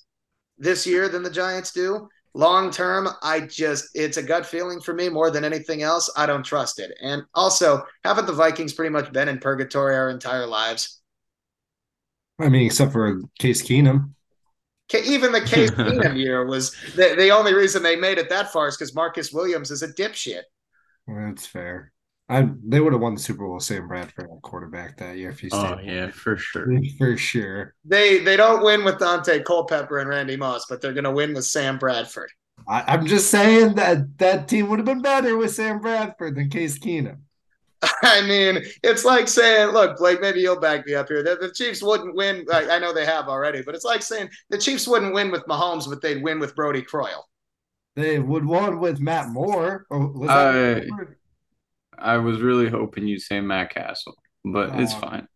this 0.57 0.87
year 0.87 1.09
than 1.09 1.21
the 1.21 1.29
Giants 1.29 1.71
do, 1.71 2.09
long 2.33 2.71
term, 2.71 3.07
I 3.21 3.41
just 3.41 3.89
it's 3.93 4.17
a 4.17 4.23
gut 4.23 4.47
feeling 4.47 4.81
for 4.81 4.95
me 4.95 5.07
more 5.07 5.29
than 5.29 5.43
anything 5.43 5.83
else. 5.83 6.11
I 6.17 6.25
don't 6.25 6.43
trust 6.43 6.79
it. 6.79 6.91
And 7.03 7.21
also, 7.35 7.83
haven't 8.03 8.25
the 8.25 8.33
Vikings 8.33 8.73
pretty 8.73 8.89
much 8.89 9.13
been 9.13 9.29
in 9.29 9.37
purgatory 9.37 9.95
our 9.95 10.09
entire 10.09 10.47
lives? 10.47 11.01
I 12.39 12.49
mean, 12.49 12.65
except 12.65 12.93
for 12.93 13.21
Case 13.37 13.61
Keenum. 13.61 14.15
Even 14.93 15.31
the 15.31 15.41
Case 15.41 15.69
Keenum 15.71 16.17
year 16.17 16.45
was 16.45 16.75
the, 16.95 17.15
the 17.17 17.29
only 17.29 17.53
reason 17.53 17.83
they 17.83 17.95
made 17.95 18.17
it 18.17 18.29
that 18.29 18.51
far 18.51 18.67
is 18.67 18.77
because 18.77 18.95
Marcus 18.95 19.31
Williams 19.31 19.71
is 19.71 19.83
a 19.83 19.93
dipshit. 19.93 20.43
That's 21.07 21.45
fair. 21.45 21.91
I 22.29 22.49
they 22.65 22.81
would 22.81 22.91
have 22.91 23.01
won 23.01 23.15
the 23.15 23.21
Super 23.21 23.45
Bowl 23.45 23.59
Sam 23.59 23.87
Bradford 23.87 24.27
quarterback 24.43 24.97
that 24.97 25.17
year 25.17 25.29
if 25.29 25.39
he 25.39 25.49
oh, 25.51 25.59
stayed. 25.59 25.73
Oh 25.73 25.79
yeah, 25.81 26.11
for 26.11 26.35
sure. 26.35 26.67
For 26.97 27.15
sure. 27.15 27.73
They 27.85 28.19
they 28.19 28.35
don't 28.35 28.63
win 28.63 28.83
with 28.83 28.95
Daunte 28.95 29.45
Culpepper 29.45 29.99
and 29.99 30.09
Randy 30.09 30.35
Moss, 30.35 30.65
but 30.69 30.81
they're 30.81 30.93
gonna 30.93 31.11
win 31.11 31.33
with 31.33 31.45
Sam 31.45 31.77
Bradford. 31.77 32.29
I, 32.67 32.95
am 32.95 33.05
just 33.05 33.29
saying 33.29 33.75
that 33.75 34.17
that 34.17 34.47
team 34.47 34.67
would 34.67 34.79
have 34.79 34.85
been 34.85 35.01
better 35.01 35.37
with 35.37 35.53
Sam 35.53 35.79
Bradford 35.79 36.35
than 36.35 36.49
Case 36.49 36.77
Keenum. 36.79 37.19
I 38.03 38.21
mean, 38.21 38.63
it's 38.83 39.05
like 39.05 39.27
saying, 39.27 39.69
look, 39.69 39.97
Blake, 39.97 40.21
maybe 40.21 40.39
you'll 40.39 40.59
back 40.59 40.85
me 40.85 40.95
up 40.95 41.07
here. 41.07 41.23
The, 41.23 41.35
the 41.35 41.51
Chiefs 41.51 41.83
wouldn't 41.83 42.15
win. 42.15 42.45
I, 42.51 42.69
I, 42.71 42.79
know 42.79 42.93
they 42.93 43.05
have 43.05 43.27
already, 43.27 43.61
but 43.61 43.75
it's 43.75 43.85
like 43.85 44.01
saying 44.01 44.29
the 44.49 44.57
Chiefs 44.57 44.87
wouldn't 44.87 45.13
win 45.13 45.31
with 45.31 45.45
Mahomes, 45.45 45.87
but 45.87 46.01
they'd 46.01 46.23
win 46.23 46.39
with 46.39 46.55
Brodie 46.55 46.81
Croyle. 46.81 47.27
They 47.95 48.19
would 48.19 48.45
win 48.45 48.79
with 48.79 48.99
Matt 48.99 49.29
Moore. 49.29 49.85
was 49.89 50.27
that 50.27 50.87
uh, 50.89 51.05
I 51.97 52.17
was 52.17 52.41
really 52.41 52.69
hoping 52.69 53.07
you'd 53.07 53.21
say 53.21 53.41
Matt 53.41 53.73
Cassel, 53.73 54.15
but 54.45 54.79
it's 54.79 54.93
fine. 54.93 55.27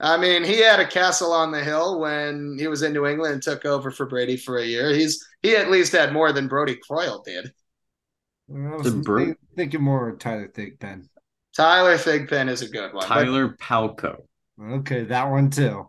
I 0.00 0.18
mean, 0.18 0.44
he 0.44 0.60
had 0.60 0.80
a 0.80 0.86
castle 0.86 1.32
on 1.32 1.50
the 1.50 1.64
hill 1.64 2.00
when 2.00 2.56
he 2.58 2.66
was 2.66 2.82
in 2.82 2.92
New 2.92 3.06
England 3.06 3.34
and 3.34 3.42
took 3.42 3.64
over 3.64 3.90
for 3.90 4.06
Brady 4.06 4.36
for 4.36 4.58
a 4.58 4.64
year. 4.64 4.92
He's 4.92 5.26
he 5.42 5.56
at 5.56 5.70
least 5.70 5.92
had 5.92 6.12
more 6.12 6.32
than 6.32 6.48
Brodie 6.48 6.76
Croyle 6.76 7.22
did. 7.24 7.52
I 8.54 8.76
was 8.76 8.92
thinking, 8.92 9.36
thinking 9.56 9.82
more 9.82 10.14
Tyler 10.16 10.48
Thigpen. 10.48 11.08
Tyler 11.56 11.96
Thigpen 11.96 12.48
is 12.48 12.62
a 12.62 12.68
good 12.68 12.92
one. 12.92 13.06
Tyler 13.06 13.48
but, 13.48 13.58
Palko. 13.58 14.16
Okay, 14.60 15.04
that 15.04 15.30
one 15.30 15.50
too 15.50 15.88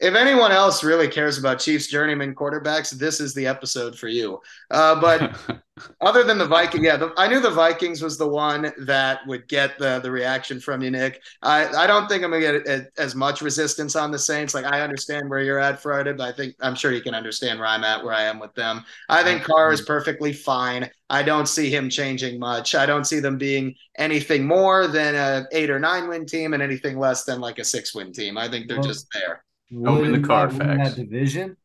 if 0.00 0.14
anyone 0.14 0.50
else 0.50 0.82
really 0.82 1.08
cares 1.08 1.36
about 1.36 1.58
Chiefs 1.58 1.86
journeyman 1.86 2.34
quarterbacks, 2.34 2.90
this 2.90 3.20
is 3.20 3.34
the 3.34 3.46
episode 3.46 3.98
for 3.98 4.08
you. 4.08 4.40
Uh, 4.70 4.98
but 4.98 5.38
other 6.00 6.24
than 6.24 6.38
the 6.38 6.46
Vikings, 6.46 6.84
yeah, 6.84 6.96
the, 6.96 7.12
I 7.18 7.28
knew 7.28 7.38
the 7.38 7.50
Vikings 7.50 8.00
was 8.00 8.16
the 8.16 8.26
one 8.26 8.72
that 8.78 9.26
would 9.26 9.46
get 9.46 9.78
the 9.78 10.00
the 10.00 10.10
reaction 10.10 10.58
from 10.58 10.80
you, 10.80 10.90
Nick. 10.90 11.22
I, 11.42 11.66
I 11.66 11.86
don't 11.86 12.08
think 12.08 12.24
I'm 12.24 12.30
gonna 12.30 12.40
get 12.40 12.54
a, 12.66 12.80
a, 12.80 12.86
as 12.96 13.14
much 13.14 13.42
resistance 13.42 13.94
on 13.94 14.10
the 14.10 14.18
Saints. 14.18 14.54
Like 14.54 14.64
I 14.64 14.80
understand 14.80 15.28
where 15.28 15.42
you're 15.42 15.58
at, 15.58 15.82
Friday, 15.82 16.14
but 16.14 16.26
I 16.26 16.32
think 16.32 16.54
I'm 16.60 16.74
sure 16.74 16.92
you 16.92 17.02
can 17.02 17.14
understand 17.14 17.58
where 17.58 17.68
I'm 17.68 17.84
at, 17.84 18.02
where 18.02 18.14
I 18.14 18.22
am 18.22 18.38
with 18.38 18.54
them. 18.54 18.82
I 19.10 19.22
think 19.22 19.44
Carr 19.44 19.70
is 19.70 19.82
perfectly 19.82 20.32
fine. 20.32 20.90
I 21.10 21.22
don't 21.22 21.46
see 21.46 21.68
him 21.68 21.90
changing 21.90 22.38
much. 22.38 22.74
I 22.74 22.86
don't 22.86 23.04
see 23.04 23.20
them 23.20 23.36
being 23.36 23.74
anything 23.98 24.46
more 24.46 24.86
than 24.86 25.14
a 25.14 25.46
eight 25.52 25.68
or 25.68 25.78
nine 25.78 26.08
win 26.08 26.24
team 26.24 26.54
and 26.54 26.62
anything 26.62 26.98
less 26.98 27.24
than 27.24 27.40
like 27.40 27.58
a 27.58 27.64
six 27.64 27.94
win 27.94 28.12
team. 28.12 28.38
I 28.38 28.48
think 28.48 28.66
they're 28.66 28.78
well, 28.78 28.88
just 28.88 29.06
there. 29.12 29.44
Open 29.86 30.12
the 30.12 30.26
Carfax. 30.26 30.90
That 30.90 30.96
division. 30.96 31.56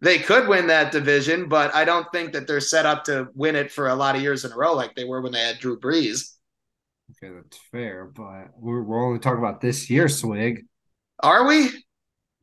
They 0.00 0.20
could 0.20 0.46
win 0.46 0.68
that 0.68 0.92
division, 0.92 1.48
but 1.48 1.74
I 1.74 1.84
don't 1.84 2.06
think 2.12 2.32
that 2.32 2.46
they're 2.46 2.60
set 2.60 2.86
up 2.86 3.04
to 3.04 3.28
win 3.34 3.56
it 3.56 3.72
for 3.72 3.88
a 3.88 3.94
lot 3.94 4.14
of 4.14 4.22
years 4.22 4.44
in 4.44 4.52
a 4.52 4.56
row 4.56 4.72
like 4.74 4.94
they 4.94 5.04
were 5.04 5.20
when 5.20 5.32
they 5.32 5.40
had 5.40 5.58
Drew 5.58 5.78
Brees. 5.78 6.34
Okay, 7.10 7.34
that's 7.34 7.58
fair, 7.72 8.04
but 8.04 8.50
we're, 8.56 8.82
we're 8.82 9.04
only 9.04 9.18
talking 9.18 9.40
about 9.40 9.60
this 9.60 9.90
year, 9.90 10.08
Swig. 10.08 10.66
Are 11.20 11.46
we? 11.46 11.70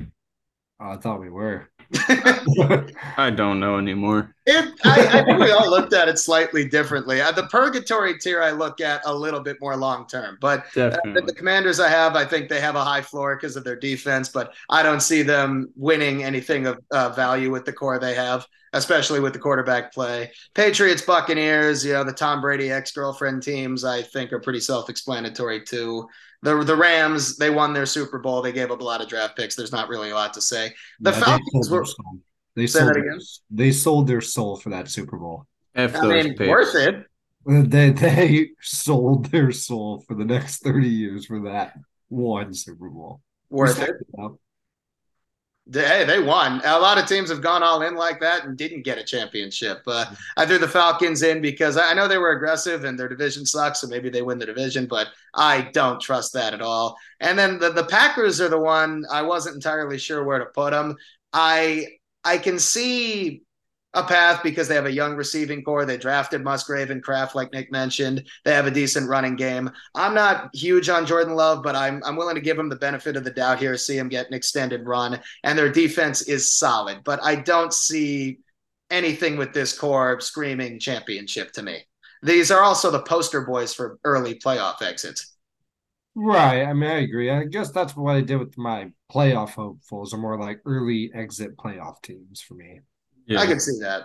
Oh, 0.02 0.92
I 0.92 0.98
thought 0.98 1.22
we 1.22 1.30
were. 1.30 1.70
I 3.18 3.32
don't 3.36 3.60
know 3.60 3.78
anymore. 3.78 4.34
It, 4.46 4.74
I, 4.84 5.20
I, 5.20 5.24
think 5.24 5.40
we 5.40 5.52
all 5.52 5.70
looked 5.70 5.94
at 5.94 6.08
it 6.08 6.20
slightly 6.20 6.68
differently. 6.68 7.22
Uh, 7.22 7.32
the 7.32 7.48
purgatory 7.48 8.18
tier 8.18 8.42
I 8.42 8.52
look 8.52 8.82
at 8.82 9.02
a 9.06 9.14
little 9.14 9.40
bit 9.40 9.58
more 9.62 9.76
long 9.76 10.08
term, 10.08 10.38
but 10.42 10.66
uh, 10.78 10.98
the, 11.04 11.24
the, 11.26 11.34
commanders 11.34 11.80
I 11.80 11.90
have, 11.90 12.16
I 12.16 12.26
think 12.26 12.50
they 12.50 12.62
have 12.62 12.76
a 12.76 12.84
high 12.84 13.02
floor 13.02 13.36
because 13.36 13.56
of 13.56 13.64
their 13.64 13.76
defense, 13.76 14.30
but 14.30 14.54
I 14.70 14.84
don't 14.84 15.02
see 15.02 15.22
them 15.22 15.72
winning 15.76 16.24
anything 16.24 16.68
of 16.68 16.80
uh, 16.92 17.10
value 17.10 17.52
with 17.52 17.66
the 17.66 17.74
core 17.74 18.00
they 18.00 18.16
have, 18.16 18.46
especially 18.74 19.20
with 19.20 19.34
the 19.34 19.40
quarterback 19.40 19.94
play. 19.94 20.32
Patriots, 20.54 21.02
Buccaneers, 21.02 21.86
you 21.86 21.94
know, 21.94 22.04
the 22.04 22.14
Tom 22.14 22.42
Brady 22.42 22.72
ex 22.72 22.92
girlfriend 22.92 23.44
teams, 23.44 23.84
I 23.84 24.02
think 24.02 24.32
are 24.34 24.40
pretty 24.40 24.60
self 24.60 24.90
explanatory 24.90 25.62
too. 25.64 26.08
The, 26.46 26.64
the 26.64 26.76
Rams, 26.76 27.38
they 27.38 27.50
won 27.50 27.74
their 27.74 27.88
Super 27.88 28.20
Bowl. 28.20 28.44
They 28.44 28.52
gave 28.52 28.70
up 28.70 28.80
a 28.80 28.84
lot 28.84 29.02
of 29.02 29.10
draft 29.10 29.36
picks. 29.36 29.56
There's 29.56 29.72
not 29.72 29.90
really 29.90 30.12
a 30.12 30.14
lot 30.14 30.32
to 30.36 30.42
say. 30.42 30.72
The 31.00 31.10
yeah, 31.10 31.20
Falcons 31.20 31.72
were. 31.72 31.84
They 32.56 32.68
Say 32.68 32.80
sold, 32.82 32.94
their, 32.94 33.20
they 33.50 33.72
sold 33.72 34.08
their 34.08 34.22
soul 34.22 34.56
for 34.56 34.70
that 34.70 34.88
Super 34.88 35.18
Bowl. 35.18 35.48
F 35.74 35.96
I 35.96 36.08
mean, 36.08 36.36
picks. 36.36 36.48
worth 36.48 36.76
it. 36.76 37.04
They 37.48 37.90
they 37.90 38.50
sold 38.62 39.26
their 39.26 39.52
soul 39.52 40.02
for 40.08 40.14
the 40.14 40.24
next 40.24 40.60
30 40.60 40.88
years 40.88 41.26
for 41.26 41.42
that 41.50 41.74
one 42.10 42.54
Super 42.54 42.90
Bowl. 42.90 43.22
Worth 43.50 43.82
it. 43.82 43.96
Hey, 45.72 46.04
they 46.06 46.22
won. 46.22 46.62
A 46.64 46.80
lot 46.80 47.00
of 47.00 47.08
teams 47.08 47.30
have 47.30 47.42
gone 47.42 47.64
all 47.64 47.82
in 47.82 47.96
like 47.96 48.20
that 48.20 48.46
and 48.46 48.56
didn't 48.56 48.84
get 48.84 49.00
a 49.00 49.04
championship. 49.04 49.82
Uh, 49.88 50.06
I 50.38 50.46
threw 50.46 50.60
the 50.60 50.68
Falcons 50.68 51.24
in 51.24 51.42
because 51.42 51.76
I 51.76 51.96
know 51.96 52.08
they 52.08 52.20
were 52.20 52.34
aggressive 52.34 52.84
and 52.84 53.00
their 53.00 53.10
division 53.10 53.48
sucks, 53.48 53.82
so 53.82 53.88
maybe 53.88 54.10
they 54.10 54.22
win 54.22 54.38
the 54.38 54.46
division, 54.46 54.86
but 54.86 55.08
I 55.34 55.70
don't 55.74 56.00
trust 56.00 56.34
that 56.34 56.54
at 56.54 56.62
all. 56.62 56.98
And 57.20 57.38
then 57.38 57.58
the, 57.58 57.72
the 57.72 57.86
Packers 57.86 58.40
are 58.42 58.48
the 58.48 58.60
one 58.60 59.06
I 59.12 59.24
wasn't 59.24 59.56
entirely 59.56 59.98
sure 59.98 60.24
where 60.24 60.38
to 60.38 60.46
put 60.46 60.70
them. 60.70 60.98
I 61.34 61.88
I 62.24 62.38
can 62.38 62.60
see 62.60 63.42
a 63.96 64.04
path 64.04 64.44
because 64.44 64.68
they 64.68 64.76
have 64.76 64.86
a 64.86 64.92
young 64.92 65.16
receiving 65.16 65.64
core. 65.64 65.86
They 65.86 65.98
drafted 65.98 66.44
Musgrave 66.44 66.92
and 66.92 67.02
Kraft, 67.02 67.34
like 67.36 67.52
Nick 67.52 67.72
mentioned. 67.72 68.28
They 68.44 68.54
have 68.54 68.68
a 68.68 68.72
decent 68.72 69.10
running 69.10 69.36
game. 69.36 69.72
I'm 69.96 70.14
not 70.14 70.50
huge 70.54 70.90
on 70.90 71.06
Jordan 71.06 71.36
Love, 71.36 71.64
but 71.64 71.76
I'm 71.76 72.04
I'm 72.04 72.16
willing 72.16 72.36
to 72.36 72.42
give 72.42 72.60
him 72.60 72.70
the 72.70 72.76
benefit 72.76 73.16
of 73.16 73.24
the 73.24 73.32
doubt 73.32 73.60
here, 73.60 73.78
see 73.78 73.98
him 73.98 74.10
get 74.10 74.28
an 74.28 74.34
extended 74.34 74.86
run. 74.86 75.20
And 75.44 75.58
their 75.58 75.72
defense 75.72 76.24
is 76.24 76.52
solid, 76.52 77.04
but 77.04 77.24
I 77.24 77.36
don't 77.36 77.74
see 77.74 78.40
anything 78.92 79.38
with 79.38 79.54
this 79.54 79.78
core 79.78 80.20
screaming 80.20 80.80
championship 80.80 81.52
to 81.54 81.64
me. 81.64 81.84
These 82.22 82.52
are 82.52 82.62
also 82.62 82.92
the 82.92 83.04
poster 83.04 83.42
boys 83.42 83.74
for 83.74 84.00
early 84.04 84.36
playoff 84.36 84.82
exits. 84.82 85.36
Right. 86.16 86.64
I 86.64 86.74
mean, 86.74 86.90
I 86.90 87.00
agree. 87.00 87.30
I 87.30 87.44
guess 87.44 87.72
that's 87.72 87.96
what 87.96 88.16
I 88.16 88.22
did 88.22 88.38
with 88.38 88.58
my 88.58 88.92
playoff 89.12 89.52
hopefuls, 89.52 90.14
are 90.14 90.18
more 90.18 90.40
like 90.40 90.62
early 90.66 91.12
exit 91.14 91.58
playoff 91.58 92.02
teams 92.02 92.42
for 92.42 92.54
me. 92.54 92.80
Yeah. 93.26 93.40
I 93.40 93.46
can 93.46 93.60
see 93.60 93.80
that. 93.82 94.04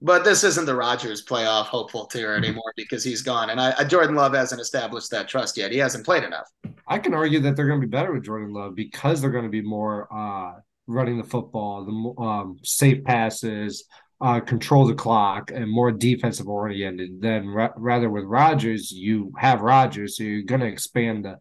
But 0.00 0.22
this 0.24 0.44
isn't 0.44 0.66
the 0.66 0.74
Rodgers 0.74 1.24
playoff 1.24 1.64
hopeful 1.64 2.06
tier 2.06 2.34
mm-hmm. 2.34 2.44
anymore 2.44 2.72
because 2.76 3.02
he's 3.02 3.22
gone. 3.22 3.50
And 3.50 3.60
I, 3.60 3.84
Jordan 3.84 4.14
Love 4.14 4.34
hasn't 4.34 4.60
established 4.60 5.10
that 5.12 5.28
trust 5.28 5.56
yet. 5.56 5.72
He 5.72 5.78
hasn't 5.78 6.04
played 6.04 6.24
enough. 6.24 6.46
I 6.86 6.98
can 6.98 7.14
argue 7.14 7.40
that 7.40 7.56
they're 7.56 7.66
going 7.66 7.80
to 7.80 7.86
be 7.86 7.90
better 7.90 8.12
with 8.12 8.24
Jordan 8.24 8.52
Love 8.52 8.74
because 8.74 9.20
they're 9.20 9.30
going 9.30 9.44
to 9.44 9.50
be 9.50 9.62
more 9.62 10.06
uh, 10.12 10.60
running 10.86 11.16
the 11.16 11.24
football, 11.24 11.84
the 11.84 12.22
um, 12.22 12.58
safe 12.62 13.02
passes, 13.04 13.84
uh, 14.20 14.40
control 14.40 14.86
the 14.86 14.94
clock 14.94 15.50
and 15.50 15.70
more 15.70 15.90
defensive 15.90 16.48
oriented 16.48 17.20
than 17.20 17.48
ra- 17.48 17.72
rather 17.76 18.10
with 18.10 18.24
Rodgers, 18.24 18.92
You 18.92 19.32
have 19.38 19.60
Rodgers, 19.60 20.16
so 20.16 20.24
you're 20.24 20.42
going 20.42 20.60
to 20.60 20.66
expand 20.66 21.24
the 21.24 21.38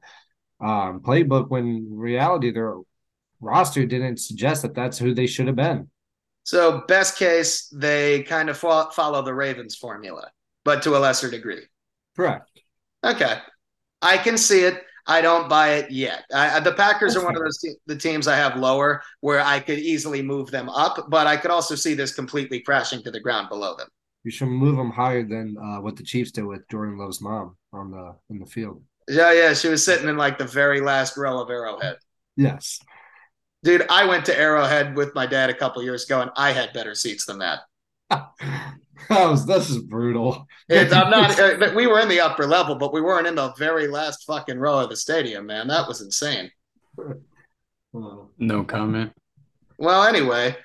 um, 0.66 1.02
playbook. 1.02 1.50
When 1.50 1.88
reality, 1.92 2.52
their 2.52 2.76
roster 3.42 3.86
didn't 3.86 4.18
suggest 4.18 4.62
that 4.62 4.74
that's 4.74 4.98
who 4.98 5.14
they 5.14 5.28
should 5.28 5.48
have 5.48 5.56
been. 5.56 5.90
So, 6.44 6.84
best 6.88 7.18
case, 7.18 7.68
they 7.70 8.24
kind 8.24 8.50
of 8.50 8.58
fo- 8.58 8.90
follow 8.90 9.22
the 9.22 9.34
Ravens 9.34 9.76
formula, 9.76 10.30
but 10.66 10.84
to 10.84 10.98
a 10.98 11.00
lesser 11.00 11.30
degree. 11.30 11.64
Correct. 12.16 12.50
Okay, 13.04 13.38
I 14.02 14.18
can 14.18 14.38
see 14.38 14.62
it. 14.64 14.84
I 15.06 15.22
don't 15.22 15.50
buy 15.50 15.76
it 15.76 15.92
yet. 15.92 16.24
I, 16.34 16.60
the 16.62 16.72
Packers 16.72 17.14
That's 17.14 17.24
are 17.24 17.28
one 17.28 17.36
of 17.36 17.44
those 17.44 17.58
te- 17.60 17.76
the 17.88 17.96
teams 17.96 18.28
I 18.28 18.38
have 18.38 18.56
lower 18.56 19.02
where 19.20 19.42
I 19.42 19.60
could 19.60 19.80
easily 19.80 20.22
move 20.22 20.50
them 20.50 20.70
up, 20.70 21.10
but 21.10 21.28
I 21.28 21.36
could 21.36 21.52
also 21.52 21.76
see 21.76 21.94
this 21.94 22.14
completely 22.14 22.62
crashing 22.62 23.04
to 23.04 23.12
the 23.12 23.20
ground 23.20 23.50
below 23.50 23.76
them. 23.76 23.88
You 24.24 24.32
should 24.32 24.48
move 24.48 24.78
them 24.78 24.92
higher 24.92 25.24
than 25.24 25.58
uh, 25.58 25.82
what 25.82 25.98
the 25.98 26.04
Chiefs 26.04 26.32
did 26.32 26.46
with 26.46 26.68
Jordan 26.70 26.98
Love's 26.98 27.22
mom 27.22 27.58
on 27.74 27.92
the 27.92 28.16
in 28.30 28.40
the 28.40 28.46
field. 28.46 28.82
Yeah, 29.10 29.34
yeah, 29.34 29.54
she 29.54 29.68
was 29.68 29.84
sitting 29.84 30.08
in 30.08 30.16
like 30.16 30.38
the 30.38 30.46
very 30.46 30.80
last 30.80 31.18
row 31.18 31.42
of 31.42 31.50
Arrowhead. 31.50 31.98
Yes, 32.38 32.80
dude, 33.64 33.86
I 33.90 34.06
went 34.06 34.26
to 34.26 34.38
Arrowhead 34.38 34.96
with 34.96 35.16
my 35.16 35.26
dad 35.26 35.50
a 35.50 35.54
couple 35.54 35.82
years 35.84 36.06
ago, 36.06 36.22
and 36.22 36.32
I 36.36 36.52
had 36.52 36.74
better 36.74 36.96
seats 36.96 37.26
than 37.26 37.40
that. 37.40 37.60
That 39.10 39.30
was 39.30 39.46
this 39.46 39.70
is 39.70 39.80
brutal. 39.80 40.48
It's, 40.70 40.94
I'm 40.94 41.10
not. 41.10 41.38
Uh, 41.38 41.72
we 41.76 41.88
were 41.88 42.00
in 42.00 42.08
the 42.08 42.22
upper 42.22 42.46
level, 42.46 42.76
but 42.76 42.94
we 42.94 43.02
weren't 43.02 43.28
in 43.28 43.36
the 43.36 43.52
very 43.54 43.88
last 43.88 44.26
fucking 44.26 44.58
row 44.58 44.80
of 44.80 44.90
the 44.90 44.96
stadium, 44.96 45.46
man. 45.46 45.68
That 45.68 45.88
was 45.88 46.02
insane. 46.02 46.52
No 47.94 48.64
comment. 48.64 49.12
Well, 49.78 50.04
anyway, 50.04 50.56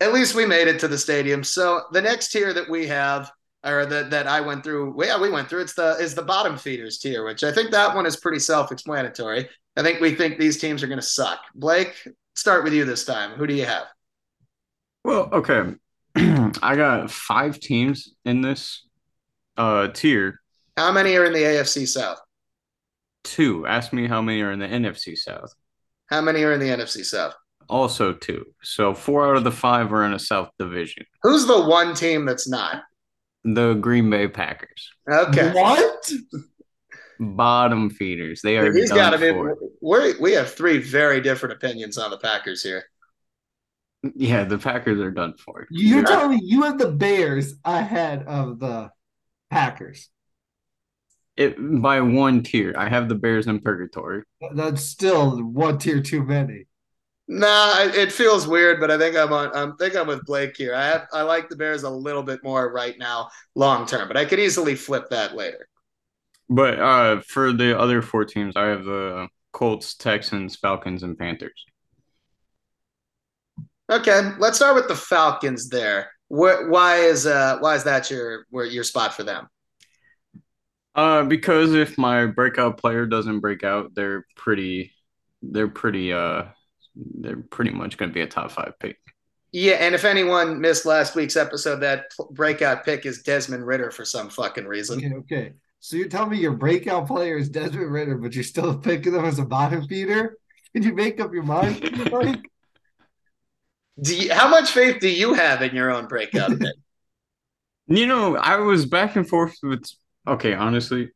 at 0.00 0.12
least 0.12 0.34
we 0.34 0.44
made 0.44 0.68
it 0.68 0.80
to 0.80 0.88
the 0.88 0.98
stadium. 0.98 1.44
So 1.44 1.82
the 1.92 2.02
next 2.02 2.32
tier 2.32 2.52
that 2.52 2.68
we 2.68 2.86
have, 2.88 3.30
or 3.64 3.86
that 3.86 4.10
that 4.10 4.26
I 4.26 4.40
went 4.40 4.64
through, 4.64 4.94
yeah, 5.04 5.20
we 5.20 5.30
went 5.30 5.48
through. 5.48 5.62
It's 5.62 5.74
the 5.74 5.96
is 6.00 6.14
the 6.14 6.22
bottom 6.22 6.56
feeders 6.56 6.98
tier, 6.98 7.24
which 7.24 7.44
I 7.44 7.52
think 7.52 7.70
that 7.70 7.94
one 7.94 8.06
is 8.06 8.16
pretty 8.16 8.38
self-explanatory. 8.38 9.48
I 9.76 9.82
think 9.82 10.00
we 10.00 10.14
think 10.14 10.38
these 10.38 10.58
teams 10.58 10.82
are 10.82 10.88
going 10.88 11.00
to 11.00 11.06
suck. 11.06 11.40
Blake, 11.54 12.06
start 12.34 12.64
with 12.64 12.72
you 12.72 12.84
this 12.84 13.04
time. 13.04 13.32
Who 13.32 13.46
do 13.46 13.54
you 13.54 13.64
have? 13.64 13.84
Well, 15.04 15.28
okay. 15.32 15.74
I 16.14 16.76
got 16.76 17.10
five 17.10 17.58
teams 17.58 18.12
in 18.24 18.42
this 18.42 18.86
uh 19.56 19.88
tier. 19.88 20.40
How 20.76 20.90
many 20.92 21.16
are 21.16 21.24
in 21.24 21.32
the 21.32 21.42
AFC 21.42 21.86
South? 21.86 22.18
Two. 23.24 23.66
Ask 23.66 23.92
me 23.92 24.08
how 24.08 24.20
many 24.20 24.42
are 24.42 24.52
in 24.52 24.58
the 24.58 24.66
NFC 24.66 25.16
South. 25.16 25.52
How 26.06 26.20
many 26.20 26.42
are 26.42 26.52
in 26.52 26.60
the 26.60 26.66
NFC 26.66 27.04
South? 27.04 27.34
Also 27.68 28.12
two. 28.12 28.46
So 28.62 28.92
four 28.92 29.26
out 29.26 29.36
of 29.36 29.44
the 29.44 29.52
five 29.52 29.92
are 29.92 30.04
in 30.04 30.12
a 30.12 30.18
South 30.18 30.50
division. 30.58 31.06
Who's 31.22 31.46
the 31.46 31.62
one 31.62 31.94
team 31.94 32.26
that's 32.26 32.48
not? 32.48 32.82
The 33.44 33.74
Green 33.74 34.10
Bay 34.10 34.28
Packers. 34.28 34.90
Okay. 35.10 35.52
What? 35.52 36.12
Bottom 37.18 37.90
feeders. 37.90 38.40
They 38.42 38.56
are. 38.58 38.72
He's 38.72 38.92
got 38.92 39.10
to 39.10 39.18
be. 39.18 39.32
We 39.80 40.14
we 40.18 40.32
have 40.32 40.52
three 40.52 40.78
very 40.78 41.20
different 41.20 41.54
opinions 41.54 41.98
on 41.98 42.10
the 42.10 42.18
Packers 42.18 42.62
here. 42.62 42.84
Yeah, 44.14 44.44
the 44.44 44.58
Packers 44.58 45.00
are 45.00 45.10
done 45.10 45.34
for. 45.36 45.66
You're 45.70 46.04
telling 46.04 46.36
me 46.36 46.40
you 46.42 46.62
have 46.62 46.78
the 46.78 46.90
Bears 46.90 47.54
ahead 47.64 48.24
of 48.26 48.58
the 48.58 48.90
Packers. 49.50 50.08
It 51.36 51.56
by 51.58 52.00
one 52.00 52.42
tier. 52.42 52.74
I 52.76 52.88
have 52.88 53.08
the 53.08 53.14
Bears 53.14 53.46
in 53.46 53.60
purgatory. 53.60 54.22
That's 54.54 54.82
still 54.82 55.38
one 55.42 55.78
tier 55.78 56.02
too 56.02 56.24
many. 56.24 56.66
Nah, 57.34 57.78
it 57.78 58.12
feels 58.12 58.46
weird, 58.46 58.78
but 58.78 58.90
I 58.90 58.98
think 58.98 59.16
I'm 59.16 59.32
on. 59.32 59.56
I 59.56 59.72
think 59.78 59.96
I'm 59.96 60.06
with 60.06 60.22
Blake 60.26 60.54
here. 60.54 60.74
I 60.74 60.84
have, 60.84 61.06
I 61.14 61.22
like 61.22 61.48
the 61.48 61.56
Bears 61.56 61.82
a 61.82 61.88
little 61.88 62.22
bit 62.22 62.44
more 62.44 62.70
right 62.70 62.98
now, 62.98 63.30
long 63.54 63.86
term, 63.86 64.06
but 64.06 64.18
I 64.18 64.26
could 64.26 64.38
easily 64.38 64.74
flip 64.74 65.08
that 65.08 65.34
later. 65.34 65.66
But 66.50 66.78
uh, 66.78 67.20
for 67.22 67.54
the 67.54 67.78
other 67.78 68.02
four 68.02 68.26
teams, 68.26 68.54
I 68.54 68.66
have 68.66 68.84
the 68.84 69.28
Colts, 69.50 69.94
Texans, 69.94 70.56
Falcons, 70.56 71.04
and 71.04 71.16
Panthers. 71.16 71.64
Okay, 73.90 74.32
let's 74.38 74.58
start 74.58 74.74
with 74.74 74.88
the 74.88 74.94
Falcons. 74.94 75.70
There, 75.70 76.10
Where, 76.28 76.68
why 76.68 76.96
is 76.96 77.26
uh 77.26 77.58
why 77.60 77.76
is 77.76 77.84
that 77.84 78.10
your 78.10 78.44
where 78.50 78.66
your 78.66 78.84
spot 78.84 79.14
for 79.14 79.22
them? 79.22 79.48
Uh, 80.94 81.24
because 81.24 81.72
if 81.72 81.96
my 81.96 82.26
breakout 82.26 82.76
player 82.76 83.06
doesn't 83.06 83.40
break 83.40 83.64
out, 83.64 83.94
they're 83.94 84.26
pretty, 84.36 84.92
they're 85.40 85.68
pretty, 85.68 86.12
uh, 86.12 86.44
they're 86.94 87.36
pretty 87.36 87.70
much 87.70 87.96
going 87.96 88.10
to 88.10 88.14
be 88.14 88.20
a 88.20 88.26
top 88.26 88.50
five 88.50 88.74
pick. 88.78 88.98
Yeah, 89.52 89.74
and 89.74 89.94
if 89.94 90.06
anyone 90.06 90.60
missed 90.60 90.86
last 90.86 91.14
week's 91.14 91.36
episode, 91.36 91.80
that 91.80 92.06
breakout 92.30 92.84
pick 92.84 93.04
is 93.04 93.22
Desmond 93.22 93.66
Ridder 93.66 93.90
for 93.90 94.04
some 94.04 94.30
fucking 94.30 94.64
reason. 94.64 94.98
Okay, 94.98 95.14
okay. 95.16 95.52
So 95.80 95.96
you're 95.96 96.08
telling 96.08 96.30
me 96.30 96.38
your 96.38 96.52
breakout 96.52 97.06
player 97.06 97.36
is 97.36 97.50
Desmond 97.50 97.92
Ridder, 97.92 98.16
but 98.16 98.34
you're 98.34 98.44
still 98.44 98.78
picking 98.78 99.12
them 99.12 99.26
as 99.26 99.38
a 99.38 99.44
bottom 99.44 99.86
feeder? 99.86 100.38
Can 100.72 100.82
you 100.82 100.94
make 100.94 101.20
up 101.20 101.34
your 101.34 101.42
mind, 101.42 101.82
Mike? 102.12 102.50
Do 104.00 104.16
you, 104.16 104.32
how 104.32 104.48
much 104.48 104.70
faith 104.70 105.00
do 105.00 105.08
you 105.08 105.34
have 105.34 105.60
in 105.60 105.74
your 105.74 105.90
own 105.90 106.06
breakout 106.06 106.58
pick? 106.58 106.74
you 107.88 108.06
know, 108.06 108.36
I 108.36 108.56
was 108.56 108.86
back 108.86 109.16
and 109.16 109.28
forth 109.28 109.56
with. 109.62 109.84
Okay, 110.26 110.54
honestly, 110.54 111.10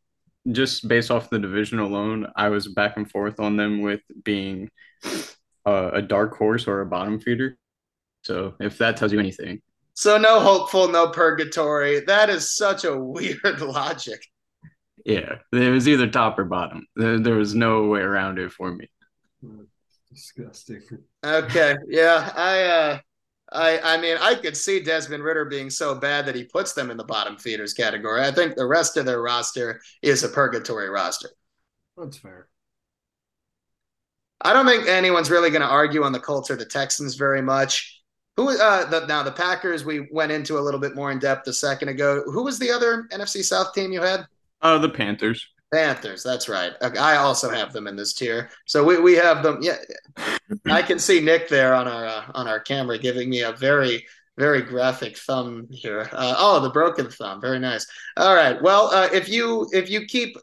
just 0.51 0.87
based 0.89 1.11
off 1.11 1.31
the 1.31 1.39
division 1.39 1.79
alone, 1.79 2.27
I 2.37 2.49
was 2.49 2.69
back 2.69 2.97
and 2.97 3.11
forth 3.11 3.41
on 3.41 3.57
them 3.57 3.81
with 3.81 4.03
being 4.25 4.69
uh, 5.67 5.91
a 5.93 6.03
dark 6.03 6.37
horse 6.37 6.67
or 6.67 6.81
a 6.81 6.87
bottom 6.87 7.21
feeder. 7.21 7.59
So 8.23 8.55
if 8.61 8.79
that 8.79 8.97
tells 8.97 9.13
you 9.13 9.21
anything. 9.21 9.61
So 9.95 10.19
no 10.19 10.41
hopeful, 10.41 10.89
no 10.89 11.09
purgatory. 11.09 12.01
That 12.01 12.31
is 12.31 12.57
such 12.57 12.85
a 12.85 12.97
weird 12.99 13.61
logic. 13.61 14.25
Yeah, 15.05 15.37
it 15.53 15.71
was 15.71 15.89
either 15.89 16.09
top 16.09 16.39
or 16.39 16.45
bottom. 16.45 16.87
There, 16.97 17.21
there 17.21 17.37
was 17.37 17.55
no 17.55 17.85
way 17.85 18.01
around 18.01 18.39
it 18.39 18.53
for 18.53 18.75
me. 18.75 18.89
Disgusting. 20.13 20.83
Okay. 21.25 21.77
Yeah. 21.89 22.33
I 22.35 22.63
uh 22.63 22.99
I, 23.53 23.79
I 23.95 24.01
mean, 24.01 24.17
I 24.21 24.35
could 24.35 24.57
see 24.57 24.81
Desmond 24.81 25.23
Ridder 25.23 25.45
being 25.45 25.71
so 25.71 25.95
bad 25.95 26.27
that 26.27 26.35
he 26.35 26.45
puts 26.45 26.73
them 26.73 26.91
in 26.91 26.97
the 26.97 27.05
bottom 27.05 27.37
feeders 27.37 27.75
category. 27.75 28.23
I 28.23 28.33
think 28.33 28.57
the 28.57 28.67
rest 28.67 28.97
of 28.97 29.07
their 29.07 29.23
roster 29.23 29.81
is 30.03 30.25
a 30.25 30.29
purgatory 30.29 30.91
roster. 30.91 31.31
That's 31.97 32.17
fair. 32.17 32.49
I 34.41 34.53
don't 34.53 34.67
think 34.67 34.87
anyone's 34.89 35.31
really 35.31 35.51
going 35.51 35.63
to 35.63 35.69
argue 35.69 36.03
on 36.03 36.13
the 36.13 36.21
Colts 36.21 36.51
or 36.51 36.57
the 36.57 36.65
Texans 36.65 37.15
very 37.15 37.43
much. 37.43 38.03
Who 38.37 38.51
uh 38.51 38.85
the, 38.85 39.07
now 39.07 39.23
the 39.23 39.33
Packers 39.33 39.85
we 39.85 40.09
went 40.11 40.31
into 40.31 40.59
a 40.59 40.61
little 40.61 40.79
bit 40.79 40.95
more 40.95 41.11
in 41.11 41.19
depth 41.19 41.49
a 41.49 41.55
second 41.55 41.89
ago. 41.89 42.23
Who 42.27 42.45
was 42.45 42.59
the 42.59 42.71
other 42.71 43.09
NFC 43.11 43.43
South 43.43 43.73
team 43.73 43.93
you 43.93 44.03
had? 44.03 44.27
Uh 44.61 44.77
the 44.77 44.91
Panthers. 44.91 45.49
Panthers, 45.73 46.23
that's 46.23 46.49
right. 46.49 46.73
I 46.83 47.17
also 47.17 47.51
have 47.51 47.73
them 47.73 47.87
in 47.87 47.97
this 47.97 48.13
tier. 48.13 48.51
So 48.67 48.85
we, 48.85 49.01
we 49.01 49.15
have 49.15 49.43
them. 49.43 49.59
Yeah, 49.63 49.79
I 50.67 50.83
can 50.83 50.99
see 50.99 51.21
Nick 51.21 51.49
there 51.49 51.75
on 51.75 51.89
our 51.89 52.07
uh, 52.07 52.25
on 52.35 52.47
our 52.47 52.61
camera 52.61 52.99
giving 52.99 53.31
me 53.31 53.41
a 53.41 53.53
very 53.53 54.05
very 54.37 54.61
graphic 54.61 55.17
thumb 55.17 55.67
here. 55.71 56.09
Uh, 56.13 56.35
oh, 56.39 56.61
the 56.61 56.71
broken 56.71 57.11
thumb. 57.11 57.41
Very 57.41 57.59
nice. 57.59 57.87
All 58.17 58.35
right. 58.35 58.61
Well, 58.63 58.89
uh, 58.89 59.09
if 59.13 59.29
you 59.29 59.69
if 59.73 59.89
you 59.89 60.05
keep 60.05 60.37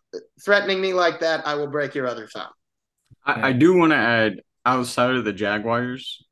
threatening 0.43 0.81
me 0.81 0.93
like 0.93 1.19
that, 1.19 1.45
I 1.47 1.55
will 1.55 1.67
break 1.67 1.93
your 1.95 2.07
other 2.07 2.27
thumb. 2.27 2.49
I, 3.25 3.49
I 3.49 3.51
do 3.53 3.75
want 3.75 3.91
to 3.91 3.97
add 3.97 4.41
outside 4.65 5.15
of 5.15 5.25
the 5.25 5.33
Jaguars, 5.33 6.23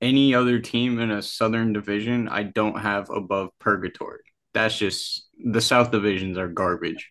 any 0.00 0.34
other 0.34 0.58
team 0.58 0.98
in 0.98 1.10
a 1.10 1.22
Southern 1.22 1.72
division, 1.72 2.28
I 2.28 2.44
don't 2.44 2.78
have 2.78 3.10
above 3.10 3.50
purgatory. 3.58 4.20
That's 4.52 4.78
just 4.78 5.26
the 5.44 5.60
South 5.60 5.90
divisions 5.90 6.38
are 6.38 6.48
garbage. 6.48 7.10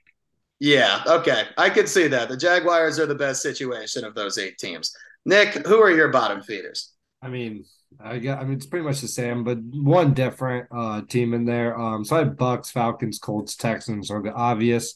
Yeah, 0.60 1.04
okay. 1.06 1.46
I 1.58 1.70
could 1.70 1.90
see 1.90 2.08
that. 2.08 2.30
The 2.30 2.38
Jaguars 2.38 3.00
are 3.00 3.06
the 3.06 3.16
best 3.16 3.42
situation 3.42 4.06
of 4.06 4.16
those 4.16 4.38
eight 4.38 4.58
teams. 4.58 4.96
Nick, 5.26 5.66
who 5.68 5.82
are 5.82 5.92
your 5.92 6.10
bottom 6.10 6.42
feeders? 6.42 6.94
I 7.22 7.30
mean, 7.30 7.66
I 8.00 8.20
got 8.20 8.40
I 8.40 8.44
mean 8.44 8.54
it's 8.54 8.66
pretty 8.66 8.86
much 8.86 9.02
the 9.02 9.08
same, 9.08 9.44
but 9.44 9.60
one 9.60 10.14
different 10.14 10.68
uh 10.72 11.02
team 11.02 11.34
in 11.34 11.46
there. 11.46 11.78
Um 11.78 12.06
so 12.06 12.16
I 12.16 12.20
have 12.20 12.38
Bucks, 12.38 12.72
Falcons, 12.72 13.20
Colts, 13.20 13.56
Texans 13.56 14.10
are 14.10 14.22
the 14.22 14.34
obvious. 14.34 14.96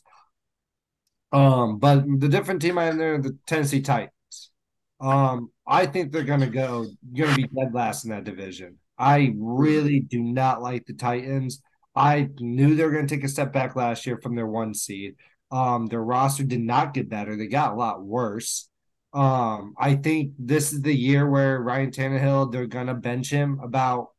Um, 1.32 1.80
but 1.80 2.06
the 2.20 2.30
different 2.30 2.62
team 2.62 2.78
I 2.78 2.86
have 2.86 2.94
in 2.94 3.00
there, 3.00 3.22
the 3.22 3.38
Tennessee 3.46 3.82
Titans. 3.82 4.12
Um, 5.00 5.52
I 5.68 5.86
think 5.86 6.12
they're 6.12 6.24
gonna 6.24 6.50
go 6.50 6.88
gonna 7.14 7.36
be 7.36 7.44
dead 7.44 7.74
last 7.74 8.04
in 8.04 8.12
that 8.12 8.24
division. 8.24 8.78
I 8.98 9.34
really 9.38 10.00
do 10.00 10.22
not 10.22 10.62
like 10.62 10.86
the 10.86 10.94
Titans. 10.94 11.62
I 11.96 12.30
knew 12.40 12.76
they 12.76 12.86
were 12.86 13.02
to 13.02 13.08
take 13.08 13.24
a 13.24 13.30
step 13.30 13.54
back 13.54 13.76
last 13.76 14.06
year 14.06 14.20
from 14.22 14.36
their 14.36 14.48
one 14.48 14.74
seed. 14.74 15.16
Um, 15.52 15.88
their 15.88 16.04
roster 16.04 16.44
did 16.44 16.62
not 16.62 16.94
get 16.94 17.10
better; 17.10 17.36
they 17.36 17.48
got 17.48 17.74
a 17.74 17.76
lot 17.76 18.04
worse. 18.04 18.70
Um, 19.14 19.74
I 19.80 19.96
think 19.96 20.34
this 20.38 20.74
is 20.74 20.82
the 20.82 20.94
year 20.96 21.30
where 21.30 21.62
Ryan 21.62 21.92
Tannehill 21.92 22.52
they're 22.52 22.68
gonna 22.68 22.96
bench 22.96 23.30
him 23.30 23.60
about 23.62 24.10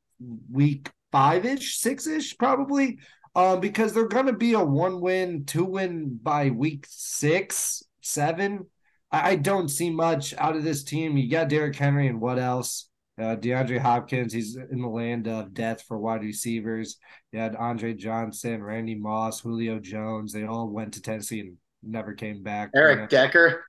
week 0.51 0.91
five 1.13 1.45
ish, 1.45 1.79
six 1.79 2.07
ish, 2.07 2.37
probably. 2.39 2.99
Um, 3.35 3.61
because 3.61 3.93
they're 3.93 4.09
gonna 4.09 4.33
be 4.33 4.55
a 4.55 4.65
one 4.65 5.01
win, 5.01 5.45
two 5.45 5.65
win 5.65 6.19
by 6.23 6.51
week 6.51 6.87
six, 6.89 7.83
seven. 8.01 8.67
I, 9.11 9.31
I 9.31 9.37
don't 9.37 9.69
see 9.69 9.91
much 9.91 10.35
out 10.39 10.57
of 10.57 10.65
this 10.65 10.85
team. 10.85 11.17
You 11.17 11.31
got 11.31 11.49
Derrick 11.49 11.77
Henry 11.77 12.09
and 12.09 12.21
what 12.21 12.39
else? 12.39 12.89
Uh, 13.19 13.35
DeAndre 13.35 13.81
Hopkins, 13.81 14.33
he's 14.33 14.57
in 14.57 14.81
the 14.81 14.89
land 14.89 15.27
of 15.27 15.53
death 15.53 15.83
for 15.83 15.99
wide 15.99 16.23
receivers. 16.23 16.99
You 17.33 17.41
had 17.41 17.57
Andre 17.57 17.93
Johnson, 17.95 18.63
Randy 18.63 18.95
Moss, 18.95 19.41
Julio 19.41 19.81
Jones. 19.81 20.33
They 20.33 20.45
all 20.45 20.69
went 20.69 20.95
to 20.95 21.03
Tennessee 21.03 21.41
and 21.41 21.57
never 21.83 22.15
came 22.15 22.45
back. 22.45 22.71
Eric 22.77 23.11
Decker. 23.11 23.65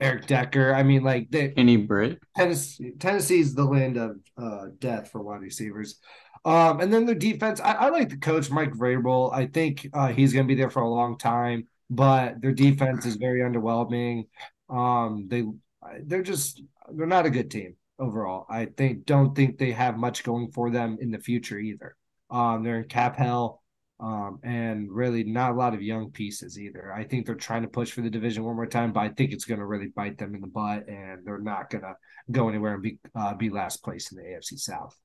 Eric 0.00 0.26
Decker. 0.26 0.74
I 0.74 0.82
mean, 0.82 1.02
like 1.02 1.30
they 1.30 1.52
any 1.56 1.76
Brit. 1.76 2.18
Tennessee 2.36 2.92
Tennessee's 2.98 3.54
the 3.54 3.64
land 3.64 3.98
of 3.98 4.16
uh, 4.38 4.66
death 4.78 5.10
for 5.10 5.22
wide 5.22 5.42
receivers. 5.42 6.00
Um, 6.46 6.80
and 6.80 6.94
then 6.94 7.06
the 7.06 7.14
defense, 7.14 7.60
I, 7.60 7.72
I 7.72 7.88
like 7.88 8.08
the 8.08 8.18
coach 8.18 8.50
Mike 8.50 8.72
Vrabel. 8.72 9.32
I 9.32 9.46
think 9.46 9.88
uh, 9.92 10.08
he's 10.08 10.32
going 10.32 10.46
to 10.46 10.48
be 10.48 10.54
there 10.54 10.70
for 10.70 10.80
a 10.82 10.88
long 10.88 11.18
time, 11.18 11.66
but 11.90 12.40
their 12.40 12.52
defense 12.52 13.04
is 13.04 13.16
very 13.16 13.40
underwhelming. 13.40 14.28
Um, 14.68 15.26
they 15.28 15.44
they're 16.04 16.22
just 16.22 16.62
they're 16.92 17.06
not 17.06 17.26
a 17.26 17.30
good 17.30 17.50
team 17.50 17.76
overall. 17.98 18.46
I 18.48 18.66
think 18.66 19.06
don't 19.06 19.34
think 19.34 19.58
they 19.58 19.72
have 19.72 19.96
much 19.96 20.24
going 20.24 20.50
for 20.52 20.70
them 20.70 20.98
in 21.00 21.10
the 21.10 21.18
future 21.18 21.58
either. 21.58 21.96
Um, 22.30 22.64
they're 22.64 22.80
in 22.80 22.88
cap 22.88 23.16
hell, 23.16 23.62
um, 24.00 24.40
and 24.42 24.90
really 24.90 25.24
not 25.24 25.52
a 25.52 25.54
lot 25.54 25.74
of 25.74 25.82
young 25.82 26.10
pieces 26.10 26.58
either. 26.58 26.92
I 26.92 27.04
think 27.04 27.26
they're 27.26 27.34
trying 27.34 27.62
to 27.62 27.68
push 27.68 27.92
for 27.92 28.02
the 28.02 28.10
division 28.10 28.44
one 28.44 28.56
more 28.56 28.66
time, 28.66 28.92
but 28.92 29.00
I 29.00 29.08
think 29.10 29.32
it's 29.32 29.44
going 29.44 29.60
to 29.60 29.66
really 29.66 29.88
bite 29.88 30.18
them 30.18 30.34
in 30.34 30.40
the 30.40 30.46
butt, 30.48 30.88
and 30.88 31.24
they're 31.24 31.38
not 31.38 31.70
going 31.70 31.82
to 31.82 31.94
go 32.30 32.48
anywhere 32.48 32.74
and 32.74 32.82
be 32.82 32.98
uh, 33.14 33.34
be 33.34 33.50
last 33.50 33.82
place 33.82 34.10
in 34.12 34.18
the 34.18 34.24
AFC 34.24 34.58
South. 34.58 34.96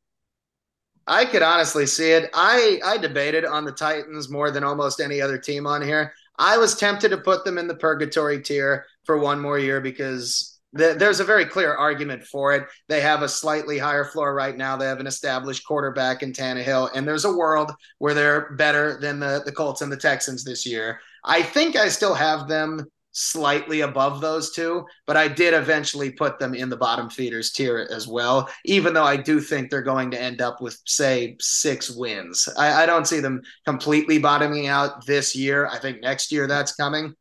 I 1.08 1.26
could 1.26 1.42
honestly 1.42 1.86
see 1.86 2.12
it. 2.12 2.30
I 2.34 2.80
I 2.84 2.98
debated 2.98 3.46
on 3.46 3.66
the 3.66 3.72
Titans 3.72 4.30
more 4.30 4.52
than 4.52 4.64
almost 4.64 5.00
any 5.00 5.22
other 5.22 5.38
team 5.38 5.66
on 5.66 5.82
here. 5.82 6.14
I 6.38 6.58
was 6.58 6.76
tempted 6.76 7.10
to 7.10 7.18
put 7.18 7.44
them 7.44 7.58
in 7.58 7.68
the 7.68 7.76
purgatory 7.76 8.42
tier 8.42 8.86
for 9.06 9.18
one 9.18 9.40
more 9.40 9.60
year 9.60 9.82
because 9.82 10.60
there's 10.74 11.20
a 11.20 11.26
very 11.26 11.46
clear 11.46 11.74
argument 11.74 12.24
for 12.24 12.54
it. 12.54 12.66
They 12.88 13.02
have 13.02 13.24
a 13.24 13.30
slightly 13.30 13.78
higher 13.78 14.06
floor 14.06 14.34
right 14.34 14.56
now. 14.56 14.78
They 14.78 14.86
have 14.86 15.02
an 15.02 15.08
established 15.08 15.66
quarterback 15.66 16.24
in 16.24 16.32
Tannehill, 16.32 16.92
and 16.96 17.06
there's 17.06 17.26
a 17.26 17.36
world 17.36 17.72
where 17.98 18.14
they're 18.14 18.54
better 18.54 18.98
than 19.00 19.20
the, 19.20 19.42
the 19.46 19.52
Colts 19.52 19.82
and 19.82 19.92
the 19.92 19.98
Texans 19.98 20.46
this 20.46 20.66
year. 20.66 21.00
I 21.26 21.44
think 21.44 21.76
I 21.76 21.90
still 21.90 22.14
have 22.14 22.48
them 22.48 22.86
slightly 23.12 23.82
above 23.82 24.22
those 24.22 24.54
two, 24.54 24.86
but 25.06 25.18
I 25.18 25.28
did 25.28 25.54
eventually 25.54 26.12
put 26.12 26.40
them 26.40 26.54
in 26.54 26.70
the 26.70 26.78
bottom 26.78 27.10
feeders 27.10 27.52
tier 27.52 27.86
as 27.92 28.08
well, 28.08 28.50
even 28.64 28.94
though 28.94 29.04
I 29.04 29.18
do 29.18 29.42
think 29.42 29.70
they're 29.70 29.82
going 29.82 30.12
to 30.12 30.22
end 30.22 30.42
up 30.42 30.62
with, 30.62 30.80
say, 30.86 31.36
six 31.42 31.92
wins. 31.92 32.48
I, 32.58 32.84
I 32.84 32.86
don't 32.86 33.06
see 33.06 33.20
them 33.20 33.42
completely 33.66 34.20
bottoming 34.20 34.68
out 34.68 35.06
this 35.06 35.36
year. 35.36 35.68
I 35.68 35.80
think 35.80 36.02
next 36.02 36.32
year 36.32 36.48
that's 36.48 36.76
coming 36.76 37.14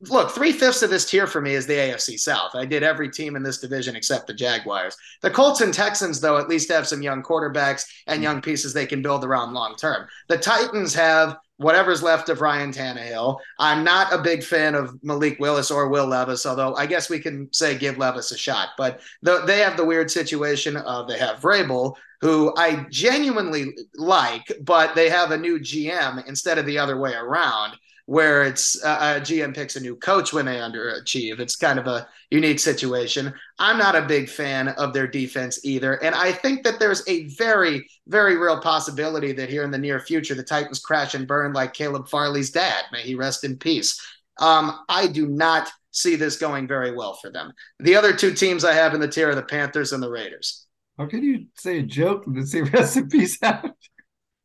look, 0.00 0.30
three 0.30 0.52
fifths 0.52 0.82
of 0.82 0.90
this 0.90 1.08
tier 1.08 1.26
for 1.26 1.40
me 1.40 1.54
is 1.54 1.66
the 1.66 1.74
AFC 1.74 2.18
South. 2.18 2.54
I 2.54 2.66
did 2.66 2.82
every 2.82 3.10
team 3.10 3.34
in 3.36 3.42
this 3.42 3.58
division 3.58 3.96
except 3.96 4.26
the 4.26 4.34
Jaguars. 4.34 4.96
The 5.22 5.30
Colts 5.30 5.62
and 5.62 5.72
Texans, 5.72 6.20
though, 6.20 6.36
at 6.36 6.48
least 6.48 6.70
have 6.70 6.86
some 6.86 7.02
young 7.02 7.22
quarterbacks 7.22 7.84
and 8.06 8.22
young 8.22 8.42
pieces 8.42 8.72
they 8.72 8.86
can 8.86 9.02
build 9.02 9.24
around 9.24 9.54
long 9.54 9.74
term. 9.76 10.06
The 10.28 10.38
Titans 10.38 10.94
have 10.94 11.38
whatever's 11.56 12.02
left 12.02 12.28
of 12.28 12.42
Ryan 12.42 12.70
Tannehill. 12.70 13.38
I'm 13.58 13.82
not 13.82 14.12
a 14.12 14.18
big 14.18 14.44
fan 14.44 14.74
of 14.74 15.02
Malik 15.02 15.40
Willis 15.40 15.70
or 15.70 15.88
Will 15.88 16.06
Levis, 16.06 16.44
although 16.44 16.74
I 16.74 16.84
guess 16.84 17.08
we 17.08 17.18
can 17.18 17.48
say 17.52 17.78
give 17.78 17.96
Levis 17.96 18.32
a 18.32 18.38
shot. 18.38 18.70
But 18.76 19.00
the, 19.22 19.40
they 19.46 19.60
have 19.60 19.78
the 19.78 19.84
weird 19.84 20.10
situation 20.10 20.76
of 20.76 21.08
they 21.08 21.18
have 21.18 21.40
Vrabel, 21.40 21.94
who 22.20 22.52
I 22.58 22.86
genuinely 22.90 23.74
like, 23.94 24.44
but 24.60 24.94
they 24.94 25.08
have 25.08 25.30
a 25.30 25.38
new 25.38 25.58
GM 25.58 26.26
instead 26.26 26.58
of 26.58 26.66
the 26.66 26.78
other 26.78 26.98
way 26.98 27.14
around 27.14 27.76
where 28.06 28.44
it's 28.44 28.82
uh, 28.84 29.18
a 29.18 29.20
GM 29.20 29.54
picks 29.54 29.76
a 29.76 29.80
new 29.80 29.96
coach 29.96 30.32
when 30.32 30.46
they 30.46 30.56
underachieve. 30.56 31.40
It's 31.40 31.56
kind 31.56 31.78
of 31.78 31.88
a 31.88 32.08
unique 32.30 32.60
situation. 32.60 33.34
I'm 33.58 33.78
not 33.78 33.96
a 33.96 34.02
big 34.02 34.28
fan 34.28 34.68
of 34.68 34.92
their 34.92 35.08
defense 35.08 35.64
either. 35.64 35.94
And 36.02 36.14
I 36.14 36.32
think 36.32 36.62
that 36.64 36.78
there's 36.78 37.06
a 37.08 37.24
very, 37.28 37.86
very 38.06 38.36
real 38.36 38.60
possibility 38.60 39.32
that 39.32 39.50
here 39.50 39.64
in 39.64 39.72
the 39.72 39.78
near 39.78 39.98
future, 39.98 40.34
the 40.34 40.44
Titans 40.44 40.78
crash 40.78 41.14
and 41.14 41.26
burn 41.26 41.52
like 41.52 41.74
Caleb 41.74 42.08
Farley's 42.08 42.50
dad. 42.50 42.84
May 42.92 43.02
he 43.02 43.16
rest 43.16 43.42
in 43.42 43.56
peace. 43.56 44.00
Um, 44.38 44.78
I 44.88 45.08
do 45.08 45.26
not 45.26 45.68
see 45.90 46.14
this 46.14 46.36
going 46.36 46.68
very 46.68 46.94
well 46.94 47.14
for 47.14 47.30
them. 47.30 47.52
The 47.80 47.96
other 47.96 48.14
two 48.14 48.32
teams 48.34 48.64
I 48.64 48.74
have 48.74 48.94
in 48.94 49.00
the 49.00 49.08
tier 49.08 49.30
are 49.30 49.34
the 49.34 49.42
Panthers 49.42 49.92
and 49.92 50.02
the 50.02 50.10
Raiders. 50.10 50.66
How 50.96 51.06
can 51.06 51.22
you 51.22 51.46
say 51.56 51.80
a 51.80 51.82
joke 51.82 52.26
and 52.26 52.48
say 52.48 52.62
rest 52.62 52.96
in 52.96 53.08
peace 53.08 53.38
out? 53.42 53.70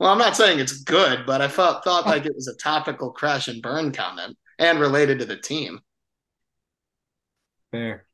Well, 0.02 0.12
I'm 0.12 0.18
not 0.18 0.36
saying 0.36 0.58
it's 0.58 0.82
good, 0.82 1.28
but 1.28 1.42
I 1.42 1.48
felt, 1.48 1.84
thought 1.84 2.08
like 2.08 2.26
it 2.26 2.34
was 2.34 2.48
a 2.48 2.56
topical 2.56 3.12
crash 3.12 3.48
and 3.48 3.62
burn 3.62 3.92
comment 3.92 4.36
and 4.58 4.80
related 4.80 5.20
to 5.20 5.26
the 5.26 5.38
team. 5.38 5.80
Fair. 7.70 8.08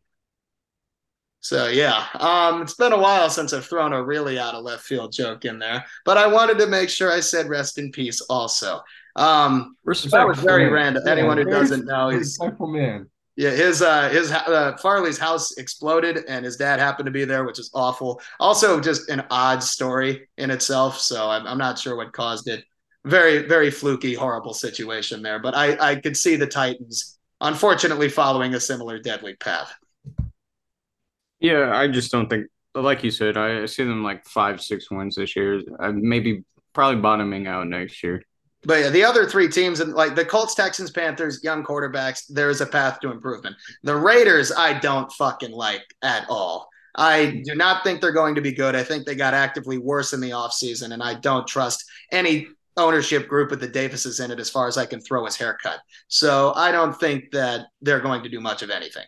So 1.40 1.68
yeah, 1.68 2.08
um, 2.16 2.62
it's 2.62 2.74
been 2.74 2.92
a 2.92 3.00
while 3.00 3.30
since 3.30 3.54
I've 3.54 3.66
thrown 3.66 3.94
a 3.94 4.04
really 4.04 4.38
out 4.38 4.54
of 4.54 4.66
left 4.66 4.84
field 4.84 5.14
joke 5.14 5.46
in 5.46 5.60
there, 5.60 5.86
but 6.04 6.18
I 6.18 6.28
wanted 6.28 6.58
to 6.58 6.68
make 6.68 6.90
sure 6.90 7.10
I 7.10 7.22
said 7.22 7.48
rest 7.48 7.78
in 7.78 7.94
peace 7.94 8.20
also. 8.20 8.82
Um, 9.16 9.78
that 9.86 10.28
was 10.28 10.40
very 10.40 10.70
random. 10.70 11.08
Anyone 11.08 11.38
who 11.38 11.46
doesn't 11.46 11.86
know, 11.86 12.10
he's 12.10 12.38
a 12.38 12.44
respectful 12.44 12.68
man. 12.68 13.10
Yeah, 13.38 13.52
his 13.52 13.84
uh 13.84 14.10
his 14.10 14.32
uh, 14.32 14.76
Farley's 14.82 15.20
house 15.20 15.58
exploded 15.58 16.26
and 16.28 16.44
his 16.44 16.58
dad 16.58 16.80
happened 16.80 17.06
to 17.06 17.12
be 17.12 17.24
there, 17.24 17.46
which 17.46 17.60
is 17.60 17.70
awful. 17.72 18.20
Also, 18.40 18.80
just 18.82 19.10
an 19.10 19.24
odd 19.30 19.62
story 19.62 20.28
in 20.38 20.50
itself. 20.50 21.00
So 21.00 21.30
I'm, 21.30 21.46
I'm 21.46 21.60
not 21.60 21.78
sure 21.78 21.96
what 21.96 22.14
caused 22.14 22.48
it. 22.48 22.66
Very 23.06 23.48
very 23.48 23.70
fluky, 23.70 24.16
horrible 24.16 24.56
situation 24.56 25.22
there. 25.22 25.38
But 25.38 25.54
I 25.54 25.78
I 25.80 25.96
could 25.98 26.18
see 26.18 26.36
the 26.36 26.48
Titans 26.48 27.20
unfortunately 27.40 28.10
following 28.10 28.56
a 28.56 28.60
similar 28.60 28.98
deadly 28.98 29.36
path. 29.36 29.72
Yeah, 31.40 31.72
I 31.78 31.88
just 31.88 32.12
don't 32.12 32.28
think, 32.28 32.48
like 32.74 33.04
you 33.04 33.12
said, 33.12 33.38
I 33.38 33.68
see 33.68 33.84
them 33.84 34.04
like 34.04 34.26
five 34.26 34.60
six 34.62 34.90
wins 34.90 35.14
this 35.14 35.36
year. 35.36 35.62
Uh, 35.80 35.92
maybe 35.94 36.44
probably 36.74 37.00
bottoming 37.02 37.46
out 37.46 37.68
next 37.68 38.02
year. 38.02 38.24
But 38.68 38.82
yeah, 38.82 38.90
the 38.90 39.06
other 39.06 39.26
three 39.26 39.48
teams 39.48 39.80
and 39.80 39.94
like 39.94 40.14
the 40.14 40.26
Colts, 40.26 40.54
Texans, 40.54 40.92
Panthers, 40.92 41.42
young 41.42 41.64
quarterbacks, 41.64 42.24
there 42.28 42.50
is 42.50 42.60
a 42.60 42.66
path 42.66 43.00
to 43.00 43.12
improvement. 43.12 43.56
The 43.84 43.96
Raiders, 43.96 44.52
I 44.52 44.78
don't 44.78 45.10
fucking 45.14 45.54
like 45.54 45.84
at 46.04 46.26
all. 46.28 46.68
I 46.94 47.42
do 47.46 47.56
not 47.56 47.86
think 47.86 48.02
they're 48.02 48.12
going 48.12 48.36
to 48.36 48.42
be 48.42 48.52
good. 48.52 48.76
I 48.76 48.84
think 48.84 49.06
they 49.06 49.16
got 49.16 49.34
actively 49.34 49.78
worse 49.78 50.12
in 50.12 50.20
the 50.20 50.32
offseason, 50.32 50.92
and 50.92 51.02
I 51.02 51.14
don't 51.14 51.48
trust 51.48 51.86
any 52.12 52.48
ownership 52.76 53.30
group 53.30 53.52
with 53.52 53.62
the 53.62 53.70
Davises 53.70 54.20
in 54.20 54.32
it 54.32 54.40
as 54.40 54.50
far 54.50 54.68
as 54.68 54.78
I 54.78 54.86
can 54.86 55.00
throw 55.00 55.24
his 55.24 55.38
haircut. 55.38 55.80
So 56.10 56.52
I 56.54 56.74
don't 56.74 57.00
think 57.00 57.32
that 57.32 57.68
they're 57.82 58.02
going 58.02 58.22
to 58.24 58.30
do 58.30 58.42
much 58.42 58.64
of 58.64 58.70
anything. 58.70 59.06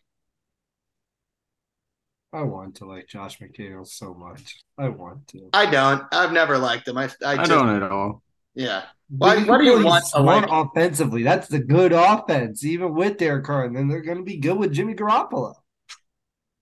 I 2.32 2.44
want 2.44 2.76
to 2.76 2.86
like 2.86 3.10
Josh 3.10 3.40
McDaniels 3.40 3.88
so 3.88 4.14
much. 4.14 4.64
I 4.78 4.88
want 4.88 5.28
to. 5.30 5.50
I 5.52 5.70
don't. 5.70 6.04
I've 6.14 6.32
never 6.32 6.58
liked 6.58 6.88
him. 6.88 6.98
I 6.98 7.10
I, 7.26 7.34
I 7.34 7.36
just, 7.38 7.50
don't 7.50 7.76
at 7.76 7.92
all. 7.92 8.24
Yeah. 8.56 8.84
Why, 9.10 9.38
what 9.44 9.58
do 9.58 9.64
you 9.66 9.72
Really 9.74 9.84
want 9.84 10.04
to 10.04 10.10
smart 10.10 10.46
offensively? 10.52 11.24
That's 11.24 11.48
the 11.48 11.60
good 11.60 11.92
offense, 11.94 12.64
even 12.64 12.94
with 12.94 13.18
Derek 13.18 13.44
Carr, 13.46 13.66
and 13.66 13.76
then 13.76 13.88
they're 13.88 14.02
going 14.02 14.18
to 14.20 14.24
be 14.24 14.38
good 14.38 14.58
with 14.58 14.72
Jimmy 14.72 14.94
Garoppolo. 14.94 15.56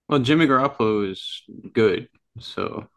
Well, 0.07 0.19
Jimmy 0.19 0.47
Garoppolo 0.47 1.11
is 1.11 1.43
good, 1.73 2.07
so 2.39 2.87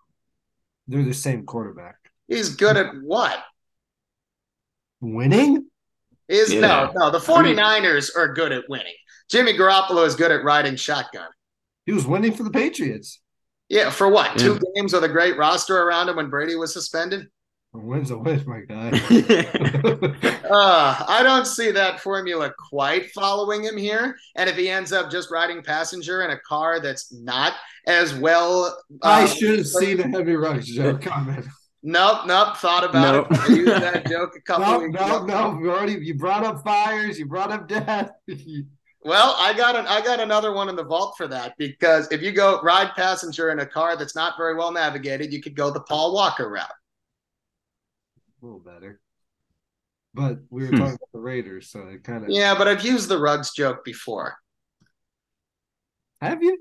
They're 0.86 1.02
the 1.02 1.12
same 1.14 1.46
quarterback. 1.46 1.96
He's 2.28 2.54
good 2.54 2.76
at 2.76 2.94
what? 3.02 3.38
Winning? 5.00 5.66
Is 6.28 6.52
Yeah. 6.52 6.60
no, 6.60 6.92
no. 6.94 7.10
The 7.10 7.18
I 7.32 7.42
mean- 7.42 7.56
49ers 7.56 8.10
are 8.16 8.32
good 8.32 8.52
at 8.52 8.68
winning. 8.68 8.94
Jimmy 9.28 9.54
Garoppolo 9.54 10.06
is 10.06 10.14
good 10.14 10.30
at 10.30 10.44
riding 10.44 10.76
shotgun. 10.76 11.28
He 11.86 11.92
was 11.92 12.06
winning 12.06 12.32
for 12.32 12.42
the 12.44 12.50
Patriots. 12.50 13.20
Yeah, 13.68 13.90
for 13.90 14.08
what? 14.08 14.32
Yeah. 14.32 14.46
Two 14.48 14.60
games 14.76 14.92
with 14.92 15.04
a 15.04 15.08
great 15.08 15.36
roster 15.36 15.76
around 15.80 16.08
him 16.08 16.16
when 16.16 16.30
Brady 16.30 16.54
was 16.56 16.72
suspended? 16.72 17.28
A 17.72 17.78
win's 17.78 18.10
a 18.10 18.18
win, 18.18 18.42
my 18.46 18.60
guy. 18.60 18.90
Uh, 18.90 19.04
I 21.08 21.20
don't 21.22 21.46
see 21.46 21.70
that 21.70 22.00
formula 22.00 22.52
quite 22.68 23.12
following 23.12 23.62
him 23.62 23.76
here. 23.76 24.16
And 24.34 24.50
if 24.50 24.56
he 24.56 24.68
ends 24.68 24.92
up 24.92 25.08
just 25.10 25.30
riding 25.30 25.62
passenger 25.62 26.22
in 26.22 26.32
a 26.32 26.38
car 26.40 26.80
that's 26.80 27.12
not 27.12 27.52
as 27.86 28.12
well. 28.14 28.76
I 29.02 29.22
uh, 29.22 29.26
should 29.28 29.58
have 29.58 29.68
seen 29.68 29.98
the 29.98 30.08
heavy 30.18 30.34
rush 30.34 30.66
joke 30.66 31.02
coming. 31.02 31.48
Nope, 31.84 32.26
nope. 32.26 32.56
Thought 32.56 32.84
about 32.84 33.14
Nope. 33.14 33.26
it. 33.30 33.38
I 33.38 33.46
used 33.54 33.82
that 33.82 34.06
joke 34.08 34.34
a 34.36 34.40
couple 34.40 34.66
No, 34.66 34.78
weeks 34.80 35.00
no, 35.00 35.16
ago. 35.22 35.26
no. 35.26 35.58
You 35.60 35.70
already 35.70 35.92
you 36.04 36.14
brought 36.14 36.44
up 36.44 36.64
fires. 36.64 37.18
You 37.20 37.26
brought 37.26 37.52
up 37.52 37.68
death. 37.68 38.10
Well, 39.02 39.34
I 39.38 39.54
got 39.56 39.76
an 39.76 39.86
I 39.86 40.02
got 40.02 40.18
another 40.20 40.52
one 40.52 40.68
in 40.68 40.76
the 40.76 40.84
vault 40.84 41.14
for 41.16 41.26
that 41.28 41.54
because 41.56 42.10
if 42.10 42.20
you 42.20 42.32
go 42.32 42.60
ride 42.62 42.90
passenger 42.96 43.50
in 43.50 43.60
a 43.60 43.66
car 43.66 43.96
that's 43.96 44.14
not 44.16 44.34
very 44.36 44.56
well 44.56 44.72
navigated, 44.72 45.32
you 45.32 45.40
could 45.40 45.54
go 45.54 45.70
the 45.70 45.80
Paul 45.80 46.12
Walker 46.12 46.50
route. 46.50 46.68
A 48.42 48.46
little 48.46 48.60
better. 48.60 49.00
But 50.14 50.40
we 50.50 50.64
were 50.66 50.72
Hmm. 50.72 50.76
talking 50.76 50.94
about 50.94 51.12
the 51.12 51.20
Raiders, 51.20 51.68
so 51.70 51.86
it 51.88 52.04
kind 52.04 52.24
of 52.24 52.30
Yeah, 52.30 52.54
but 52.56 52.66
I've 52.68 52.82
used 52.84 53.08
the 53.08 53.18
rugs 53.18 53.52
joke 53.52 53.84
before. 53.84 54.38
have 56.20 56.42
you? 56.42 56.58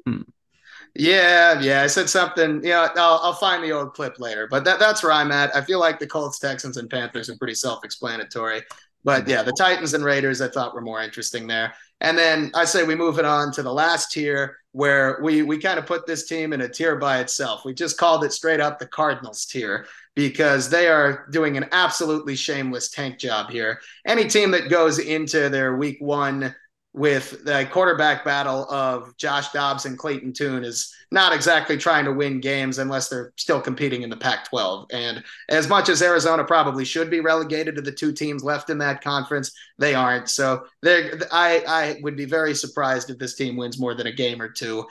Yeah, 0.95 1.59
yeah. 1.61 1.84
I 1.84 1.88
said 1.88 2.09
something. 2.09 2.61
Yeah, 2.63 2.89
I'll, 2.95 3.19
I'll 3.23 3.34
find 3.34 3.63
the 3.63 3.71
old 3.71 3.93
clip 3.93 4.19
later. 4.19 4.47
But 4.49 4.63
that, 4.65 4.80
that's 4.80 5.03
where 5.03 5.11
I'm 5.11 5.32
at. 5.32 5.55
I 5.55 5.61
feel 5.61 5.80
like 5.80 5.99
the 5.99 6.07
Colts, 6.07 6.39
Texans, 6.39 6.77
and 6.77 6.89
Panthers 6.89 7.30
are 7.30 7.38
pretty 7.38 7.55
self-explanatory. 7.55 8.61
But 9.03 9.27
yeah, 9.27 9.43
the 9.43 9.53
Titans 9.53 9.93
and 9.93 10.03
Raiders 10.03 10.41
I 10.41 10.49
thought 10.49 10.73
were 10.73 10.82
more 10.82 11.01
interesting 11.01 11.47
there. 11.47 11.73
And 12.01 12.17
then 12.17 12.51
I 12.53 12.65
say 12.65 12.84
we 12.84 12.95
move 12.95 13.17
it 13.19 13.25
on 13.25 13.51
to 13.53 13.63
the 13.63 13.73
last 13.73 14.11
tier 14.11 14.57
where 14.71 15.19
we 15.23 15.41
we 15.41 15.57
kind 15.57 15.80
of 15.80 15.86
put 15.86 16.05
this 16.05 16.25
team 16.27 16.53
in 16.53 16.61
a 16.61 16.69
tier 16.69 16.95
by 16.97 17.19
itself. 17.19 17.63
We 17.65 17.73
just 17.73 17.97
called 17.97 18.23
it 18.23 18.34
straight 18.34 18.59
up 18.59 18.77
the 18.77 18.88
Cardinals 18.88 19.45
tier 19.45 19.86
because 20.20 20.70
they 20.70 20.89
are 20.89 21.26
doing 21.32 21.55
an 21.55 21.65
absolutely 21.72 22.36
shameless 22.36 22.89
tank 22.89 23.17
job 23.17 23.49
here. 23.49 23.80
Any 24.05 24.28
team 24.28 24.51
that 24.51 24.70
goes 24.70 24.99
into 24.99 25.47
their 25.47 25.78
week 25.78 25.95
one 26.01 26.53
with 26.91 27.45
the 27.45 27.65
quarterback 27.72 28.26
battle 28.26 28.70
of 28.70 29.15
Josh 29.15 29.49
Dobbs 29.53 29.86
and 29.86 29.97
Clayton 29.97 30.34
Tune 30.34 30.65
is 30.65 30.93
not 31.09 31.34
exactly 31.34 31.78
trying 31.78 32.03
to 32.03 32.11
win 32.11 32.41
games 32.41 32.80
unless 32.80 33.07
they're 33.07 33.32
still 33.38 33.61
competing 33.61 34.01
in 34.01 34.09
the 34.09 34.17
Pac 34.17 34.49
12. 34.49 34.88
And 34.91 35.24
as 35.47 35.70
much 35.70 35.88
as 35.88 36.01
Arizona 36.01 36.43
probably 36.43 36.84
should 36.84 37.09
be 37.09 37.22
relegated 37.22 37.76
to 37.76 37.82
the 37.82 37.89
two 37.89 38.11
teams 38.11 38.43
left 38.43 38.70
in 38.70 38.78
that 38.80 39.01
conference, 39.01 39.53
they 39.78 39.95
aren't. 39.95 40.28
So 40.28 40.65
I, 40.84 41.63
I 41.65 41.99
would 42.01 42.17
be 42.17 42.26
very 42.26 42.53
surprised 42.53 43.09
if 43.09 43.17
this 43.20 43.36
team 43.36 43.55
wins 43.55 43.80
more 43.80 43.95
than 43.95 44.07
a 44.07 44.11
game 44.11 44.41
or 44.41 44.49
two. 44.49 44.86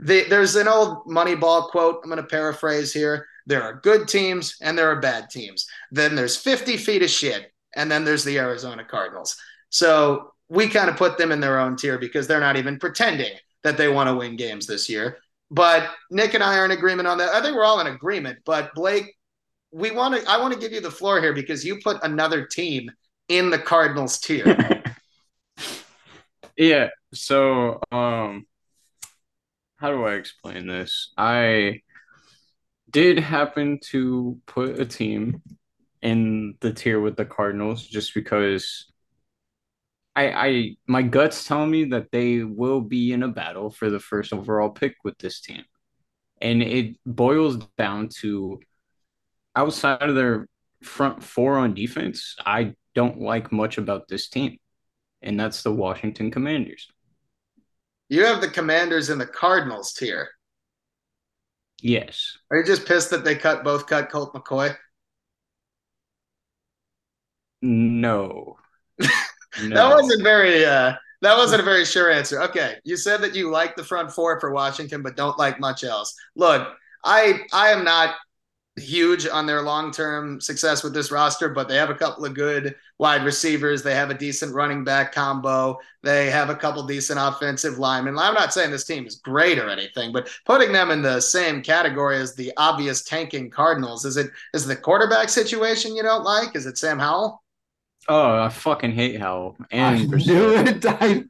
The, 0.00 0.24
there's 0.28 0.54
an 0.54 0.68
old 0.68 1.06
Moneyball 1.06 1.70
quote 1.70 2.00
I'm 2.04 2.10
going 2.10 2.20
to 2.20 2.28
paraphrase 2.28 2.92
here. 2.92 3.26
There 3.46 3.62
are 3.62 3.80
good 3.82 4.08
teams 4.08 4.56
and 4.60 4.76
there 4.76 4.90
are 4.90 5.00
bad 5.00 5.30
teams. 5.30 5.66
Then 5.90 6.14
there's 6.14 6.36
50 6.36 6.76
feet 6.76 7.02
of 7.02 7.10
shit, 7.10 7.52
and 7.76 7.90
then 7.90 8.04
there's 8.04 8.24
the 8.24 8.38
Arizona 8.38 8.84
Cardinals. 8.84 9.36
So 9.70 10.32
we 10.48 10.68
kind 10.68 10.88
of 10.88 10.96
put 10.96 11.18
them 11.18 11.32
in 11.32 11.40
their 11.40 11.58
own 11.58 11.76
tier 11.76 11.98
because 11.98 12.26
they're 12.26 12.40
not 12.40 12.56
even 12.56 12.78
pretending 12.78 13.32
that 13.62 13.76
they 13.76 13.88
want 13.88 14.08
to 14.08 14.14
win 14.14 14.36
games 14.36 14.66
this 14.66 14.88
year. 14.88 15.18
But 15.50 15.88
Nick 16.10 16.34
and 16.34 16.42
I 16.42 16.58
are 16.58 16.64
in 16.64 16.70
agreement 16.72 17.08
on 17.08 17.18
that. 17.18 17.34
I 17.34 17.40
think 17.40 17.54
we're 17.54 17.64
all 17.64 17.80
in 17.80 17.86
agreement. 17.86 18.38
But 18.44 18.74
Blake, 18.74 19.14
we 19.70 19.90
want 19.90 20.20
to. 20.20 20.28
I 20.28 20.38
want 20.38 20.54
to 20.54 20.60
give 20.60 20.72
you 20.72 20.80
the 20.80 20.90
floor 20.90 21.20
here 21.20 21.32
because 21.32 21.64
you 21.64 21.78
put 21.82 22.02
another 22.02 22.46
team 22.46 22.90
in 23.28 23.50
the 23.50 23.58
Cardinals 23.58 24.18
tier. 24.18 24.84
yeah. 26.56 26.88
So, 27.14 27.80
um, 27.92 28.46
how 29.76 29.90
do 29.90 30.04
I 30.04 30.14
explain 30.14 30.66
this? 30.66 31.12
I 31.16 31.82
did 32.96 33.18
happen 33.18 33.78
to 33.78 34.40
put 34.46 34.80
a 34.80 34.86
team 34.86 35.42
in 36.00 36.54
the 36.60 36.72
tier 36.72 36.98
with 36.98 37.14
the 37.14 37.26
Cardinals 37.26 37.86
just 37.86 38.14
because 38.14 38.90
I 40.14 40.30
I 40.46 40.76
my 40.86 41.02
guts 41.02 41.46
tell 41.46 41.66
me 41.66 41.84
that 41.90 42.10
they 42.10 42.42
will 42.42 42.80
be 42.80 43.12
in 43.12 43.22
a 43.22 43.28
battle 43.28 43.68
for 43.68 43.90
the 43.90 44.00
first 44.00 44.32
overall 44.32 44.70
pick 44.70 44.94
with 45.04 45.18
this 45.18 45.42
team. 45.42 45.62
And 46.40 46.62
it 46.62 46.96
boils 47.04 47.58
down 47.76 48.08
to 48.20 48.60
outside 49.54 50.08
of 50.08 50.14
their 50.14 50.48
front 50.82 51.22
four 51.22 51.58
on 51.58 51.74
defense, 51.74 52.34
I 52.46 52.76
don't 52.94 53.20
like 53.20 53.52
much 53.52 53.76
about 53.76 54.08
this 54.08 54.30
team. 54.30 54.56
And 55.20 55.38
that's 55.38 55.62
the 55.62 55.72
Washington 55.72 56.30
Commanders. 56.30 56.88
you 58.08 58.24
have 58.24 58.40
the 58.40 58.48
Commanders 58.48 59.10
in 59.10 59.18
the 59.18 59.26
Cardinals 59.26 59.92
tier. 59.92 60.30
Yes. 61.80 62.36
Are 62.50 62.58
you 62.58 62.64
just 62.64 62.86
pissed 62.86 63.10
that 63.10 63.24
they 63.24 63.34
cut 63.34 63.64
both 63.64 63.86
cut 63.86 64.10
Colt 64.10 64.34
McCoy? 64.34 64.76
No. 69.58 69.72
That 69.72 69.88
wasn't 69.90 70.22
very. 70.22 70.64
uh 70.64 70.94
That 71.22 71.36
wasn't 71.36 71.62
a 71.62 71.64
very 71.64 71.84
sure 71.84 72.10
answer. 72.10 72.42
Okay, 72.42 72.76
you 72.84 72.96
said 72.96 73.22
that 73.22 73.34
you 73.34 73.50
like 73.50 73.74
the 73.76 73.84
front 73.84 74.12
four 74.12 74.38
for 74.40 74.52
Washington, 74.52 75.02
but 75.02 75.16
don't 75.16 75.38
like 75.38 75.58
much 75.60 75.82
else. 75.84 76.14
Look, 76.34 76.68
I 77.04 77.40
I 77.52 77.68
am 77.68 77.84
not 77.84 78.16
huge 78.76 79.26
on 79.26 79.46
their 79.46 79.62
long 79.62 79.90
term 79.90 80.40
success 80.40 80.82
with 80.84 80.92
this 80.92 81.10
roster, 81.10 81.48
but 81.48 81.68
they 81.68 81.76
have 81.76 81.90
a 81.90 81.94
couple 81.94 82.24
of 82.24 82.34
good 82.34 82.74
wide 82.98 83.24
receivers. 83.24 83.82
They 83.82 83.94
have 83.94 84.10
a 84.10 84.14
decent 84.14 84.54
running 84.54 84.84
back 84.84 85.12
combo. 85.12 85.78
They 86.02 86.30
have 86.30 86.50
a 86.50 86.54
couple 86.56 86.86
decent 86.86 87.18
offensive 87.20 87.78
linemen. 87.78 88.18
I'm 88.18 88.34
not 88.34 88.52
saying 88.52 88.70
this 88.70 88.84
team 88.84 89.06
is 89.06 89.16
great 89.16 89.58
or 89.58 89.68
anything, 89.68 90.12
but 90.12 90.28
putting 90.44 90.72
them 90.72 90.90
in 90.90 91.02
the 91.02 91.20
same 91.20 91.62
category 91.62 92.18
as 92.18 92.34
the 92.34 92.52
obvious 92.56 93.02
tanking 93.02 93.50
Cardinals 93.50 94.04
is 94.04 94.16
it 94.16 94.30
is 94.54 94.64
it 94.64 94.68
the 94.68 94.76
quarterback 94.76 95.28
situation 95.28 95.96
you 95.96 96.02
don't 96.02 96.24
like? 96.24 96.54
Is 96.54 96.66
it 96.66 96.78
Sam 96.78 96.98
Howell? 96.98 97.42
Oh, 98.08 98.38
I 98.38 98.48
fucking 98.48 98.92
hate 98.92 99.20
Howell. 99.20 99.56
I 99.80 99.94
And 99.94 100.10
knew 100.10 100.54
it. 100.54 100.84
I, 100.88 101.24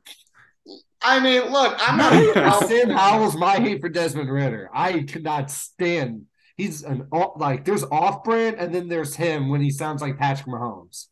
I 1.03 1.20
mean, 1.20 1.53
look, 1.53 1.76
I'm 1.78 1.97
not. 1.97 2.61
Sam 2.68 2.90
Howell's 2.90 3.36
my 3.36 3.57
hate 3.59 3.80
for 3.80 3.88
Desmond 3.88 4.30
Ridder. 4.30 4.70
I 4.74 5.03
cannot 5.03 5.51
stand. 5.51 6.26
He's 6.57 6.82
an 6.82 7.07
off- 7.12 7.38
like 7.40 7.64
there's 7.64 7.84
off 7.84 8.24
brand, 8.24 8.57
and 8.59 8.74
then 8.74 8.88
there's 8.88 9.14
him 9.14 9.48
when 9.50 9.61
he 9.61 9.70
sounds 9.70 10.00
like 10.02 10.18
Patrick 10.18 10.48
Mahomes. 10.48 11.07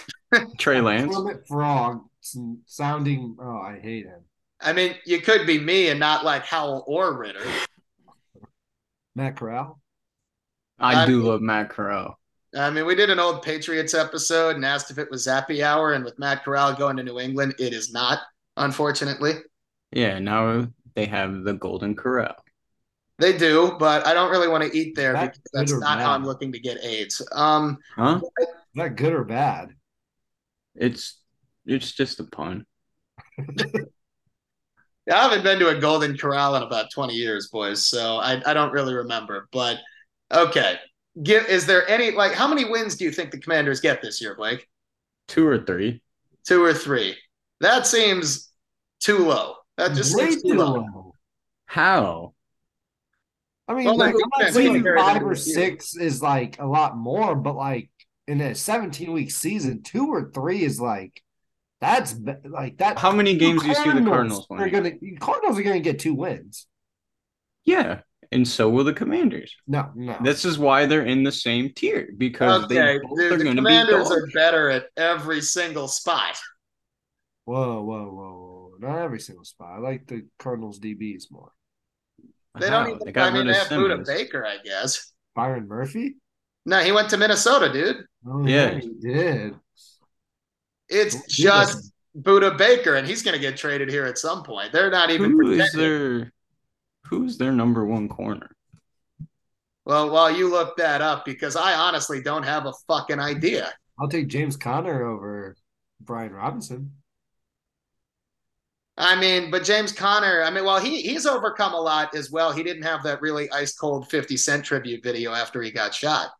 Trey 0.58 0.80
Lance. 0.80 1.14
Plymouth 1.14 1.46
Frog 1.48 2.02
sounding. 2.66 3.36
Oh, 3.40 3.58
I 3.58 3.78
hate 3.82 4.06
him. 4.06 4.20
I 4.60 4.72
mean, 4.72 4.96
you 5.06 5.20
could 5.20 5.46
be 5.46 5.58
me 5.58 5.88
and 5.88 6.00
not 6.00 6.24
like 6.24 6.44
Howell 6.44 6.84
or 6.86 7.16
Ridder. 7.16 7.44
Matt 9.14 9.36
Corral. 9.36 9.80
I 10.78 11.02
I 11.02 11.06
do 11.06 11.18
mean- 11.18 11.26
love 11.26 11.40
Matt 11.40 11.70
Corral. 11.70 12.18
I 12.56 12.70
mean, 12.70 12.86
we 12.86 12.94
did 12.94 13.10
an 13.10 13.18
old 13.20 13.42
Patriots 13.42 13.92
episode 13.92 14.56
and 14.56 14.64
asked 14.64 14.90
if 14.90 14.96
it 14.96 15.10
was 15.10 15.26
Zappy 15.26 15.62
Hour, 15.62 15.92
and 15.92 16.02
with 16.04 16.18
Matt 16.18 16.44
Corral 16.44 16.72
going 16.74 16.96
to 16.96 17.02
New 17.02 17.20
England, 17.20 17.54
it 17.58 17.74
is 17.74 17.92
not, 17.92 18.20
unfortunately. 18.56 19.34
Yeah, 19.92 20.18
now 20.18 20.66
they 20.94 21.04
have 21.04 21.44
the 21.44 21.52
Golden 21.52 21.94
Corral. 21.94 22.34
They 23.18 23.36
do, 23.36 23.76
but 23.78 24.06
I 24.06 24.14
don't 24.14 24.30
really 24.30 24.48
want 24.48 24.64
to 24.64 24.78
eat 24.78 24.94
there 24.94 25.12
That 25.12 25.32
because 25.32 25.50
that's 25.52 25.72
good 25.72 25.78
or 25.78 25.80
not 25.80 25.98
how? 25.98 26.12
I'm 26.12 26.24
looking 26.24 26.52
to 26.52 26.60
get 26.60 26.82
AIDS. 26.84 27.20
Um, 27.32 27.78
Huh? 27.96 28.20
Is 28.40 28.46
that 28.76 28.96
good 28.96 29.12
or 29.12 29.24
bad? 29.24 29.74
It's 30.76 31.20
it's 31.66 31.92
just 31.92 32.20
a 32.20 32.24
pun. 32.24 32.64
I 35.10 35.22
haven't 35.22 35.42
been 35.42 35.58
to 35.58 35.68
a 35.68 35.80
Golden 35.80 36.16
Corral 36.16 36.54
in 36.56 36.62
about 36.62 36.90
20 36.92 37.14
years, 37.14 37.48
boys, 37.48 37.86
so 37.88 38.18
I, 38.18 38.42
I 38.44 38.54
don't 38.54 38.72
really 38.72 38.94
remember. 38.94 39.48
But 39.52 39.78
okay, 40.32 40.76
Give, 41.22 41.46
is 41.46 41.66
there 41.66 41.88
any 41.88 42.12
like 42.12 42.32
how 42.32 42.46
many 42.46 42.64
wins 42.64 42.96
do 42.96 43.04
you 43.04 43.10
think 43.10 43.30
the 43.30 43.40
Commanders 43.40 43.80
get 43.80 44.00
this 44.02 44.20
year, 44.20 44.34
Blake? 44.36 44.68
Two 45.26 45.46
or 45.46 45.58
three. 45.58 46.02
Two 46.46 46.62
or 46.62 46.72
three? 46.74 47.16
That 47.60 47.86
seems 47.86 48.50
too 49.00 49.18
low. 49.18 49.54
That 49.76 49.94
just 49.94 50.14
Way 50.16 50.30
seems 50.30 50.42
too 50.42 50.52
too 50.52 50.58
low. 50.58 50.72
low. 50.74 51.14
How? 51.66 52.34
I 53.68 53.74
mean, 53.74 53.84
Well, 53.84 53.96
like, 53.96 54.14
the 54.14 54.24
I'm 54.24 54.30
not 54.44 54.52
saying 54.54 54.84
five 54.96 55.22
or 55.22 55.34
this 55.34 55.46
year. 55.46 55.54
six 55.54 55.94
is 55.96 56.22
like 56.22 56.58
a 56.58 56.66
lot 56.66 56.96
more, 56.96 57.34
but 57.36 57.54
like 57.56 57.90
in 58.26 58.40
a 58.40 58.54
17 58.54 59.12
week 59.12 59.30
season, 59.30 59.82
two 59.82 60.08
or 60.08 60.30
three 60.32 60.62
is 60.64 60.80
like 60.80 61.22
that's 61.80 62.16
like 62.44 62.78
that. 62.78 62.98
How 62.98 63.12
many 63.12 63.36
games 63.36 63.62
do 63.62 63.68
you 63.68 63.74
see 63.74 63.92
the 63.92 64.02
Cardinals 64.02 64.46
are 64.58 64.68
winning? 64.68 64.70
gonna 64.70 64.92
Cardinals 65.20 65.58
are 65.58 65.62
gonna 65.62 65.80
get 65.80 65.98
two 65.98 66.14
wins. 66.14 66.66
Yeah, 67.64 68.00
and 68.32 68.46
so 68.48 68.68
will 68.70 68.84
the 68.84 68.92
Commanders. 68.94 69.54
No, 69.66 69.90
no. 69.94 70.16
This 70.20 70.44
is 70.44 70.58
why 70.58 70.86
they're 70.86 71.04
in 71.04 71.22
the 71.22 71.32
same 71.32 71.72
tier 71.74 72.08
because 72.16 72.64
Okay, 72.64 72.74
they 72.74 72.98
both 72.98 73.16
dude, 73.18 73.32
are 73.32 73.36
the 73.38 73.44
going 73.44 73.56
to 73.56 73.62
be 73.62 73.66
Commanders 73.68 74.10
are 74.10 74.26
better 74.34 74.70
at 74.70 74.86
every 74.96 75.40
single 75.40 75.88
spot. 75.88 76.36
whoa, 77.44 77.82
whoa, 77.82 78.10
whoa, 78.10 78.10
whoa! 78.10 78.72
Not 78.78 78.98
every 78.98 79.20
single 79.20 79.44
spot. 79.44 79.72
I 79.76 79.78
like 79.78 80.06
the 80.06 80.26
Cardinals 80.38 80.78
DBs 80.78 81.30
more. 81.30 81.52
They 82.60 82.70
Wow, 82.70 82.84
don't 82.84 82.94
even. 82.94 83.06
They 83.06 83.12
got 83.12 83.28
I 83.28 83.30
mean, 83.36 83.46
rid 83.46 83.54
they 83.54 83.58
have 83.58 83.68
Budda 83.68 84.04
Baker, 84.06 84.44
I 84.46 84.58
guess. 84.64 85.12
Byron 85.34 85.68
Murphy. 85.68 86.16
No, 86.66 86.80
he 86.80 86.92
went 86.92 87.10
to 87.10 87.16
Minnesota, 87.16 87.72
dude. 87.72 88.04
Oh 88.26 88.46
Yeah. 88.46 88.72
yeah, 88.72 88.78
he 88.80 88.88
did. 89.00 89.54
It's 90.88 91.14
He 91.34 91.42
just 91.44 91.72
doesn't- 91.74 91.92
Budda 92.24 92.56
Baker, 92.58 92.94
and 92.96 93.06
he's 93.06 93.22
going 93.22 93.34
to 93.34 93.40
get 93.40 93.56
traded 93.56 93.88
here 93.90 94.04
at 94.04 94.18
some 94.18 94.42
point. 94.42 94.72
They're 94.72 94.90
not 94.90 95.10
even 95.10 95.30
Who 95.32 95.50
is 95.52 95.72
their 95.72 96.32
Who's 97.06 97.38
their 97.38 97.52
number 97.52 97.86
one 97.86 98.08
corner? 98.08 98.50
Well, 99.86 100.10
while 100.10 100.30
you 100.30 100.50
look 100.50 100.76
that 100.76 101.00
up, 101.00 101.24
because 101.24 101.56
I 101.56 101.72
honestly 101.74 102.20
don't 102.20 102.42
have 102.42 102.66
a 102.66 102.72
fucking 102.86 103.18
idea. 103.20 103.72
I'll 103.98 104.08
take 104.08 104.28
James 104.28 104.56
Conner 104.56 105.06
over 105.06 105.56
Brian 106.02 106.32
Robinson. 106.34 106.92
I 108.98 109.18
mean, 109.18 109.50
but 109.50 109.62
James 109.64 109.92
Conner, 109.92 110.42
I 110.42 110.50
mean, 110.50 110.64
well, 110.64 110.80
he 110.80 111.00
he's 111.02 111.24
overcome 111.24 111.72
a 111.72 111.80
lot 111.80 112.14
as 112.14 112.30
well. 112.30 112.52
He 112.52 112.62
didn't 112.64 112.82
have 112.82 113.04
that 113.04 113.22
really 113.22 113.50
ice 113.50 113.74
cold 113.74 114.10
50 114.10 114.36
Cent 114.36 114.64
tribute 114.64 115.02
video 115.04 115.32
after 115.32 115.62
he 115.62 115.70
got 115.70 115.94
shot. 115.94 116.30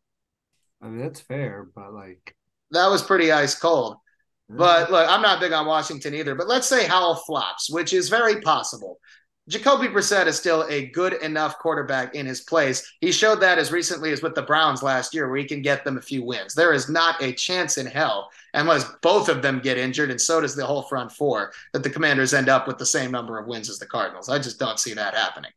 I 0.83 0.87
mean, 0.89 0.99
that's 0.99 1.21
fair, 1.21 1.69
but 1.75 1.93
like, 1.93 2.35
That 2.71 2.89
was 2.89 3.03
pretty 3.03 3.33
ice 3.33 3.55
cold. 3.55 3.97
But 4.57 4.91
look, 4.91 5.09
I'm 5.09 5.23
not 5.23 5.41
big 5.41 5.53
on 5.53 5.67
Washington 5.67 6.15
either. 6.15 6.35
But 6.35 6.49
let's 6.49 6.67
say 6.69 6.87
Howell 6.87 7.17
flops, 7.17 7.71
which 7.71 7.93
is 7.93 8.09
very 8.09 8.41
possible. 8.41 8.99
Jacoby 9.49 9.89
Brissett 9.89 10.27
is 10.27 10.37
still 10.39 10.67
a 10.69 10.89
good 10.91 11.15
enough 11.15 11.59
quarterback 11.59 12.15
in 12.15 12.27
his 12.27 12.43
place. 12.43 12.87
He 13.01 13.13
showed 13.13 13.41
that 13.41 13.59
as 13.59 13.73
recently 13.73 14.13
as 14.13 14.23
with 14.23 14.35
the 14.35 14.43
Browns 14.43 14.83
last 14.83 15.15
year, 15.15 15.29
where 15.29 15.39
he 15.39 15.45
can 15.47 15.63
get 15.63 15.85
them 15.85 15.97
a 15.97 16.03
few 16.03 16.23
wins. 16.25 16.55
There 16.55 16.75
is 16.75 16.89
not 16.91 17.23
a 17.23 17.33
chance 17.33 17.79
in 17.79 17.87
hell, 17.87 18.31
unless 18.55 18.85
both 19.03 19.29
of 19.29 19.43
them 19.43 19.61
get 19.61 19.79
injured, 19.79 20.11
and 20.11 20.21
so 20.21 20.41
does 20.41 20.55
the 20.55 20.67
whole 20.67 20.83
front 20.83 21.13
four, 21.13 21.53
that 21.73 21.83
the 21.83 21.91
Commanders 21.91 22.35
end 22.35 22.49
up 22.49 22.67
with 22.67 22.79
the 22.79 22.87
same 22.87 23.11
number 23.11 23.39
of 23.39 23.47
wins 23.47 23.69
as 23.69 23.79
the 23.79 23.87
Cardinals. 23.87 24.29
I 24.29 24.39
just 24.39 24.59
don't 24.59 24.79
see 24.79 24.95
that 24.95 25.15
happening. 25.15 25.53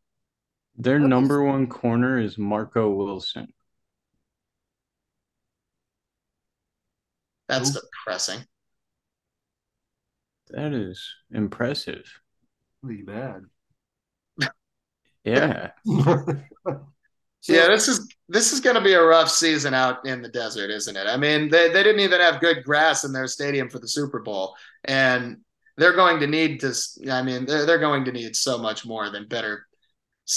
Their 0.76 0.98
number 0.98 1.42
one 1.42 1.66
corner 1.66 2.18
is 2.18 2.38
Marco 2.38 2.90
Wilson. 2.90 3.52
That's 7.48 7.76
Ooh. 7.76 7.80
depressing. 7.80 8.40
That 10.50 10.72
is 10.72 11.14
impressive. 11.30 12.20
really 12.82 13.02
bad. 13.02 13.44
Yeah. 15.24 15.70
So- 17.42 17.52
yeah, 17.54 17.66
this 17.66 17.88
is 17.88 18.08
this 18.28 18.52
is 18.52 18.60
going 18.60 18.76
to 18.76 18.80
be 18.82 18.94
a 18.94 19.02
rough 19.02 19.28
season 19.28 19.74
out 19.74 20.06
in 20.06 20.22
the 20.22 20.28
desert, 20.28 20.70
isn't 20.70 20.96
it? 20.96 21.06
I 21.06 21.16
mean, 21.16 21.50
they, 21.50 21.68
they 21.68 21.82
didn't 21.82 22.00
even 22.00 22.20
have 22.20 22.40
good 22.40 22.64
grass 22.64 23.04
in 23.04 23.12
their 23.12 23.26
stadium 23.26 23.68
for 23.68 23.78
the 23.80 23.88
Super 23.88 24.20
Bowl, 24.20 24.54
and 24.84 25.38
they're 25.76 25.92
going 25.94 26.20
to 26.20 26.26
need 26.26 26.60
to. 26.60 26.72
I 27.10 27.22
mean, 27.22 27.44
they're 27.44 27.66
they're 27.66 27.78
going 27.78 28.04
to 28.06 28.12
need 28.12 28.36
so 28.36 28.58
much 28.58 28.86
more 28.86 29.10
than 29.10 29.26
better, 29.26 29.66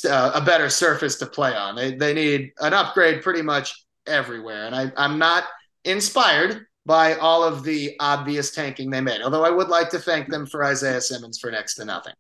uh, 0.10 0.32
a 0.34 0.42
better 0.42 0.68
surface 0.70 1.16
to 1.20 1.28
play 1.28 1.54
on. 1.56 1.76
They 1.76 1.96
they 1.96 2.14
need 2.14 2.52
an 2.60 2.74
upgrade 2.74 3.22
pretty 3.22 3.44
much 3.44 3.86
everywhere, 4.08 4.66
and 4.66 4.76
I 4.76 4.92
I'm 4.98 5.20
not 5.20 5.44
inspired 5.84 6.66
by 6.88 7.16
all 7.16 7.44
of 7.44 7.64
the 7.64 7.96
obvious 8.00 8.52
tanking 8.52 8.90
they 8.90 9.02
made. 9.02 9.22
Although 9.22 9.46
I 9.46 9.52
would 9.52 9.70
like 9.70 9.90
to 9.92 10.00
thank 10.00 10.30
them 10.30 10.46
for 10.48 10.64
Isaiah 10.64 11.02
Simmons 11.02 11.40
for 11.40 11.52
next 11.52 11.76
to 11.76 11.86
nothing. 11.86 12.14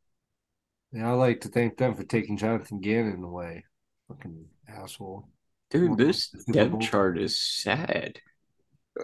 Yeah, 0.91 1.09
I 1.09 1.13
like 1.13 1.41
to 1.41 1.49
thank 1.49 1.77
them 1.77 1.95
for 1.95 2.03
taking 2.03 2.37
Jonathan 2.37 2.79
Gannon 2.79 3.23
away. 3.23 3.65
Fucking 4.07 4.45
asshole. 4.67 5.27
Dude, 5.69 5.97
this 5.97 6.31
Super 6.31 6.51
depth 6.51 6.79
chart 6.81 7.17
is 7.19 7.39
sad. 7.39 8.19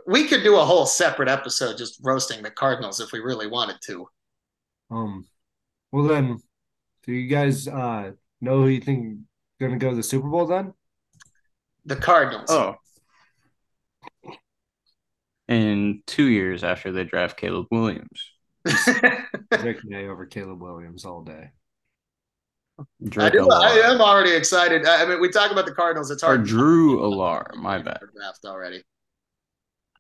We 0.08 0.28
could 0.28 0.44
do 0.44 0.58
a 0.58 0.64
whole 0.64 0.86
separate 0.86 1.28
episode 1.28 1.78
just 1.78 2.00
roasting 2.02 2.44
the 2.44 2.52
Cardinals 2.52 3.02
if 3.02 3.12
we 3.12 3.20
really 3.20 3.48
wanted 3.48 3.78
to. 3.88 4.08
Um, 4.90 5.26
well 5.92 6.06
then, 6.06 6.38
do 7.06 7.14
you 7.14 7.28
guys 7.28 7.68
uh 7.68 8.12
know 8.40 8.62
who 8.62 8.68
you 8.68 8.82
think 8.82 9.20
gonna 9.60 9.78
go 9.78 9.90
to 9.90 9.96
the 9.96 10.04
Super 10.04 10.30
Bowl 10.30 10.48
then? 10.48 10.74
The 11.86 11.96
Cardinals. 11.96 12.50
Oh. 12.50 12.76
And 15.48 16.02
two 16.08 16.26
years 16.26 16.64
after 16.64 16.94
they 16.94 17.04
draft 17.04 17.38
Caleb 17.38 17.68
Williams. 17.72 18.32
Drake 18.66 19.84
Maye 19.84 20.08
over 20.08 20.26
Caleb 20.26 20.62
Williams 20.62 21.04
all 21.04 21.24
day. 21.24 21.52
I, 22.82 23.10
Drake 23.10 23.34
do, 23.34 23.50
I 23.52 23.72
am 23.86 24.02
already 24.02 24.34
excited. 24.34 24.86
I 24.86 25.06
mean, 25.06 25.20
we 25.22 25.30
talk 25.30 25.52
about 25.52 25.66
the 25.66 25.74
Cardinals. 25.74 26.12
It's 26.12 26.24
Or. 26.24 26.38
Drew 26.38 27.00
Allar, 27.02 27.56
my 27.56 27.80
bad. 27.80 28.00
Draft 28.16 28.46
already. 28.46 28.84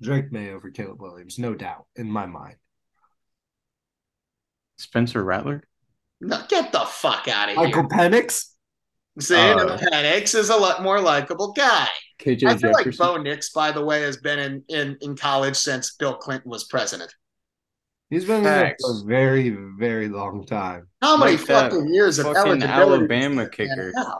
Drake 0.01 0.32
Maye 0.32 0.51
over 0.51 0.71
Caleb 0.71 1.01
Williams, 1.01 1.38
no 1.38 1.53
doubt 1.53 1.86
in 1.95 2.09
my 2.09 2.25
mind. 2.25 2.55
Spencer 4.77 5.23
Rattler? 5.23 5.63
No, 6.19 6.41
get 6.49 6.71
the 6.71 6.79
fuck 6.82 7.27
out 7.27 7.49
of 7.49 7.55
here. 7.55 7.65
Michael 7.65 7.88
Penix. 7.88 8.47
See, 9.19 9.36
Uh, 9.36 9.77
Penix 9.77 10.34
is 10.36 10.49
a 10.49 10.55
lot 10.55 10.82
more 10.82 10.99
likable 11.01 11.51
guy. 11.51 11.88
KJ 12.19 12.47
I 12.47 12.57
feel 12.57 12.71
like 12.71 12.86
Jefferson? 12.86 13.05
Bo 13.05 13.17
Nix, 13.17 13.49
by 13.51 13.71
the 13.71 13.84
way, 13.84 14.01
has 14.01 14.17
been 14.17 14.39
in, 14.39 14.63
in, 14.69 14.97
in 15.01 15.15
college 15.15 15.55
since 15.55 15.95
Bill 15.95 16.15
Clinton 16.15 16.49
was 16.49 16.63
president. 16.65 17.13
He's 18.12 18.26
been 18.26 18.38
in 18.39 18.43
there 18.43 18.76
for 18.80 18.91
a 18.91 19.03
very, 19.05 19.49
very 19.80 20.09
long 20.09 20.45
time. 20.45 20.88
How 21.01 21.16
many 21.18 21.38
Like 21.38 21.47
fucking 21.47 21.93
years 21.93 22.20
of 22.20 22.26
fucking 22.26 22.62
eligibility 22.62 22.74
Alabama 22.74 23.49
kicker. 23.49 23.93
have? 23.95 24.20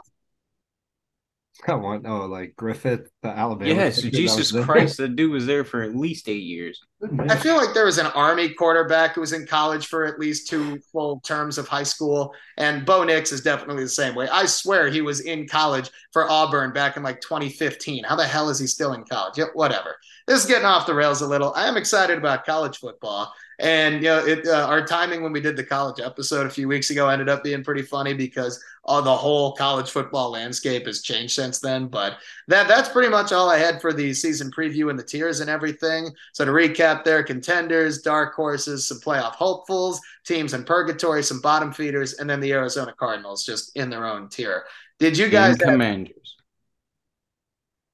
I 1.68 1.74
want 1.74 2.06
oh 2.08 2.24
like 2.24 2.56
Griffith, 2.56 3.10
the 3.22 3.28
Alabama. 3.28 3.72
Yes, 3.72 3.96
kicker 3.96 4.10
that 4.10 4.16
Jesus 4.16 4.52
was. 4.52 4.64
Christ, 4.64 4.96
that 4.96 5.14
dude 5.14 5.30
was 5.30 5.46
there 5.46 5.62
for 5.62 5.82
at 5.82 5.94
least 5.94 6.28
eight 6.28 6.42
years. 6.42 6.80
I 7.28 7.36
feel 7.36 7.56
like 7.56 7.74
there 7.74 7.84
was 7.84 7.98
an 7.98 8.06
Army 8.06 8.48
quarterback 8.48 9.14
who 9.14 9.20
was 9.20 9.32
in 9.32 9.46
college 9.46 9.86
for 9.86 10.06
at 10.06 10.18
least 10.18 10.48
two 10.48 10.80
full 10.90 11.20
terms 11.20 11.58
of 11.58 11.68
high 11.68 11.82
school, 11.82 12.34
and 12.56 12.86
Bo 12.86 13.04
Nix 13.04 13.30
is 13.30 13.42
definitely 13.42 13.84
the 13.84 13.90
same 13.90 14.14
way. 14.14 14.28
I 14.28 14.46
swear 14.46 14.88
he 14.88 15.02
was 15.02 15.20
in 15.20 15.46
college 15.46 15.90
for 16.12 16.28
Auburn 16.30 16.72
back 16.72 16.96
in 16.96 17.02
like 17.02 17.20
2015. 17.20 18.04
How 18.04 18.16
the 18.16 18.26
hell 18.26 18.48
is 18.48 18.58
he 18.58 18.66
still 18.66 18.94
in 18.94 19.04
college? 19.04 19.36
Yeah, 19.36 19.44
whatever. 19.54 19.96
This 20.26 20.40
is 20.40 20.46
getting 20.46 20.64
off 20.66 20.86
the 20.86 20.94
rails 20.94 21.20
a 21.20 21.26
little. 21.28 21.52
I 21.54 21.68
am 21.68 21.76
excited 21.76 22.16
about 22.18 22.46
college 22.46 22.78
football, 22.78 23.32
and 23.62 24.02
you 24.02 24.08
know, 24.08 24.18
it, 24.18 24.46
uh, 24.46 24.66
our 24.66 24.84
timing 24.84 25.22
when 25.22 25.32
we 25.32 25.40
did 25.40 25.56
the 25.56 25.62
college 25.64 26.00
episode 26.00 26.46
a 26.46 26.50
few 26.50 26.66
weeks 26.66 26.90
ago 26.90 27.08
ended 27.08 27.28
up 27.28 27.44
being 27.44 27.62
pretty 27.62 27.82
funny 27.82 28.12
because 28.12 28.62
all 28.84 29.00
the 29.00 29.16
whole 29.16 29.52
college 29.52 29.88
football 29.88 30.32
landscape 30.32 30.84
has 30.86 31.00
changed 31.00 31.32
since 31.32 31.60
then. 31.60 31.86
But 31.86 32.18
that 32.48 32.66
that's 32.66 32.88
pretty 32.88 33.08
much 33.08 33.32
all 33.32 33.48
I 33.48 33.58
had 33.58 33.80
for 33.80 33.92
the 33.92 34.12
season 34.12 34.50
preview 34.50 34.90
and 34.90 34.98
the 34.98 35.04
tiers 35.04 35.38
and 35.40 35.48
everything. 35.48 36.10
So 36.32 36.44
to 36.44 36.50
recap, 36.50 37.04
there 37.04 37.22
contenders, 37.22 38.02
dark 38.02 38.34
horses, 38.34 38.88
some 38.88 38.98
playoff 38.98 39.34
hopefuls, 39.36 40.00
teams 40.26 40.54
in 40.54 40.64
purgatory, 40.64 41.22
some 41.22 41.40
bottom 41.40 41.72
feeders, 41.72 42.14
and 42.14 42.28
then 42.28 42.40
the 42.40 42.52
Arizona 42.52 42.92
Cardinals 42.98 43.44
just 43.46 43.76
in 43.76 43.88
their 43.90 44.06
own 44.06 44.28
tier. 44.28 44.64
Did 44.98 45.16
you 45.16 45.28
guys 45.28 45.54
And 45.54 45.62
have, 45.62 45.68
Commanders. 45.68 46.21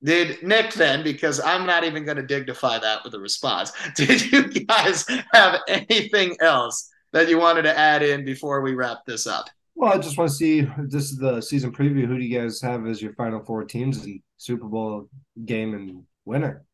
Did 0.03 0.43
Nick 0.43 0.73
then 0.75 1.03
because 1.03 1.41
I'm 1.41 1.67
not 1.67 1.85
even 1.85 2.05
going 2.05 2.17
to 2.17 2.23
dignify 2.23 2.79
that 2.79 3.03
with 3.05 3.15
a 3.15 3.19
response. 3.19 3.73
Did 3.97 4.31
you 4.31 4.49
guys 4.49 5.05
have 5.33 5.61
anything 5.67 6.37
else 6.41 6.89
that 7.13 7.29
you 7.29 7.39
wanted 7.39 7.63
to 7.63 7.77
add 7.77 8.03
in 8.03 8.25
before 8.25 8.61
we 8.61 8.75
wrap 8.75 8.99
this 9.07 9.27
up? 9.27 9.47
Well, 9.75 9.93
I 9.93 9.99
just 9.99 10.17
want 10.17 10.31
to 10.31 10.37
see 10.37 10.61
if 10.61 10.69
this 10.89 11.11
is 11.11 11.19
the 11.19 11.41
season 11.41 11.73
preview. 11.73 12.07
Who 12.07 12.19
do 12.19 12.25
you 12.25 12.39
guys 12.39 12.61
have 12.63 12.87
as 12.87 13.01
your 13.03 13.13
final 13.15 13.45
four 13.45 13.65
teams 13.65 14.05
and 14.05 14.21
Super 14.37 14.67
Bowl 14.67 15.09
game 15.45 15.75
and 15.75 16.05
winner? 16.25 16.65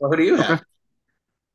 Well, 0.00 0.10
who 0.10 0.16
do 0.16 0.22
you 0.22 0.36
have? 0.36 0.62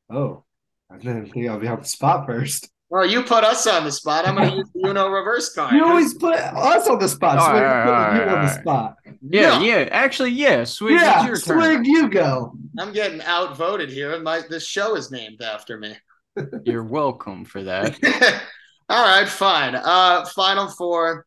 Oh, 0.10 0.44
I 0.92 0.98
didn't 0.98 1.28
think 1.32 1.50
I'll 1.50 1.60
be 1.60 1.68
on 1.68 1.80
the 1.80 1.86
spot 1.86 2.26
first. 2.26 2.70
Well, 2.90 3.06
you 3.06 3.24
put 3.24 3.46
us 3.46 3.66
on 3.68 3.86
the 3.86 3.92
spot. 3.92 4.28
I'm 4.28 4.36
going 4.36 4.50
to 4.52 4.58
use 4.58 4.70
the 4.74 4.90
Uno 4.90 5.08
reverse 5.08 5.54
card. 5.54 5.74
You 5.74 5.86
always 5.86 6.14
put 6.14 6.36
us 6.36 6.88
on 6.88 7.00
the 7.00 7.08
spot. 7.08 7.38
All 7.38 7.50
Swig, 7.50 7.62
right, 7.62 7.86
put 7.86 7.94
all 7.94 8.02
right, 8.02 8.16
you 8.16 8.22
on 8.24 8.30
all 8.30 8.44
the 8.44 8.62
spot. 8.62 8.96
Yeah, 9.22 9.60
No. 9.60 9.62
yeah. 9.64 9.88
Actually, 9.92 10.32
yeah. 10.32 10.64
Swig, 10.64 10.94
yeah, 11.00 11.20
it's 11.28 11.48
your 11.48 11.58
turn. 11.58 11.86
You 11.86 12.10
go. 12.10 12.54
I'm 12.80 12.92
getting 12.92 13.22
outvoted 13.22 13.90
here, 13.90 14.14
and 14.14 14.24
my 14.24 14.42
this 14.50 14.66
show 14.66 14.96
is 14.96 15.12
named 15.12 15.42
after 15.42 15.78
me. 15.78 15.96
You're 16.64 16.84
welcome 16.84 17.46
for 17.46 17.64
that. 17.64 17.96
All 18.90 19.06
right, 19.06 19.28
fine. 19.28 19.76
Uh, 19.76 20.26
final 20.26 20.68
four. 20.70 21.26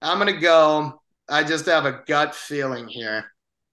I'm 0.00 0.18
gonna 0.18 0.38
go. 0.40 1.02
I 1.28 1.44
just 1.44 1.66
have 1.66 1.84
a 1.84 2.00
gut 2.06 2.34
feeling 2.34 2.88
here 2.88 3.26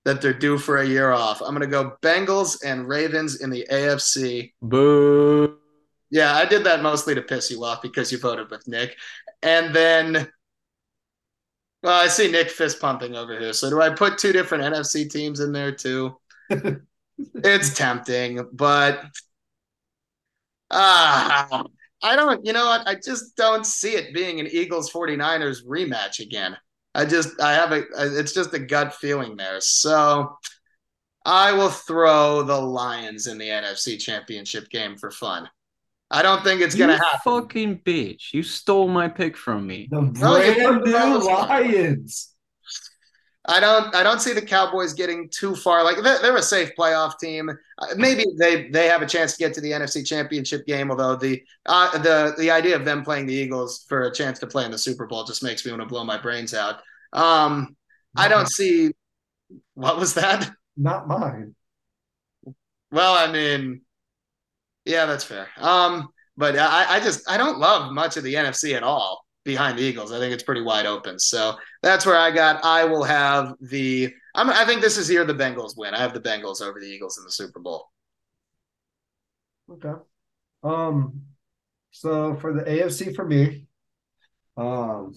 that 0.04 0.22
they're 0.22 0.34
due 0.34 0.58
for 0.58 0.78
a 0.78 0.86
year 0.86 1.12
off. 1.12 1.42
I'm 1.42 1.54
gonna 1.54 1.68
go 1.68 1.94
Bengals 2.02 2.58
and 2.66 2.88
Ravens 2.88 3.42
in 3.42 3.50
the 3.50 3.66
AFC. 3.72 4.54
Boo. 4.62 5.58
Yeah, 6.12 6.36
I 6.36 6.46
did 6.46 6.64
that 6.66 6.84
mostly 6.84 7.16
to 7.16 7.22
piss 7.22 7.50
you 7.50 7.64
off 7.64 7.82
because 7.82 8.12
you 8.12 8.18
voted 8.18 8.50
with 8.52 8.68
Nick. 8.68 8.96
And 9.42 9.74
then 9.76 10.28
Well, 11.86 12.02
I 12.02 12.08
see 12.08 12.32
Nick 12.32 12.50
fist 12.50 12.82
pumping 12.82 13.16
over 13.16 13.40
here. 13.40 13.54
So 13.54 13.70
do 13.70 13.80
I 13.80 13.92
put 13.92 14.18
two 14.18 14.34
different 14.34 14.64
NFC 14.64 15.08
teams 15.08 15.40
in 15.40 15.52
there 15.52 15.72
too? 15.72 16.18
it's 17.20 17.76
tempting, 17.76 18.44
but 18.52 19.06
ah, 20.72 21.64
I 22.02 22.16
don't, 22.16 22.44
you 22.44 22.54
know 22.54 22.66
what? 22.66 22.88
I 22.88 22.96
just 22.96 23.36
don't 23.36 23.68
see 23.68 23.92
it 23.92 24.16
being 24.16 24.40
an 24.40 24.48
Eagles 24.48 24.92
49ers 24.92 25.64
rematch 25.64 26.20
again. 26.20 26.58
I 26.96 27.06
just, 27.06 27.40
I 27.40 27.54
have 27.54 27.72
a, 27.72 27.84
it's 28.18 28.34
just 28.34 28.56
a 28.56 28.60
gut 28.60 28.96
feeling 28.96 29.38
there. 29.38 29.62
So 29.62 30.36
I 31.24 31.52
will 31.52 31.70
throw 31.70 32.42
the 32.42 32.60
Lions 32.60 33.28
in 33.28 33.38
the 33.38 33.50
NFC 33.50 34.00
championship 34.00 34.72
game 34.72 34.98
for 34.98 35.12
fun. 35.12 35.48
I 36.12 36.22
don't 36.22 36.44
think 36.44 36.62
it's 36.62 36.76
going 36.76 36.92
to 36.92 36.98
happen. 36.98 37.20
Fucking 37.24 37.80
bitch. 37.80 38.34
You 38.34 38.44
stole 38.44 38.88
my 38.88 39.08
pick 39.08 39.36
from 39.36 39.66
me. 39.66 39.88
The 39.90 40.02
brand 40.02 40.84
new 40.84 41.26
Lions. 41.26 42.36
I 43.48 43.60
don't 43.60 43.94
I 43.94 44.02
don't 44.02 44.20
see 44.20 44.34
the 44.34 44.42
Cowboys 44.42 44.94
getting 44.94 45.30
too 45.30 45.56
far. 45.56 45.84
Like 45.84 46.02
they're, 46.02 46.20
they're, 46.20 46.36
a 46.36 46.42
safe 46.42 46.72
playoff 46.78 47.20
team. 47.20 47.50
Uh, 47.50 47.88
maybe 47.96 48.26
they 48.40 48.70
they 48.70 48.88
have 48.88 49.02
a 49.02 49.06
chance 49.06 49.34
to 49.34 49.38
get 49.38 49.54
to 49.54 49.62
the 49.62 49.72
NFC 49.72 50.06
Championship 50.06 50.66
game. 50.66 50.90
Although 50.90 51.16
the 51.16 51.44
uh, 51.68 51.98
the 52.00 52.34
the 52.38 52.50
idea 52.50 52.76
of 52.76 52.86
them 52.86 53.04
playing 53.04 53.28
the 53.28 53.34
Eagles 53.34 53.86
for 53.88 54.04
a 54.04 54.14
chance 54.14 54.40
to 54.40 54.48
play 54.48 54.66
in 54.66 54.72
the 54.72 54.78
Super 54.78 55.06
Bowl 55.06 55.26
just 55.26 55.44
makes 55.44 55.64
me 55.64 55.72
want 55.72 55.82
to 55.82 55.88
blow 55.88 56.04
my 56.04 56.18
brains 56.18 56.54
out. 56.54 56.82
Um, 57.14 57.76
I 58.16 58.28
don't 58.28 58.50
see 58.50 58.92
what 59.76 59.98
was 59.98 60.16
that. 60.16 60.52
Not 60.76 61.08
mine. 61.08 61.56
Well, 62.92 63.14
I 63.14 63.32
mean, 63.32 63.82
yeah, 64.86 65.06
that's 65.06 65.24
fair. 65.24 65.48
Um, 65.58 66.10
but 66.38 66.58
I, 66.58 66.96
I 66.96 67.00
just 67.00 67.30
I 67.30 67.38
don't 67.38 67.60
love 67.60 67.92
much 67.92 68.18
of 68.18 68.24
the 68.24 68.34
NFC 68.34 68.76
at 68.76 68.84
all 68.84 69.26
behind 69.44 69.78
the 69.78 69.84
Eagles. 69.84 70.12
I 70.12 70.20
think 70.20 70.34
it's 70.34 70.44
pretty 70.44 70.62
wide 70.62 70.86
open. 70.86 71.20
So 71.20 71.56
that's 71.82 72.06
where 72.06 72.18
I 72.18 72.32
got. 72.32 72.64
I 72.64 72.84
will 72.84 73.04
have 73.04 73.54
the. 73.62 74.14
I'm, 74.34 74.50
I 74.50 74.66
think 74.66 74.82
this 74.82 74.98
is 74.98 75.08
here 75.08 75.24
the 75.24 75.34
Bengals 75.34 75.78
win. 75.78 75.94
I 75.94 76.00
have 76.00 76.14
the 76.14 76.20
Bengals 76.20 76.62
over 76.62 76.80
the 76.80 76.88
Eagles 76.88 77.18
in 77.18 77.24
the 77.24 77.32
Super 77.32 77.60
Bowl. 77.60 77.90
Okay. 79.72 79.94
Um. 80.64 81.22
So 81.92 82.36
for 82.36 82.54
the 82.54 82.64
AFC 82.64 83.16
for 83.16 83.26
me, 83.26 83.68
um, 84.58 85.14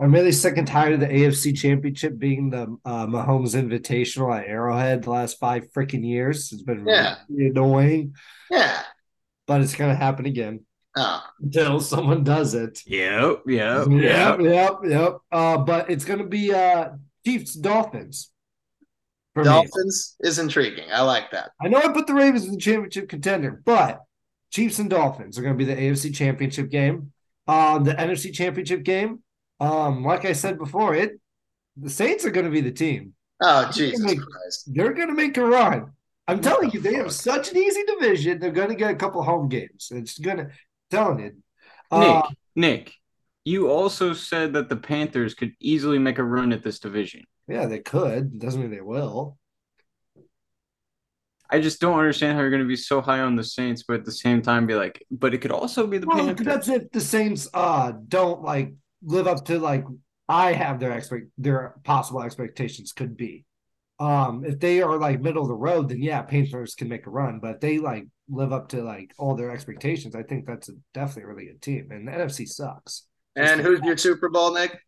I'm 0.00 0.12
really 0.12 0.32
sick 0.32 0.56
and 0.56 0.66
tired 0.66 0.94
of 0.94 1.00
the 1.00 1.06
AFC 1.06 1.54
Championship 1.56 2.18
being 2.18 2.48
the 2.48 2.78
uh, 2.86 3.06
Mahomes 3.06 3.54
Invitational 3.54 4.34
at 4.36 4.46
Arrowhead 4.46 5.02
the 5.02 5.10
last 5.10 5.38
five 5.38 5.70
freaking 5.72 6.06
years. 6.06 6.50
It's 6.52 6.62
been 6.62 6.86
yeah. 6.86 7.16
really 7.28 7.50
annoying. 7.50 8.14
Yeah. 8.50 8.82
But 9.46 9.60
it's 9.60 9.74
gonna 9.74 9.94
happen 9.94 10.24
again. 10.24 10.64
Oh. 10.96 11.22
Until 11.40 11.80
someone 11.80 12.24
does 12.24 12.54
it. 12.54 12.82
Yep, 12.86 13.42
yep, 13.46 13.88
yep, 13.90 14.40
yep, 14.40 14.74
yep. 14.84 15.18
Uh, 15.30 15.58
but 15.58 15.90
it's 15.90 16.04
gonna 16.06 16.26
be 16.26 16.54
uh 16.54 16.90
Chiefs 17.26 17.54
Dolphins. 17.54 18.30
Dolphins 19.34 20.16
me. 20.20 20.28
is 20.28 20.38
intriguing. 20.38 20.86
I 20.92 21.02
like 21.02 21.30
that. 21.32 21.50
I 21.60 21.68
know 21.68 21.78
I 21.78 21.88
put 21.88 22.06
the 22.06 22.14
Ravens 22.14 22.46
in 22.46 22.52
the 22.52 22.58
championship 22.58 23.08
contender, 23.08 23.62
but 23.64 24.00
Chiefs 24.50 24.78
and 24.78 24.88
Dolphins 24.88 25.38
are 25.38 25.42
gonna 25.42 25.54
be 25.54 25.64
the 25.64 25.76
AFC 25.76 26.14
championship 26.14 26.70
game. 26.70 27.12
Uh, 27.46 27.78
the 27.78 27.92
NFC 27.92 28.32
championship 28.32 28.82
game. 28.82 29.22
Um, 29.60 30.04
like 30.04 30.24
I 30.24 30.32
said 30.32 30.58
before, 30.58 30.94
it 30.94 31.20
the 31.76 31.90
Saints 31.90 32.24
are 32.24 32.30
gonna 32.30 32.50
be 32.50 32.60
the 32.60 32.72
team. 32.72 33.14
Oh 33.40 33.70
Jesus 33.72 34.00
make, 34.00 34.20
Christ. 34.20 34.70
They're 34.72 34.94
gonna 34.94 35.14
make 35.14 35.36
a 35.36 35.44
run. 35.44 35.92
I'm 36.30 36.40
telling 36.40 36.70
you, 36.70 36.80
they 36.80 36.94
have 36.94 37.12
such 37.12 37.50
an 37.50 37.56
easy 37.56 37.82
division. 37.82 38.38
They're 38.38 38.52
going 38.52 38.68
to 38.68 38.76
get 38.76 38.92
a 38.92 38.94
couple 38.94 39.20
home 39.24 39.48
games. 39.48 39.88
It's 39.90 40.16
going 40.16 40.36
to 40.36 40.50
telling 40.88 41.18
you. 41.18 41.24
Nick, 41.92 42.24
uh, 42.24 42.28
Nick, 42.54 42.92
you 43.44 43.68
also 43.68 44.12
said 44.12 44.52
that 44.52 44.68
the 44.68 44.76
Panthers 44.76 45.34
could 45.34 45.54
easily 45.58 45.98
make 45.98 46.18
a 46.18 46.24
run 46.24 46.52
at 46.52 46.62
this 46.62 46.78
division. 46.78 47.24
Yeah, 47.48 47.66
they 47.66 47.80
could. 47.80 48.38
Doesn't 48.38 48.60
mean 48.60 48.70
they 48.70 48.80
will. 48.80 49.38
I 51.50 51.58
just 51.58 51.80
don't 51.80 51.98
understand 51.98 52.36
how 52.36 52.42
you're 52.42 52.50
going 52.50 52.62
to 52.62 52.68
be 52.68 52.76
so 52.76 53.00
high 53.00 53.20
on 53.20 53.34
the 53.34 53.42
Saints, 53.42 53.82
but 53.82 53.94
at 53.94 54.04
the 54.04 54.12
same 54.12 54.40
time 54.40 54.68
be 54.68 54.76
like, 54.76 55.04
but 55.10 55.34
it 55.34 55.38
could 55.38 55.50
also 55.50 55.84
be 55.84 55.98
the 55.98 56.06
well, 56.06 56.18
Panthers. 56.18 56.46
That's 56.46 56.68
if 56.68 56.92
the 56.92 57.00
Saints 57.00 57.48
uh 57.52 57.92
don't 58.06 58.42
like 58.42 58.72
live 59.02 59.26
up 59.26 59.44
to 59.46 59.58
like 59.58 59.84
I 60.28 60.52
have 60.52 60.78
their 60.80 60.92
expect 60.92 61.26
their 61.38 61.76
possible 61.84 62.22
expectations 62.22 62.92
could 62.92 63.16
be. 63.16 63.44
Um, 63.98 64.44
if 64.44 64.58
they 64.58 64.80
are 64.80 64.96
like 64.96 65.20
middle 65.20 65.42
of 65.42 65.48
the 65.48 65.54
road, 65.54 65.90
then 65.90 66.00
yeah, 66.02 66.22
Panthers 66.22 66.74
can 66.74 66.88
make 66.88 67.06
a 67.06 67.10
run. 67.10 67.38
But 67.40 67.60
they 67.60 67.78
like 67.78 68.06
live 68.28 68.52
up 68.52 68.68
to 68.68 68.82
like 68.82 69.12
all 69.18 69.34
their 69.34 69.50
expectations, 69.50 70.14
I 70.14 70.22
think 70.22 70.46
that's 70.46 70.68
a, 70.68 70.72
definitely 70.94 71.24
a 71.24 71.26
really 71.26 71.46
good 71.46 71.62
team. 71.62 71.88
And 71.90 72.06
the 72.06 72.12
NFC 72.12 72.48
sucks. 72.48 73.06
And 73.36 73.60
who's 73.60 73.80
your 73.80 73.96
Super 73.96 74.28
Bowl, 74.28 74.54
Nick? 74.54 74.78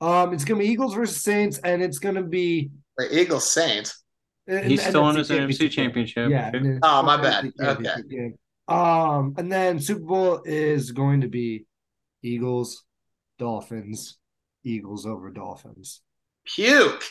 Um, 0.00 0.32
it's 0.32 0.44
gonna 0.44 0.60
be 0.60 0.66
Eagles 0.66 0.94
versus 0.94 1.22
Saints, 1.22 1.58
and 1.58 1.82
it's 1.82 1.98
gonna 1.98 2.22
be 2.22 2.70
the 2.96 3.20
Eagles 3.20 3.50
Saints. 3.50 4.02
He's 4.46 4.84
still 4.84 5.08
in 5.10 5.16
his 5.16 5.30
NFC 5.30 5.70
championship. 5.70 6.30
Yeah. 6.30 6.50
Oh, 6.82 7.02
my 7.02 7.16
bad. 7.16 7.52
Okay. 7.60 8.32
Um, 8.66 9.34
and 9.36 9.50
then 9.50 9.78
Super 9.78 10.00
Bowl 10.00 10.42
is 10.44 10.92
going 10.92 11.20
to 11.20 11.28
be 11.28 11.66
Eagles, 12.22 12.84
Dolphins, 13.40 14.18
Eagles 14.62 15.06
over 15.06 15.30
Dolphins. 15.30 16.02
Puke. 16.44 17.04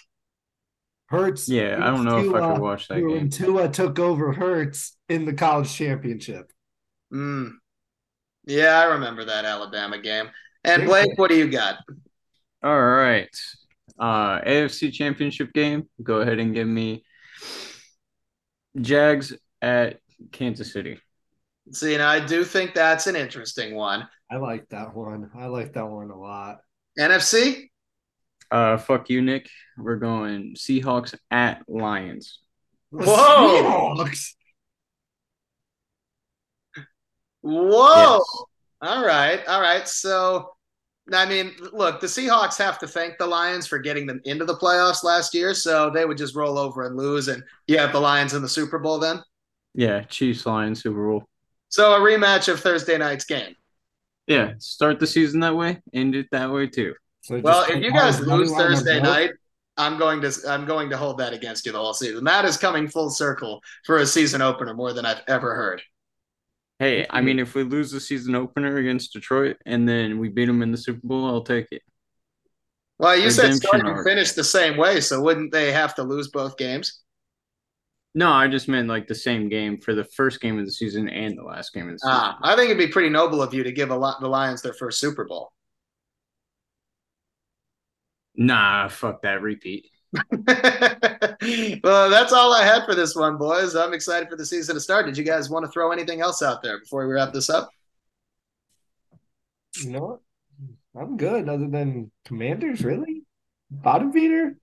Hurts. 1.07 1.49
Yeah, 1.49 1.79
I 1.81 1.87
don't 1.87 2.05
know 2.05 2.21
Tua, 2.21 2.37
if 2.37 2.43
I 2.43 2.53
could 2.53 2.61
watch 2.61 2.87
that 2.87 2.99
game. 2.99 3.09
When 3.09 3.29
Tua 3.29 3.67
took 3.67 3.97
over 3.97 4.31
Hurts 4.31 4.95
in 5.09 5.25
the 5.25 5.33
college 5.33 5.73
championship. 5.73 6.51
Mm. 7.11 7.53
Yeah, 8.45 8.79
I 8.79 8.83
remember 8.93 9.25
that 9.25 9.43
Alabama 9.43 9.99
game. 9.99 10.29
And 10.63 10.85
Blake, 10.85 11.17
what 11.17 11.31
do 11.31 11.37
you 11.37 11.49
got? 11.49 11.77
All 12.63 12.79
right. 12.79 13.29
Uh 13.97 14.39
AFC 14.41 14.93
championship 14.93 15.51
game. 15.51 15.89
Go 16.01 16.21
ahead 16.21 16.39
and 16.39 16.53
give 16.53 16.67
me 16.67 17.03
Jags 18.79 19.33
at 19.61 19.99
Kansas 20.31 20.71
City. 20.71 20.99
See, 21.71 21.95
and 21.95 22.03
I 22.03 22.23
do 22.23 22.43
think 22.43 22.75
that's 22.75 23.07
an 23.07 23.15
interesting 23.15 23.75
one. 23.75 24.07
I 24.31 24.37
like 24.37 24.69
that 24.69 24.95
one. 24.95 25.31
I 25.35 25.47
like 25.47 25.73
that 25.73 25.87
one 25.87 26.11
a 26.11 26.17
lot. 26.17 26.59
NFC? 26.97 27.69
Uh, 28.51 28.77
fuck 28.77 29.09
you, 29.09 29.21
Nick. 29.21 29.49
We're 29.77 29.97
going 29.97 30.55
Seahawks 30.55 31.15
at 31.31 31.63
Lions. 31.67 32.39
Whoa! 32.91 33.95
Seahawks. 33.95 34.33
Whoa! 37.41 38.17
Yes. 38.17 38.43
All 38.81 39.05
right, 39.05 39.45
all 39.47 39.61
right. 39.61 39.87
So, 39.87 40.51
I 41.13 41.25
mean, 41.25 41.53
look, 41.73 41.99
the 41.99 42.07
Seahawks 42.07 42.57
have 42.57 42.79
to 42.79 42.87
thank 42.87 43.17
the 43.17 43.27
Lions 43.27 43.67
for 43.67 43.79
getting 43.79 44.05
them 44.05 44.21
into 44.25 44.45
the 44.45 44.55
playoffs 44.55 45.03
last 45.03 45.33
year. 45.33 45.53
So 45.53 45.89
they 45.89 46.05
would 46.05 46.17
just 46.17 46.35
roll 46.35 46.57
over 46.57 46.85
and 46.85 46.95
lose, 46.95 47.27
and 47.27 47.43
you 47.67 47.77
have 47.77 47.91
the 47.91 47.99
Lions 47.99 48.33
in 48.33 48.41
the 48.41 48.49
Super 48.49 48.79
Bowl 48.79 48.99
then. 48.99 49.21
Yeah, 49.73 50.01
Chiefs 50.03 50.45
Lions 50.45 50.81
Super 50.81 51.07
Bowl. 51.07 51.25
So 51.69 51.93
a 51.93 51.99
rematch 51.99 52.47
of 52.51 52.59
Thursday 52.59 52.97
night's 52.97 53.25
game. 53.25 53.55
Yeah, 54.29 54.53
start 54.59 54.99
the 54.99 55.07
season 55.07 55.39
that 55.39 55.55
way, 55.55 55.81
end 55.91 56.15
it 56.15 56.27
that 56.31 56.51
way 56.51 56.67
too. 56.67 56.93
So 57.21 57.39
well, 57.39 57.65
if 57.67 57.83
you 57.83 57.91
guys 57.91 58.21
lose 58.21 58.51
Thursday 58.51 59.01
night, 59.01 59.31
I'm 59.75 59.97
going 59.97 60.21
to 60.21 60.31
I'm 60.47 60.65
going 60.65 60.91
to 60.91 60.97
hold 60.97 61.17
that 61.17 61.33
against 61.33 61.65
you 61.65 61.71
the 61.71 61.79
whole 61.79 61.95
season. 61.95 62.23
That 62.25 62.45
is 62.45 62.55
coming 62.55 62.87
full 62.87 63.09
circle 63.09 63.59
for 63.85 63.97
a 63.97 64.05
season 64.05 64.43
opener 64.43 64.75
more 64.75 64.93
than 64.93 65.03
I've 65.03 65.23
ever 65.27 65.55
heard. 65.55 65.81
Hey, 66.77 67.07
I 67.09 67.21
mean, 67.21 67.39
if 67.39 67.55
we 67.55 67.63
lose 67.63 67.91
the 67.91 67.99
season 67.99 68.35
opener 68.35 68.77
against 68.77 69.13
Detroit 69.13 69.57
and 69.65 69.89
then 69.89 70.19
we 70.19 70.29
beat 70.29 70.45
them 70.45 70.61
in 70.61 70.71
the 70.71 70.77
Super 70.77 71.01
Bowl, 71.03 71.25
I'll 71.25 71.43
take 71.43 71.67
it. 71.71 71.81
Well, 72.99 73.15
you 73.15 73.29
Redemption 73.29 73.53
said 73.53 73.67
start 73.67 73.87
and 73.87 74.05
finish 74.05 74.33
the 74.33 74.43
same 74.43 74.77
way, 74.77 75.01
so 75.01 75.21
wouldn't 75.21 75.51
they 75.51 75.71
have 75.71 75.95
to 75.95 76.03
lose 76.03 76.27
both 76.29 76.55
games? 76.55 77.01
No, 78.15 78.31
I 78.31 78.47
just 78.47 78.67
meant 78.67 78.87
like 78.87 79.07
the 79.07 79.15
same 79.15 79.49
game 79.49 79.79
for 79.79 79.93
the 79.93 80.03
first 80.03 80.41
game 80.41 80.57
of 80.57 80.65
the 80.65 80.71
season 80.71 81.07
and 81.09 81.37
the 81.37 81.43
last 81.43 81.73
game 81.73 81.87
of 81.87 81.93
the 81.93 81.99
season. 81.99 82.11
Ah, 82.11 82.39
I 82.41 82.55
think 82.55 82.71
it'd 82.71 82.77
be 82.77 82.91
pretty 82.91 83.09
noble 83.09 83.41
of 83.41 83.53
you 83.53 83.63
to 83.63 83.71
give 83.71 83.91
a 83.91 83.95
lot 83.95 84.19
the 84.19 84.27
Lions 84.27 84.61
their 84.61 84.73
first 84.73 84.99
Super 84.99 85.25
Bowl. 85.25 85.51
Nah, 88.35 88.87
fuck 88.87 89.21
that 89.21 89.41
repeat. 89.41 89.85
well, 90.13 92.09
that's 92.09 92.33
all 92.33 92.53
I 92.53 92.63
had 92.63 92.85
for 92.85 92.95
this 92.95 93.15
one, 93.15 93.37
boys. 93.37 93.75
I'm 93.75 93.93
excited 93.93 94.27
for 94.29 94.37
the 94.37 94.45
season 94.45 94.75
to 94.75 94.81
start. 94.81 95.05
Did 95.05 95.17
you 95.17 95.23
guys 95.23 95.49
want 95.49 95.65
to 95.65 95.71
throw 95.71 95.91
anything 95.91 96.21
else 96.21 96.41
out 96.41 96.63
there 96.63 96.79
before 96.79 97.07
we 97.07 97.13
wrap 97.13 97.31
this 97.31 97.49
up? 97.49 97.69
You 99.81 99.91
know 99.91 99.99
what? 99.99 100.19
I'm 100.99 101.17
good, 101.17 101.47
other 101.47 101.67
than 101.67 102.11
Commanders, 102.25 102.83
really? 102.83 103.21
Bottom 103.69 104.11
feeder? 104.11 104.57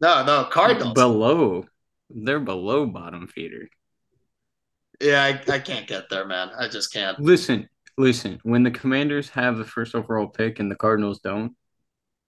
No, 0.00 0.24
no, 0.24 0.44
Cardinals. 0.44 0.94
Below. 0.94 1.66
They're 2.14 2.40
below 2.40 2.86
bottom 2.86 3.26
feeder. 3.26 3.68
Yeah, 5.00 5.24
I, 5.24 5.52
I 5.52 5.58
can't 5.58 5.86
get 5.86 6.08
there, 6.08 6.24
man. 6.24 6.50
I 6.56 6.68
just 6.68 6.92
can't. 6.92 7.18
Listen, 7.18 7.68
listen. 7.98 8.38
When 8.44 8.62
the 8.62 8.70
Commanders 8.70 9.28
have 9.30 9.58
the 9.58 9.64
first 9.64 9.94
overall 9.94 10.28
pick 10.28 10.60
and 10.60 10.70
the 10.70 10.76
Cardinals 10.76 11.18
don't, 11.18 11.56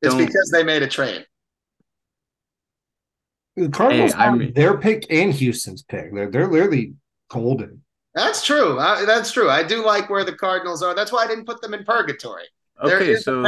it's 0.03 0.15
Don't, 0.15 0.27
because 0.27 0.51
they 0.53 0.63
made 0.63 0.83
a 0.83 0.89
trade. 0.89 1.27
The 3.57 3.69
Cardinals 3.69 4.13
hey, 4.13 4.19
have 4.19 4.35
I 4.35 4.37
mean, 4.37 4.53
their 4.53 4.77
pick 4.77 5.07
and 5.11 5.33
Houston's 5.33 5.83
pick. 5.83 6.13
They're 6.15 6.31
they're 6.31 6.51
literally 6.51 6.95
golden. 7.29 7.83
That's 8.15 8.45
true. 8.45 8.79
Uh, 8.79 9.05
that's 9.05 9.31
true. 9.31 9.49
I 9.49 9.63
do 9.63 9.85
like 9.85 10.11
where 10.11 10.25
the 10.25 10.35
Cardinals 10.35 10.83
are. 10.83 10.95
That's 10.95 11.13
why 11.13 11.25
I 11.25 11.27
didn't 11.27 11.47
put 11.47 11.61
them 11.61 11.75
in 11.75 11.85
purgatory. 11.85 12.45
Okay, 12.83 13.17
so 13.17 13.43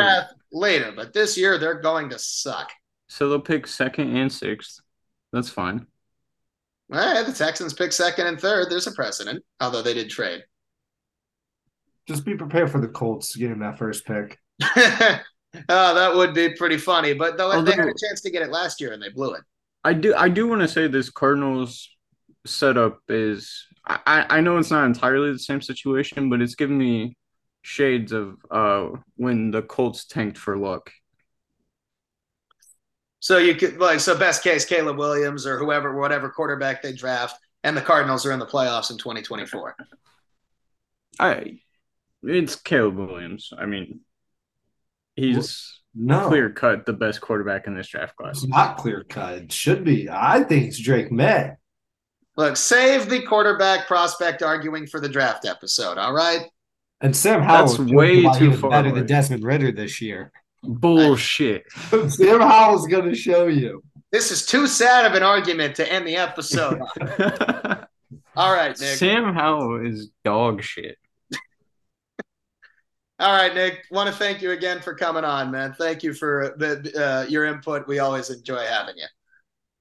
later. 0.53 0.93
But 0.95 1.12
this 1.12 1.36
year, 1.36 1.59
they're 1.59 1.80
going 1.80 2.09
to 2.11 2.18
suck. 2.18 2.70
So 3.09 3.28
they'll 3.28 3.41
pick 3.41 3.66
second 3.66 4.16
and 4.16 4.32
sixth. 4.32 4.80
That's 5.32 5.51
fine. 5.51 5.86
Eh, 6.93 7.22
the 7.22 7.32
Texans 7.32 7.74
pick 7.74 7.93
second 7.93 8.26
and 8.26 8.41
third. 8.41 8.70
There's 8.70 8.86
a 8.86 8.93
precedent, 8.93 9.45
although 9.61 9.82
they 9.82 9.95
did 9.95 10.09
trade. 10.09 10.43
Just 12.07 12.24
be 12.24 12.34
prepared 12.34 12.70
for 12.70 12.80
the 12.80 12.89
Colts 12.89 13.36
getting 13.36 13.59
that 13.59 13.78
first 13.78 14.07
pick. 14.07 14.39
oh, 14.62 15.20
that 15.68 16.12
would 16.14 16.32
be 16.32 16.55
pretty 16.55 16.78
funny. 16.78 17.12
But 17.12 17.36
though 17.36 17.61
they 17.62 17.72
had 17.72 17.89
a 17.89 17.95
chance 18.07 18.22
to 18.22 18.30
get 18.30 18.43
it 18.43 18.51
last 18.51 18.80
year 18.80 18.93
and 18.93 19.03
they 19.03 19.11
blew 19.11 19.34
it. 19.34 19.43
I 19.84 19.93
do 19.93 20.14
I 20.14 20.28
do 20.28 20.49
want 20.49 20.62
to 20.62 20.68
say 20.68 20.89
this 20.89 21.11
Cardinals 21.11 21.89
setup 22.47 23.01
is 23.09 23.66
I, 23.86 23.99
I 24.07 24.26
I 24.39 24.41
know 24.41 24.57
it's 24.57 24.70
not 24.70 24.86
entirely 24.86 25.32
the 25.32 25.39
same 25.39 25.61
situation, 25.61 26.30
but 26.30 26.41
it's 26.41 26.55
given 26.55 26.78
me 26.78 27.16
shades 27.62 28.12
of 28.12 28.36
uh 28.51 28.89
when 29.16 29.51
the 29.51 29.62
Colts 29.62 30.07
tanked 30.07 30.39
for 30.39 30.57
luck. 30.57 30.91
So 33.21 33.39
you 33.39 33.55
could 33.55 33.79
like 33.79 34.01
so 34.01 34.16
best 34.16 34.43
case 34.43 34.64
Caleb 34.64 34.97
Williams 34.99 35.47
or 35.47 35.59
whoever 35.59 35.99
whatever 35.99 36.29
quarterback 36.31 36.83
they 36.83 36.93
draft, 36.93 37.37
and 37.64 37.77
the 37.77 37.81
Cardinals 37.83 38.25
are 38.27 38.33
in 38.33 38.39
the 38.39 38.47
playoffs 38.47 38.91
in 38.91 38.99
2024. 38.99 39.77
I 41.19 41.61
it's 42.23 42.57
Caleb 42.57 42.97
Williams. 42.97 43.53
I 43.59 43.66
mean 43.66 44.01
he's 45.16 45.81
No, 45.95 46.29
clear 46.29 46.51
cut 46.51 46.87
the 46.87 46.93
best 46.93 47.21
quarterback 47.21 47.66
in 47.66 47.75
this 47.75 47.89
draft 47.89 48.16
class. 48.16 48.39
it's 48.43 48.47
not 48.49 48.77
clear 48.77 49.05
cut. 49.05 49.35
It 49.35 49.53
should 49.53 49.85
be. 49.85 50.09
I 50.11 50.43
think 50.45 50.66
it's 50.66 50.79
Drake 50.79 51.11
Maye. 51.11 51.53
Look, 52.37 52.57
save 52.57 53.11
the 53.11 53.23
quarterback 53.23 53.89
prospect 53.89 54.43
arguing 54.45 54.87
for 54.87 55.01
the 55.01 55.09
draft 55.09 55.45
episode. 55.45 55.99
All 55.99 56.12
right. 56.12 56.43
And 57.01 57.16
Sam 57.16 57.43
Howell 57.43 57.66
That's 57.66 57.79
way 57.81 58.23
joking 58.23 58.27
about 58.27 58.37
he 58.39 58.47
too 58.47 58.57
far 58.57 58.71
better 58.71 58.89
away. 58.91 58.99
than 59.01 59.07
Desmond 59.07 59.43
Ridder 59.45 59.73
this 59.73 60.01
year. 60.01 60.33
Bullshit. 60.62 61.64
Sam 62.09 62.40
Howell's 62.40 62.86
going 62.86 63.09
to 63.09 63.14
show 63.14 63.46
you. 63.46 63.82
This 64.11 64.30
is 64.30 64.46
too 64.46 64.66
sad 64.66 65.04
of 65.04 65.14
an 65.14 65.22
argument 65.22 65.76
to 65.76 65.92
end 65.92 66.06
the 66.06 66.16
episode. 66.16 66.80
All 68.36 68.54
right, 68.54 68.78
Nick. 68.78 68.98
Sam 68.98 69.34
Howell 69.34 69.86
is 69.86 70.11
dog 70.24 70.62
shit. 70.62 70.96
All 73.20 73.36
right, 73.36 73.52
Nick. 73.52 73.84
Want 73.90 74.09
to 74.09 74.14
thank 74.14 74.40
you 74.40 74.52
again 74.52 74.80
for 74.80 74.94
coming 74.94 75.24
on, 75.24 75.50
man. 75.50 75.74
Thank 75.76 76.04
you 76.04 76.14
for 76.14 76.54
the 76.56 76.92
uh, 76.96 77.28
your 77.28 77.46
input. 77.46 77.88
We 77.88 77.98
always 77.98 78.30
enjoy 78.30 78.64
having 78.64 78.96
you. 78.96 79.06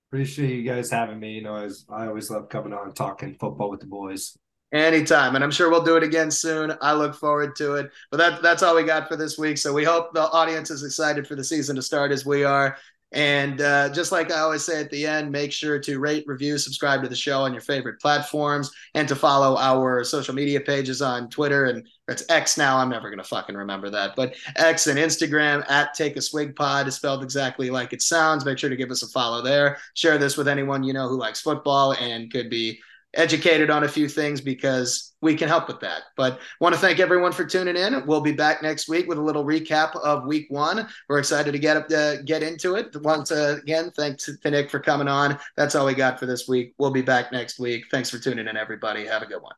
Appreciate 0.09 0.55
you 0.55 0.63
guys 0.63 0.89
having 0.89 1.19
me. 1.19 1.33
You 1.33 1.43
know, 1.43 1.55
as 1.55 1.85
I 1.87 2.07
always 2.07 2.31
love 2.31 2.49
coming 2.49 2.73
on 2.73 2.87
and 2.87 2.95
talking 2.95 3.35
football 3.35 3.69
with 3.69 3.79
the 3.79 3.85
boys. 3.85 4.35
Anytime, 4.73 5.35
and 5.35 5.43
I'm 5.43 5.51
sure 5.51 5.69
we'll 5.69 5.83
do 5.83 5.95
it 5.95 6.03
again 6.03 6.29
soon. 6.29 6.73
I 6.81 6.91
look 6.91 7.15
forward 7.15 7.55
to 7.55 7.75
it. 7.75 7.89
But 8.11 8.17
that, 8.17 8.41
that's 8.41 8.63
all 8.63 8.75
we 8.75 8.83
got 8.83 9.07
for 9.07 9.15
this 9.15 9.37
week. 9.37 9.57
So 9.57 9.71
we 9.71 9.85
hope 9.85 10.13
the 10.13 10.29
audience 10.31 10.69
is 10.71 10.83
excited 10.83 11.25
for 11.25 11.35
the 11.35 11.43
season 11.43 11.77
to 11.77 11.81
start 11.81 12.11
as 12.11 12.25
we 12.25 12.43
are. 12.43 12.77
And 13.13 13.61
uh, 13.61 13.87
just 13.89 14.11
like 14.11 14.31
I 14.31 14.39
always 14.39 14.65
say 14.65 14.81
at 14.81 14.89
the 14.91 15.07
end, 15.07 15.31
make 15.31 15.53
sure 15.53 15.79
to 15.79 15.99
rate, 15.99 16.25
review, 16.27 16.57
subscribe 16.57 17.01
to 17.03 17.07
the 17.07 17.15
show 17.15 17.39
on 17.39 17.53
your 17.53 17.61
favorite 17.61 18.01
platforms, 18.01 18.69
and 18.95 19.07
to 19.07 19.15
follow 19.15 19.55
our 19.57 20.03
social 20.03 20.35
media 20.35 20.59
pages 20.59 21.01
on 21.01 21.29
Twitter 21.29 21.65
and 21.65 21.87
it's 22.09 22.23
X 22.29 22.57
now. 22.57 22.77
I'm 22.77 22.89
never 22.89 23.09
gonna 23.09 23.23
fucking 23.23 23.55
remember 23.55 23.89
that, 23.89 24.15
but 24.15 24.35
X 24.55 24.87
and 24.87 24.99
Instagram 24.99 25.69
at 25.69 25.93
Take 25.93 26.17
a 26.17 26.21
Swig 26.21 26.55
Pod 26.55 26.87
is 26.87 26.95
spelled 26.95 27.23
exactly 27.23 27.69
like 27.69 27.93
it 27.93 28.01
sounds. 28.01 28.45
Make 28.45 28.57
sure 28.57 28.69
to 28.69 28.75
give 28.75 28.91
us 28.91 29.03
a 29.03 29.07
follow 29.07 29.41
there. 29.41 29.77
Share 29.93 30.17
this 30.17 30.37
with 30.37 30.47
anyone 30.47 30.83
you 30.83 30.93
know 30.93 31.07
who 31.07 31.17
likes 31.17 31.41
football 31.41 31.93
and 31.93 32.31
could 32.31 32.49
be 32.49 32.79
educated 33.17 33.69
on 33.69 33.83
a 33.83 33.87
few 33.87 34.07
things 34.07 34.39
because 34.39 35.15
we 35.21 35.35
can 35.35 35.47
help 35.47 35.67
with 35.67 35.79
that. 35.81 36.03
But 36.15 36.39
want 36.61 36.75
to 36.75 36.79
thank 36.79 36.99
everyone 36.99 37.31
for 37.31 37.43
tuning 37.43 37.75
in. 37.75 38.05
We'll 38.05 38.21
be 38.21 38.31
back 38.31 38.61
next 38.61 38.87
week 38.87 39.07
with 39.07 39.17
a 39.17 39.21
little 39.21 39.43
recap 39.43 39.95
of 39.97 40.25
week 40.25 40.45
one. 40.49 40.87
We're 41.09 41.19
excited 41.19 41.51
to 41.51 41.59
get 41.59 41.77
up 41.77 41.91
uh, 41.91 42.21
get 42.21 42.43
into 42.43 42.75
it. 42.75 42.95
Once 43.01 43.31
uh, 43.31 43.57
again, 43.61 43.91
thanks 43.95 44.25
to 44.25 44.51
Nick 44.51 44.69
for 44.69 44.79
coming 44.79 45.07
on. 45.07 45.37
That's 45.57 45.75
all 45.75 45.85
we 45.85 45.95
got 45.95 46.19
for 46.19 46.25
this 46.25 46.47
week. 46.47 46.73
We'll 46.77 46.91
be 46.91 47.01
back 47.01 47.31
next 47.31 47.59
week. 47.59 47.85
Thanks 47.91 48.09
for 48.09 48.19
tuning 48.19 48.47
in, 48.47 48.55
everybody. 48.55 49.05
Have 49.05 49.23
a 49.23 49.27
good 49.27 49.41
one. 49.41 49.55